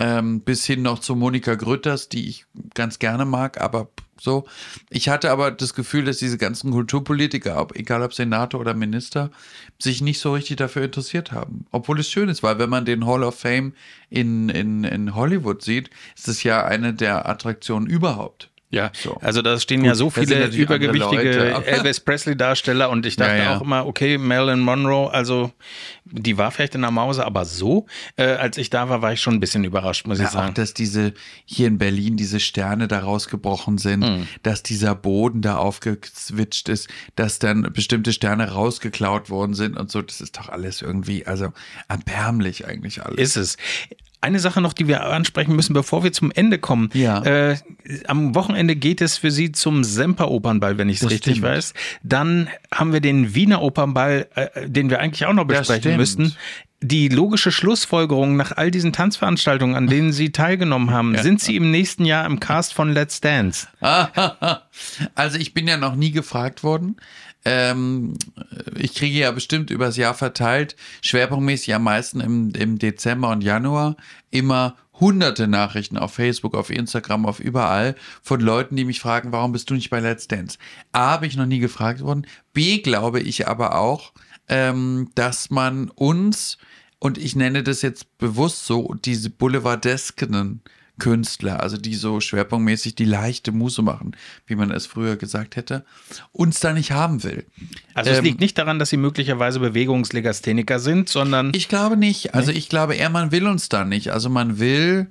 Ähm, 0.00 0.40
bis 0.40 0.64
hin 0.64 0.80
noch 0.82 0.98
zu 0.98 1.14
Monika 1.14 1.54
Grütters, 1.54 2.08
die 2.08 2.28
ich 2.28 2.46
ganz 2.74 2.98
gerne 2.98 3.26
mag, 3.26 3.60
aber 3.60 3.90
so. 4.20 4.46
Ich 4.88 5.08
hatte 5.08 5.30
aber 5.30 5.50
das 5.50 5.74
Gefühl, 5.74 6.04
dass 6.04 6.18
diese 6.18 6.38
ganzen 6.38 6.70
Kulturpolitiker, 6.70 7.60
ob, 7.60 7.76
egal 7.76 8.02
ob 8.02 8.14
Senator 8.14 8.60
oder 8.60 8.74
Minister, 8.74 9.30
sich 9.78 10.00
nicht 10.00 10.20
so 10.20 10.32
richtig 10.32 10.56
dafür 10.56 10.84
interessiert 10.84 11.32
haben. 11.32 11.66
Obwohl 11.70 12.00
es 12.00 12.10
schön 12.10 12.28
ist, 12.28 12.42
weil 12.42 12.58
wenn 12.58 12.70
man 12.70 12.84
den 12.84 13.06
Hall 13.06 13.22
of 13.22 13.38
Fame 13.38 13.74
in, 14.08 14.48
in, 14.48 14.84
in 14.84 15.14
Hollywood 15.14 15.62
sieht, 15.62 15.90
ist 16.16 16.28
es 16.28 16.42
ja 16.42 16.64
eine 16.64 16.94
der 16.94 17.28
Attraktionen 17.28 17.88
überhaupt. 17.88 18.50
Ja, 18.72 18.92
So. 18.94 19.16
also 19.20 19.42
da 19.42 19.58
stehen 19.58 19.84
ja 19.84 19.90
Gut, 19.92 19.98
so 19.98 20.04
das 20.06 20.14
sind 20.14 20.28
viele 20.28 20.46
übergewichtige 20.46 21.30
Elvis 21.66 21.98
Presley-Darsteller 22.00 22.88
und 22.88 23.04
ich 23.04 23.16
dachte 23.16 23.36
Ja, 23.36 23.42
ja. 23.42 23.56
auch 23.56 23.62
immer, 23.62 23.84
okay, 23.86 24.16
Marilyn 24.16 24.60
Monroe, 24.60 25.10
also 25.12 25.50
die 26.04 26.38
war 26.38 26.52
vielleicht 26.52 26.76
in 26.76 26.82
der 26.82 26.92
Mause, 26.92 27.24
aber 27.26 27.44
so, 27.44 27.86
äh, 28.16 28.24
als 28.24 28.58
ich 28.58 28.70
da 28.70 28.88
war, 28.88 29.02
war 29.02 29.12
ich 29.12 29.20
schon 29.20 29.34
ein 29.34 29.40
bisschen 29.40 29.64
überrascht, 29.64 30.06
muss 30.06 30.18
ich 30.18 30.22
Ja, 30.24 30.28
auch, 30.28 30.34
sagen. 30.34 30.54
dass 30.54 30.72
diese 30.72 31.14
hier 31.44 31.66
in 31.66 31.78
Berlin 31.78 32.16
diese 32.16 32.38
Sterne 32.38 32.86
da 32.86 33.00
rausgebrochen 33.00 33.78
sind, 33.78 34.00
Mhm. 34.00 34.28
dass 34.44 34.62
dieser 34.62 34.94
Boden 34.94 35.42
da 35.42 35.56
aufgezwitscht 35.56 36.68
ist, 36.68 36.88
dass 37.16 37.40
dann 37.40 37.72
bestimmte 37.72 38.12
Sterne 38.12 38.52
rausgeklaut 38.52 39.30
worden 39.30 39.54
sind 39.54 39.76
und 39.76 39.90
so. 39.90 40.00
Das 40.00 40.20
ist 40.20 40.36
doch 40.38 40.48
alles 40.48 40.80
irgendwie, 40.80 41.26
also 41.26 41.52
erbärmlich 41.88 42.66
eigentlich 42.66 43.04
alles. 43.04 43.18
Ist 43.18 43.36
es. 43.36 43.56
Eine 44.22 44.38
Sache 44.38 44.60
noch, 44.60 44.74
die 44.74 44.86
wir 44.86 45.04
ansprechen 45.06 45.56
müssen, 45.56 45.72
bevor 45.72 46.04
wir 46.04 46.12
zum 46.12 46.30
Ende 46.30 46.58
kommen. 46.58 46.90
Ja. 46.92 47.22
Äh, 47.22 47.56
am 48.06 48.34
Wochenende 48.34 48.76
geht 48.76 49.00
es 49.00 49.16
für 49.16 49.30
Sie 49.30 49.52
zum 49.52 49.82
Semper-Opernball, 49.82 50.76
wenn 50.76 50.90
ich 50.90 51.00
es 51.00 51.10
richtig 51.10 51.36
stimmt. 51.36 51.46
weiß. 51.46 51.74
Dann 52.02 52.48
haben 52.72 52.92
wir 52.92 53.00
den 53.00 53.34
Wiener 53.34 53.62
Opernball, 53.62 54.28
äh, 54.34 54.68
den 54.68 54.90
wir 54.90 55.00
eigentlich 55.00 55.24
auch 55.24 55.32
noch 55.32 55.46
besprechen 55.46 55.96
müssten. 55.96 56.36
Die 56.82 57.08
logische 57.08 57.52
Schlussfolgerung 57.52 58.36
nach 58.36 58.52
all 58.56 58.70
diesen 58.70 58.92
Tanzveranstaltungen, 58.92 59.76
an 59.76 59.86
denen 59.86 60.12
Sie 60.12 60.32
teilgenommen 60.32 60.90
haben, 60.92 61.16
sind 61.18 61.40
Sie 61.40 61.56
im 61.56 61.70
nächsten 61.70 62.04
Jahr 62.04 62.26
im 62.26 62.40
Cast 62.40 62.74
von 62.74 62.92
Let's 62.92 63.20
Dance? 63.20 63.68
Also 65.14 65.36
ich 65.38 65.52
bin 65.52 65.68
ja 65.68 65.76
noch 65.76 65.94
nie 65.94 66.10
gefragt 66.10 66.62
worden. 66.62 66.96
Ähm, 67.44 68.14
ich 68.76 68.94
kriege 68.94 69.18
ja 69.18 69.30
bestimmt 69.30 69.70
übers 69.70 69.96
Jahr 69.96 70.14
verteilt, 70.14 70.76
schwerpunktmäßig 71.02 71.74
am 71.74 71.84
meisten 71.84 72.20
im, 72.20 72.50
im 72.50 72.78
Dezember 72.78 73.30
und 73.30 73.42
Januar, 73.42 73.96
immer 74.30 74.76
hunderte 75.00 75.48
Nachrichten 75.48 75.96
auf 75.96 76.12
Facebook, 76.12 76.54
auf 76.54 76.70
Instagram, 76.70 77.24
auf 77.24 77.40
überall 77.40 77.96
von 78.22 78.40
Leuten, 78.40 78.76
die 78.76 78.84
mich 78.84 79.00
fragen, 79.00 79.32
warum 79.32 79.52
bist 79.52 79.70
du 79.70 79.74
nicht 79.74 79.90
bei 79.90 80.00
Let's 80.00 80.28
Dance? 80.28 80.58
A, 80.92 81.16
bin 81.16 81.30
ich 81.30 81.36
noch 81.36 81.46
nie 81.46 81.58
gefragt 81.58 82.02
worden. 82.02 82.26
B, 82.52 82.78
glaube 82.78 83.20
ich 83.20 83.48
aber 83.48 83.76
auch, 83.76 84.12
ähm, 84.48 85.10
dass 85.14 85.48
man 85.48 85.88
uns, 85.88 86.58
und 86.98 87.16
ich 87.16 87.34
nenne 87.34 87.62
das 87.62 87.80
jetzt 87.80 88.18
bewusst 88.18 88.66
so, 88.66 88.94
diese 89.02 89.30
Boulevardesken 89.30 90.60
Künstler, 91.00 91.60
also 91.60 91.76
die 91.76 91.96
so 91.96 92.20
schwerpunktmäßig 92.20 92.94
die 92.94 93.04
leichte 93.04 93.50
Muße 93.50 93.82
machen, 93.82 94.16
wie 94.46 94.54
man 94.54 94.70
es 94.70 94.86
früher 94.86 95.16
gesagt 95.16 95.56
hätte, 95.56 95.84
uns 96.30 96.60
da 96.60 96.72
nicht 96.72 96.92
haben 96.92 97.24
will. 97.24 97.44
Also 97.94 98.10
es 98.10 98.18
Ähm, 98.18 98.24
liegt 98.24 98.40
nicht 98.40 98.56
daran, 98.56 98.78
dass 98.78 98.90
Sie 98.90 98.96
möglicherweise 98.96 99.58
Bewegungslegastheniker 99.58 100.78
sind, 100.78 101.08
sondern 101.08 101.50
Ich 101.54 101.68
glaube 101.68 101.96
nicht. 101.96 102.34
Also 102.34 102.52
ich 102.52 102.68
glaube 102.68 102.94
eher, 102.94 103.10
man 103.10 103.32
will 103.32 103.48
uns 103.48 103.68
da 103.68 103.84
nicht. 103.84 104.12
Also 104.12 104.30
man 104.30 104.60
will 104.60 105.08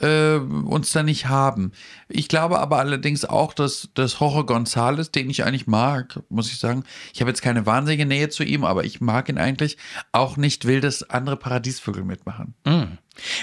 äh, 0.00 0.36
uns 0.36 0.92
da 0.92 1.02
nicht 1.02 1.28
haben. 1.28 1.72
Ich 2.08 2.28
glaube 2.28 2.58
aber 2.58 2.78
allerdings 2.78 3.24
auch, 3.24 3.52
dass, 3.54 3.90
dass 3.94 4.18
Jorge 4.18 4.52
González, 4.52 5.12
den 5.12 5.30
ich 5.30 5.44
eigentlich 5.44 5.66
mag, 5.66 6.20
muss 6.28 6.50
ich 6.50 6.58
sagen, 6.58 6.84
ich 7.12 7.20
habe 7.20 7.30
jetzt 7.30 7.42
keine 7.42 7.66
wahnsinnige 7.66 8.06
Nähe 8.06 8.28
zu 8.28 8.42
ihm, 8.42 8.64
aber 8.64 8.84
ich 8.84 9.00
mag 9.00 9.28
ihn 9.28 9.38
eigentlich, 9.38 9.76
auch 10.12 10.36
nicht 10.36 10.64
will, 10.64 10.80
dass 10.80 11.08
andere 11.08 11.36
Paradiesvögel 11.36 12.04
mitmachen. 12.04 12.54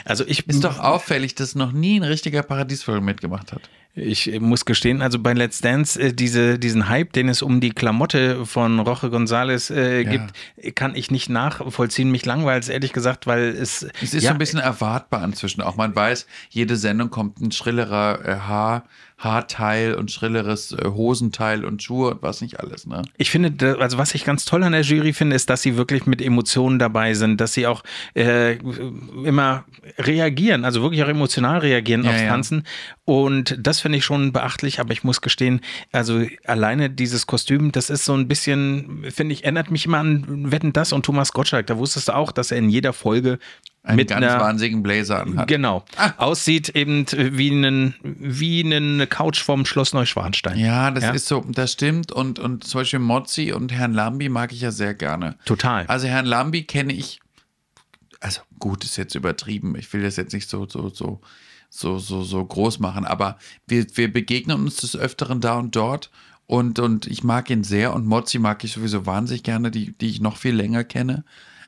also 0.05 0.25
ich 0.25 0.47
Ist 0.47 0.63
doch 0.63 0.79
auffällig, 0.79 1.35
dass 1.35 1.55
noch 1.55 1.71
nie 1.71 1.99
ein 1.99 2.03
richtiger 2.03 2.43
Paradiesvogel 2.43 3.01
mitgemacht 3.01 3.51
hat. 3.51 3.61
Ich 3.99 4.39
muss 4.39 4.65
gestehen, 4.65 5.01
also 5.01 5.17
bei 5.17 5.33
Let's 5.33 5.59
Dance, 5.59 5.99
äh, 5.99 6.13
diese, 6.13 6.59
diesen 6.59 6.87
Hype, 6.87 7.13
den 7.13 7.29
es 7.29 7.41
um 7.41 7.59
die 7.59 7.71
Klamotte 7.71 8.45
von 8.45 8.79
Roche 8.79 9.07
González 9.07 9.73
äh, 9.73 10.03
Ja. 10.03 10.09
gibt, 10.11 10.75
kann 10.75 10.93
ich 10.93 11.09
nicht 11.09 11.29
nachvollziehen. 11.29 12.11
Mich 12.11 12.23
langweilt 12.23 12.61
es 12.63 12.69
ehrlich 12.69 12.93
gesagt, 12.93 13.25
weil 13.25 13.49
es. 13.49 13.87
Es 14.03 14.13
ist 14.13 14.23
ja, 14.23 14.29
so 14.29 14.35
ein 14.35 14.37
bisschen 14.37 14.59
erwartbar 14.59 15.23
inzwischen. 15.23 15.61
Auch 15.61 15.77
man 15.77 15.95
weiß, 15.95 16.27
jede 16.49 16.75
Sendung 16.75 17.09
kommt 17.09 17.41
ein 17.41 17.51
schrillerer 17.51 18.19
äh, 18.23 18.35
Haar, 18.35 18.83
Haarteil 19.17 19.95
und 19.95 20.11
schrilleres 20.11 20.73
äh, 20.73 20.89
Hosenteil 20.89 21.65
und 21.65 21.81
Schuhe 21.81 22.11
und 22.11 22.21
was 22.21 22.41
nicht 22.41 22.59
alles. 22.59 22.85
Ne? 22.85 23.01
Ich 23.17 23.31
finde, 23.31 23.77
also 23.79 23.97
was 23.97 24.13
ich 24.13 24.23
ganz 24.23 24.45
toll 24.45 24.63
an 24.63 24.73
der 24.73 24.81
Jury 24.81 25.11
finde, 25.11 25.35
ist, 25.35 25.49
dass 25.49 25.63
sie 25.63 25.75
wirklich 25.75 26.05
mit 26.05 26.21
Emotionen 26.21 26.77
dabei 26.77 27.15
sind, 27.15 27.41
dass 27.41 27.53
sie 27.53 27.65
auch 27.65 27.83
äh, 28.15 28.57
immer 29.23 29.65
reagieren, 29.97 30.65
also 30.65 30.83
wirklich 30.83 31.03
auch 31.03 31.07
emotional 31.07 31.59
reagieren 31.59 32.03
Ja, 32.03 32.11
aufs 32.11 32.21
ja. 32.21 32.27
Tanzen. 32.27 32.63
Und 33.05 33.57
das 33.59 33.79
finde 33.79 33.97
ich 33.97 34.05
schon 34.05 34.33
beachtlich, 34.33 34.79
aber 34.79 34.91
ich 34.91 35.03
muss 35.03 35.21
gestehen, 35.21 35.61
also 35.91 36.23
alleine 36.45 36.91
dieses 36.91 37.25
Kostüm, 37.25 37.71
das 37.71 37.89
ist 37.89 38.05
so 38.05 38.13
ein 38.13 38.27
bisschen, 38.27 39.05
finde 39.09 39.33
ich, 39.33 39.45
erinnert 39.45 39.71
mich 39.71 39.87
immer 39.87 39.97
an 39.97 40.51
Wetten 40.51 40.73
das 40.73 40.93
und 40.93 41.05
Thomas 41.05 41.33
Gottschalk. 41.33 41.65
Da 41.65 41.77
wusstest 41.77 42.09
du 42.09 42.15
auch, 42.15 42.31
dass 42.31 42.51
er 42.51 42.59
in 42.59 42.69
jeder 42.69 42.93
Folge 42.93 43.39
Einen 43.87 43.97
mit 43.97 44.09
ganz 44.09 44.25
einer 44.25 44.39
wahnsinnigen 44.41 44.83
Blazer 44.83 45.21
anhat. 45.21 45.47
Genau. 45.47 45.83
Ah. 45.95 46.11
Aussieht 46.17 46.69
eben 46.69 47.05
wie, 47.11 47.51
einen, 47.51 47.95
wie 48.03 48.63
eine 48.63 49.07
Couch 49.07 49.39
vom 49.41 49.65
Schloss 49.65 49.93
Neuschwanstein. 49.93 50.59
Ja, 50.59 50.91
das 50.91 51.05
Ja? 51.05 51.11
ist 51.11 51.27
so, 51.27 51.45
das 51.47 51.71
stimmt. 51.71 52.11
Und, 52.11 52.37
und 52.37 52.63
zum 52.65 52.81
Beispiel 52.81 52.99
Mozzi 52.99 53.53
und 53.53 53.71
Herrn 53.71 53.93
Lambi 53.93 54.29
mag 54.29 54.51
ich 54.51 54.61
ja 54.61 54.71
sehr 54.71 54.93
gerne. 54.93 55.35
Total. 55.45 55.85
Also 55.87 56.07
Herrn 56.07 56.25
Lambi 56.25 56.63
kenne 56.63 56.91
ich, 56.93 57.19
also 58.19 58.41
gut, 58.59 58.83
ist 58.83 58.97
jetzt 58.97 59.15
übertrieben. 59.15 59.75
Ich 59.77 59.91
will 59.93 60.01
das 60.03 60.17
jetzt 60.17 60.33
nicht 60.33 60.49
so, 60.49 60.67
so, 60.67 60.89
so, 60.89 61.21
so, 61.69 61.97
so, 61.99 62.23
so 62.23 62.45
groß 62.45 62.79
machen. 62.79 63.05
Aber 63.05 63.37
wir, 63.67 63.85
wir 63.95 64.11
begegnen 64.11 64.57
uns 64.59 64.77
des 64.77 64.95
Öfteren 64.97 65.39
da 65.39 65.57
und 65.57 65.75
dort. 65.75 66.11
Und, 66.45 66.79
und 66.79 67.07
ich 67.07 67.23
mag 67.23 67.49
ihn 67.49 67.63
sehr 67.63 67.93
und 67.93 68.05
Mozzi 68.05 68.39
mag 68.39 68.63
ich 68.63 68.71
sowieso 68.71 69.05
wahnsinnig 69.05 69.43
gerne, 69.43 69.69
die, 69.71 69.97
die 69.97 70.09
ich 70.09 70.21
noch 70.21 70.37
viel 70.37 70.55
länger 70.55 70.83
kenne. 70.83 71.25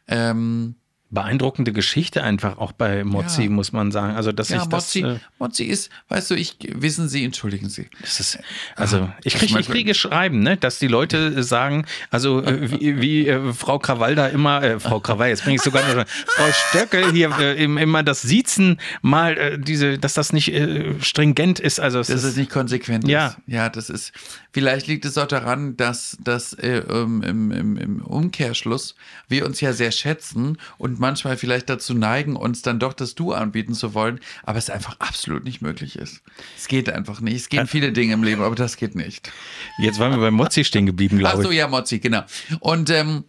Ähm, 0.07 0.75
beeindruckende 1.11 1.73
Geschichte 1.73 2.23
einfach 2.23 2.59
auch 2.59 2.71
bei 2.71 3.03
Mozzi, 3.03 3.43
ja. 3.43 3.49
muss 3.49 3.71
man 3.71 3.91
sagen. 3.91 4.15
Also, 4.15 4.31
dass 4.31 4.49
ja, 4.49 4.61
ich 4.61 4.69
Mozzi, 4.69 5.01
das. 5.01 5.17
Äh, 5.17 5.19
Mozzi 5.39 5.63
ist, 5.63 5.89
weißt 6.09 6.29
du, 6.29 6.35
ich, 6.35 6.57
wissen 6.61 7.09
Sie, 7.09 7.25
entschuldigen 7.25 7.67
Sie. 7.67 7.89
Das 8.01 8.19
ist, 8.19 8.37
also, 8.75 8.97
ah, 8.97 9.15
ich 9.23 9.33
kriege 9.33 9.59
ich 9.59 9.67
kriege 9.67 9.95
Schreiben, 9.95 10.41
ne, 10.41 10.55
dass 10.55 10.77
die 10.77 10.87
Leute 10.87 11.41
sagen, 11.41 11.85
also, 12.11 12.43
äh, 12.43 12.79
wie, 12.79 13.01
wie 13.01 13.27
äh, 13.27 13.53
Frau 13.53 13.79
Krawall 13.79 14.13
da 14.13 14.27
immer, 14.27 14.61
äh, 14.61 14.79
Frau 14.79 14.99
Krawall, 14.99 15.29
jetzt 15.29 15.43
bringe 15.43 15.55
ich 15.55 15.63
sogar 15.63 15.81
noch, 15.95 16.05
Frau 16.27 16.51
Stöckel 16.51 17.11
hier 17.11 17.35
äh, 17.39 17.63
immer 17.63 18.03
das 18.03 18.21
Siezen 18.21 18.79
mal, 19.01 19.35
äh, 19.35 19.57
diese, 19.57 19.97
dass 19.97 20.13
das 20.13 20.31
nicht 20.31 20.53
stringent 21.01 21.59
ist. 21.59 21.79
Also, 21.79 21.99
das 21.99 22.09
ist 22.09 22.37
nicht 22.37 22.51
konsequent 22.51 23.07
ja. 23.07 23.27
ist. 23.27 23.37
Ja, 23.47 23.69
das 23.69 23.89
ist, 23.89 24.11
vielleicht 24.51 24.85
liegt 24.85 25.05
es 25.05 25.17
auch 25.17 25.27
daran, 25.27 25.75
dass, 25.75 26.17
dass 26.23 26.55
ähm, 26.61 27.23
im, 27.23 27.51
im, 27.51 27.77
im 27.77 28.01
Umkehrschluss 28.01 28.95
wir 29.27 29.45
uns 29.45 29.59
ja 29.59 29.73
sehr 29.73 29.91
schätzen 29.91 30.57
und 30.77 30.98
manchmal 30.99 31.37
vielleicht 31.37 31.69
dazu 31.69 31.93
neigen, 31.93 32.35
uns 32.35 32.61
dann 32.61 32.79
doch 32.79 32.93
das 32.93 33.15
Du 33.15 33.33
anbieten 33.33 33.73
zu 33.73 33.93
wollen, 33.93 34.19
aber 34.43 34.57
es 34.57 34.69
einfach 34.69 34.99
absolut 34.99 35.43
nicht 35.43 35.61
möglich 35.61 35.95
ist. 35.95 36.21
Es 36.57 36.67
geht 36.67 36.89
einfach 36.89 37.21
nicht. 37.21 37.35
Es 37.35 37.49
gehen 37.49 37.67
viele 37.67 37.91
Dinge 37.91 38.13
im 38.13 38.23
Leben, 38.23 38.41
aber 38.41 38.55
das 38.55 38.77
geht 38.77 38.95
nicht. 38.95 39.31
Jetzt 39.79 39.99
waren 39.99 40.11
wir 40.11 40.19
bei 40.19 40.31
Mozzi 40.31 40.63
stehen 40.63 40.85
geblieben, 40.85 41.17
glaube 41.17 41.35
ich. 41.35 41.39
Ach 41.39 41.45
so, 41.45 41.51
ja, 41.51 41.67
Mozzi, 41.67 41.99
genau. 41.99 42.23
Und 42.59 42.89
ähm, 42.89 43.25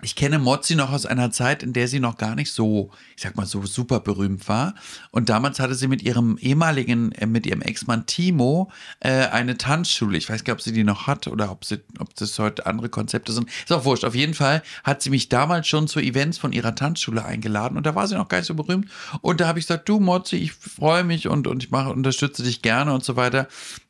ich 0.00 0.14
kenne 0.14 0.38
Mozzi 0.38 0.76
noch 0.76 0.92
aus 0.92 1.06
einer 1.06 1.32
Zeit, 1.32 1.64
in 1.64 1.72
der 1.72 1.88
sie 1.88 1.98
noch 1.98 2.18
gar 2.18 2.36
nicht 2.36 2.52
so, 2.52 2.90
ich 3.16 3.22
sag 3.22 3.36
mal 3.36 3.46
so 3.46 3.66
super 3.66 3.98
berühmt 3.98 4.48
war. 4.48 4.74
Und 5.10 5.28
damals 5.28 5.58
hatte 5.58 5.74
sie 5.74 5.88
mit 5.88 6.02
ihrem 6.02 6.38
ehemaligen, 6.38 7.10
äh, 7.12 7.26
mit 7.26 7.46
ihrem 7.46 7.62
Ex-Mann 7.62 8.06
Timo 8.06 8.70
äh, 9.00 9.26
eine 9.26 9.58
Tanzschule. 9.58 10.16
Ich 10.16 10.28
weiß 10.28 10.44
gar 10.44 10.54
nicht, 10.54 10.60
ob 10.60 10.62
sie 10.62 10.72
die 10.72 10.84
noch 10.84 11.08
hat 11.08 11.26
oder 11.26 11.50
ob, 11.50 11.64
sie, 11.64 11.80
ob 11.98 12.14
das 12.14 12.38
heute 12.38 12.66
andere 12.66 12.88
Konzepte 12.88 13.32
sind. 13.32 13.48
Ist 13.48 13.72
auch 13.72 13.84
wurscht. 13.84 14.04
Auf 14.04 14.14
jeden 14.14 14.34
Fall 14.34 14.62
hat 14.84 15.02
sie 15.02 15.10
mich 15.10 15.28
damals 15.28 15.66
schon 15.66 15.88
zu 15.88 15.98
Events 15.98 16.38
von 16.38 16.52
ihrer 16.52 16.76
Tanzschule 16.76 17.24
eingeladen 17.24 17.76
und 17.76 17.84
da 17.84 17.96
war 17.96 18.06
sie 18.06 18.14
noch 18.14 18.28
gar 18.28 18.38
nicht 18.38 18.46
so 18.46 18.54
berühmt. 18.54 18.88
Und 19.20 19.40
da 19.40 19.48
habe 19.48 19.58
ich 19.58 19.66
gesagt, 19.66 19.88
du 19.88 19.98
Mozzi, 19.98 20.36
ich 20.36 20.52
freue 20.52 21.02
mich 21.02 21.26
und, 21.26 21.48
und 21.48 21.64
ich 21.64 21.70
mache, 21.70 21.90
unterstütze 21.90 22.44
dich 22.44 22.62
gerne 22.62 22.92
und 22.94 23.04
so 23.04 23.16
weiter. 23.16 23.48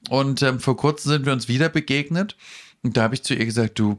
Und 0.08 0.40
ähm, 0.40 0.58
vor 0.58 0.78
kurzem 0.78 1.12
sind 1.12 1.26
wir 1.26 1.34
uns 1.34 1.48
wieder 1.48 1.68
begegnet. 1.68 2.36
Und 2.82 2.96
da 2.96 3.02
habe 3.02 3.14
ich 3.14 3.24
zu 3.24 3.34
ihr 3.34 3.44
gesagt, 3.44 3.78
du, 3.78 3.98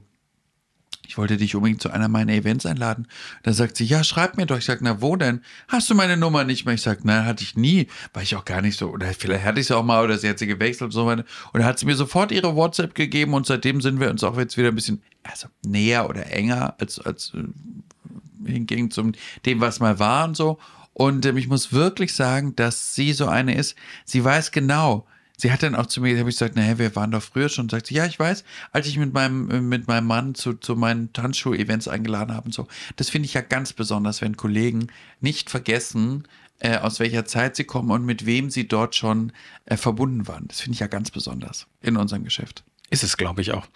ich 1.09 1.17
wollte 1.17 1.37
dich 1.37 1.55
unbedingt 1.55 1.81
zu 1.81 1.89
einer 1.89 2.07
meiner 2.07 2.33
Events 2.33 2.67
einladen. 2.67 3.07
Da 3.41 3.51
sagt 3.51 3.77
sie, 3.77 3.83
ja, 3.83 4.03
schreib 4.03 4.37
mir 4.37 4.45
doch. 4.45 4.59
Ich 4.59 4.65
sage, 4.65 4.81
na 4.83 5.01
wo 5.01 5.15
denn? 5.15 5.41
Hast 5.67 5.89
du 5.89 5.95
meine 5.95 6.17
Nummer 6.17 6.43
nicht 6.43 6.65
mehr? 6.65 6.75
Ich 6.75 6.83
sage, 6.83 6.99
nein, 7.03 7.25
hatte 7.25 7.43
ich 7.43 7.57
nie, 7.57 7.87
weil 8.13 8.21
ich 8.21 8.35
auch 8.35 8.45
gar 8.45 8.61
nicht 8.61 8.77
so, 8.77 8.91
oder 8.91 9.07
vielleicht 9.15 9.43
hatte 9.43 9.59
ich 9.59 9.65
sie 9.65 9.75
auch 9.75 9.83
mal, 9.83 10.03
oder 10.03 10.19
sie 10.19 10.29
hat 10.29 10.37
sie 10.37 10.45
gewechselt 10.45 10.83
und 10.83 10.91
so 10.91 11.07
weiter. 11.07 11.25
Und 11.51 11.61
da 11.61 11.65
hat 11.65 11.79
sie 11.79 11.87
mir 11.87 11.95
sofort 11.95 12.31
ihre 12.31 12.55
WhatsApp 12.55 12.93
gegeben 12.93 13.33
und 13.33 13.47
seitdem 13.47 13.81
sind 13.81 13.99
wir 13.99 14.11
uns 14.11 14.23
auch 14.23 14.37
jetzt 14.37 14.55
wieder 14.55 14.67
ein 14.67 14.75
bisschen 14.75 15.01
also 15.23 15.47
näher 15.65 16.07
oder 16.07 16.27
enger 16.31 16.75
als, 16.79 16.99
als 16.99 17.33
äh, 17.33 18.47
hingegen 18.47 18.91
zum 18.91 19.13
dem, 19.47 19.61
was 19.61 19.79
mal 19.79 19.97
war 19.97 20.25
und 20.25 20.37
so. 20.37 20.59
Und 20.93 21.25
ähm, 21.25 21.37
ich 21.37 21.47
muss 21.47 21.73
wirklich 21.73 22.13
sagen, 22.13 22.55
dass 22.55 22.93
sie 22.93 23.13
so 23.13 23.25
eine 23.25 23.55
ist, 23.55 23.75
sie 24.05 24.23
weiß 24.23 24.51
genau, 24.51 25.07
sie 25.39 25.51
hat 25.51 25.63
dann 25.63 25.75
auch 25.75 25.85
zu 25.85 26.01
mir, 26.01 26.17
habe 26.19 26.29
ich 26.29 26.35
gesagt, 26.35 26.55
naja, 26.55 26.77
wir 26.77 26.95
waren 26.95 27.11
doch 27.11 27.23
früher 27.23 27.49
schon. 27.49 27.69
Sagt 27.69 27.87
sie, 27.87 27.95
ja, 27.95 28.05
ich 28.05 28.19
weiß, 28.19 28.43
als 28.71 28.87
ich 28.87 28.97
mit 28.97 29.13
meinem, 29.13 29.69
mit 29.69 29.87
meinem 29.87 30.07
Mann 30.07 30.35
zu, 30.35 30.53
zu 30.53 30.75
meinen 30.75 31.13
Tanzschuh-Events 31.13 31.87
eingeladen 31.87 32.35
habe 32.35 32.47
und 32.47 32.53
so. 32.53 32.67
Das 32.97 33.09
finde 33.09 33.25
ich 33.25 33.33
ja 33.33 33.41
ganz 33.41 33.73
besonders, 33.73 34.21
wenn 34.21 34.35
Kollegen 34.35 34.87
nicht 35.21 35.49
vergessen, 35.49 36.27
äh, 36.59 36.77
aus 36.77 36.99
welcher 36.99 37.25
Zeit 37.25 37.55
sie 37.55 37.63
kommen 37.63 37.89
und 37.91 38.05
mit 38.05 38.25
wem 38.25 38.49
sie 38.49 38.67
dort 38.67 38.95
schon 38.95 39.31
äh, 39.65 39.77
verbunden 39.77 40.27
waren. 40.27 40.47
Das 40.49 40.59
finde 40.59 40.73
ich 40.73 40.81
ja 40.81 40.87
ganz 40.87 41.09
besonders 41.09 41.67
in 41.81 41.95
unserem 41.95 42.25
Geschäft. 42.25 42.63
Ist 42.89 43.03
es, 43.03 43.15
glaube 43.15 43.41
ich, 43.41 43.53
auch. 43.53 43.67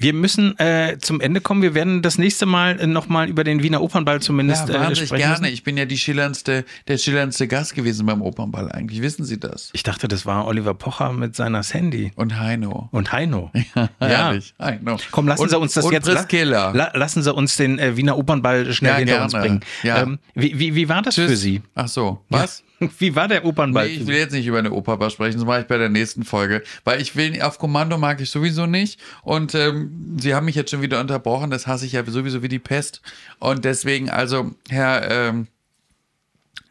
Wir 0.00 0.14
müssen 0.14 0.58
äh, 0.58 0.96
zum 0.98 1.20
Ende 1.20 1.42
kommen. 1.42 1.60
Wir 1.60 1.74
werden 1.74 2.00
das 2.00 2.16
nächste 2.16 2.46
Mal 2.46 2.80
äh, 2.80 2.86
nochmal 2.86 3.28
über 3.28 3.44
den 3.44 3.62
Wiener 3.62 3.82
Opernball 3.82 4.22
zumindest 4.22 4.70
ja, 4.70 4.88
äh, 4.88 4.96
sprechen. 4.96 5.16
gerne. 5.18 5.40
Müssen. 5.40 5.52
Ich 5.52 5.62
bin 5.62 5.76
ja 5.76 5.84
die 5.84 5.98
schillerndste, 5.98 6.64
der 6.88 6.96
schillerndste 6.96 7.46
Gast 7.46 7.74
gewesen 7.74 8.06
beim 8.06 8.22
Opernball 8.22 8.72
eigentlich. 8.72 9.02
Wissen 9.02 9.26
Sie 9.26 9.38
das? 9.38 9.68
Ich 9.74 9.82
dachte, 9.82 10.08
das 10.08 10.24
war 10.24 10.46
Oliver 10.46 10.72
Pocher 10.72 11.12
mit 11.12 11.36
seiner 11.36 11.62
Sandy. 11.62 12.12
Und 12.16 12.40
Heino. 12.40 12.88
Und 12.92 13.12
Heino. 13.12 13.50
Ja, 13.74 13.88
herrlich. 13.98 14.54
Heino. 14.58 14.96
Komm, 15.10 15.28
lassen 15.28 15.42
und, 15.42 15.50
Sie 15.50 15.58
uns 15.58 15.74
das 15.74 15.84
und 15.84 15.92
jetzt. 15.92 16.06
Priskilla. 16.06 16.70
La, 16.70 16.90
lassen 16.94 17.22
Sie 17.22 17.32
uns 17.32 17.56
den 17.56 17.78
äh, 17.78 17.96
Wiener 17.96 18.16
Opernball 18.16 18.72
schnell 18.72 18.92
ja, 18.92 18.98
hinter 18.98 19.12
gerne. 19.12 19.24
uns 19.24 19.32
bringen. 19.34 19.60
Ja. 19.82 20.02
Ähm, 20.02 20.18
wie, 20.34 20.58
wie, 20.58 20.74
wie 20.74 20.88
war 20.88 21.02
das 21.02 21.14
Tschüss. 21.14 21.30
für 21.30 21.36
Sie? 21.36 21.62
Ach 21.74 21.88
so. 21.88 22.24
Was? 22.30 22.62
Wie 22.98 23.14
war 23.14 23.28
der 23.28 23.44
Opernball? 23.44 23.86
Nee, 23.86 23.94
ich 23.94 24.06
will 24.06 24.16
jetzt 24.16 24.32
nicht 24.32 24.46
über 24.46 24.58
eine 24.58 24.72
Opernball 24.72 25.10
sprechen, 25.10 25.38
das 25.38 25.46
mache 25.46 25.60
ich 25.60 25.66
bei 25.66 25.78
der 25.78 25.88
nächsten 25.88 26.24
Folge. 26.24 26.62
Weil 26.84 27.00
ich 27.00 27.14
will, 27.14 27.40
auf 27.42 27.58
Kommando 27.58 27.98
mag 27.98 28.20
ich 28.20 28.30
sowieso 28.30 28.66
nicht. 28.66 29.00
Und 29.22 29.54
ähm, 29.54 30.16
Sie 30.18 30.34
haben 30.34 30.46
mich 30.46 30.54
jetzt 30.54 30.70
schon 30.70 30.82
wieder 30.82 31.00
unterbrochen, 31.00 31.50
das 31.50 31.66
hasse 31.66 31.86
ich 31.86 31.92
ja 31.92 32.04
sowieso 32.04 32.42
wie 32.42 32.48
die 32.48 32.58
Pest. 32.58 33.02
Und 33.38 33.64
deswegen, 33.64 34.08
also, 34.08 34.52
Herr, 34.68 35.10
ähm, 35.10 35.46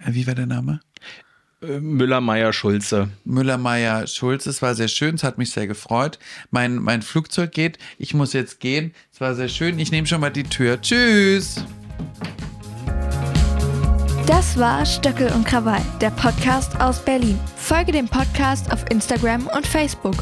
wie 0.06 0.26
war 0.26 0.36
der 0.36 0.48
Name? 0.48 0.80
Äh, 1.62 1.80
Müller-Meyer-Schulze. 1.80 3.10
Müller-Meyer-Schulze. 3.26 4.50
Es 4.50 4.62
war 4.62 4.74
sehr 4.76 4.88
schön, 4.88 5.16
es 5.16 5.24
hat 5.24 5.38
mich 5.38 5.52
sehr 5.52 5.68
gefreut. 5.68 6.18
Mein, 6.50 6.76
mein 6.78 7.02
Flugzeug 7.02 7.52
geht. 7.52 7.78
Ich 7.98 8.14
muss 8.14 8.34
jetzt 8.34 8.60
gehen. 8.60 8.94
Es 9.14 9.22
war 9.22 9.36
sehr 9.36 9.50
schön. 9.50 9.78
Ich 9.78 9.92
nehme 9.92 10.08
schon 10.08 10.22
mal 10.22 10.32
die 10.32 10.44
Tür. 10.44 10.82
Tschüss. 10.82 11.64
Das 14.30 14.60
war 14.60 14.86
Stöckel 14.86 15.32
und 15.32 15.44
Krawall, 15.44 15.82
der 16.00 16.12
Podcast 16.12 16.80
aus 16.80 17.04
Berlin. 17.04 17.40
Folge 17.56 17.92
dem 17.92 18.08
Podcast 18.08 18.72
auf 18.72 18.86
Instagram 18.92 19.48
und 19.48 19.66
Facebook. 19.66 20.18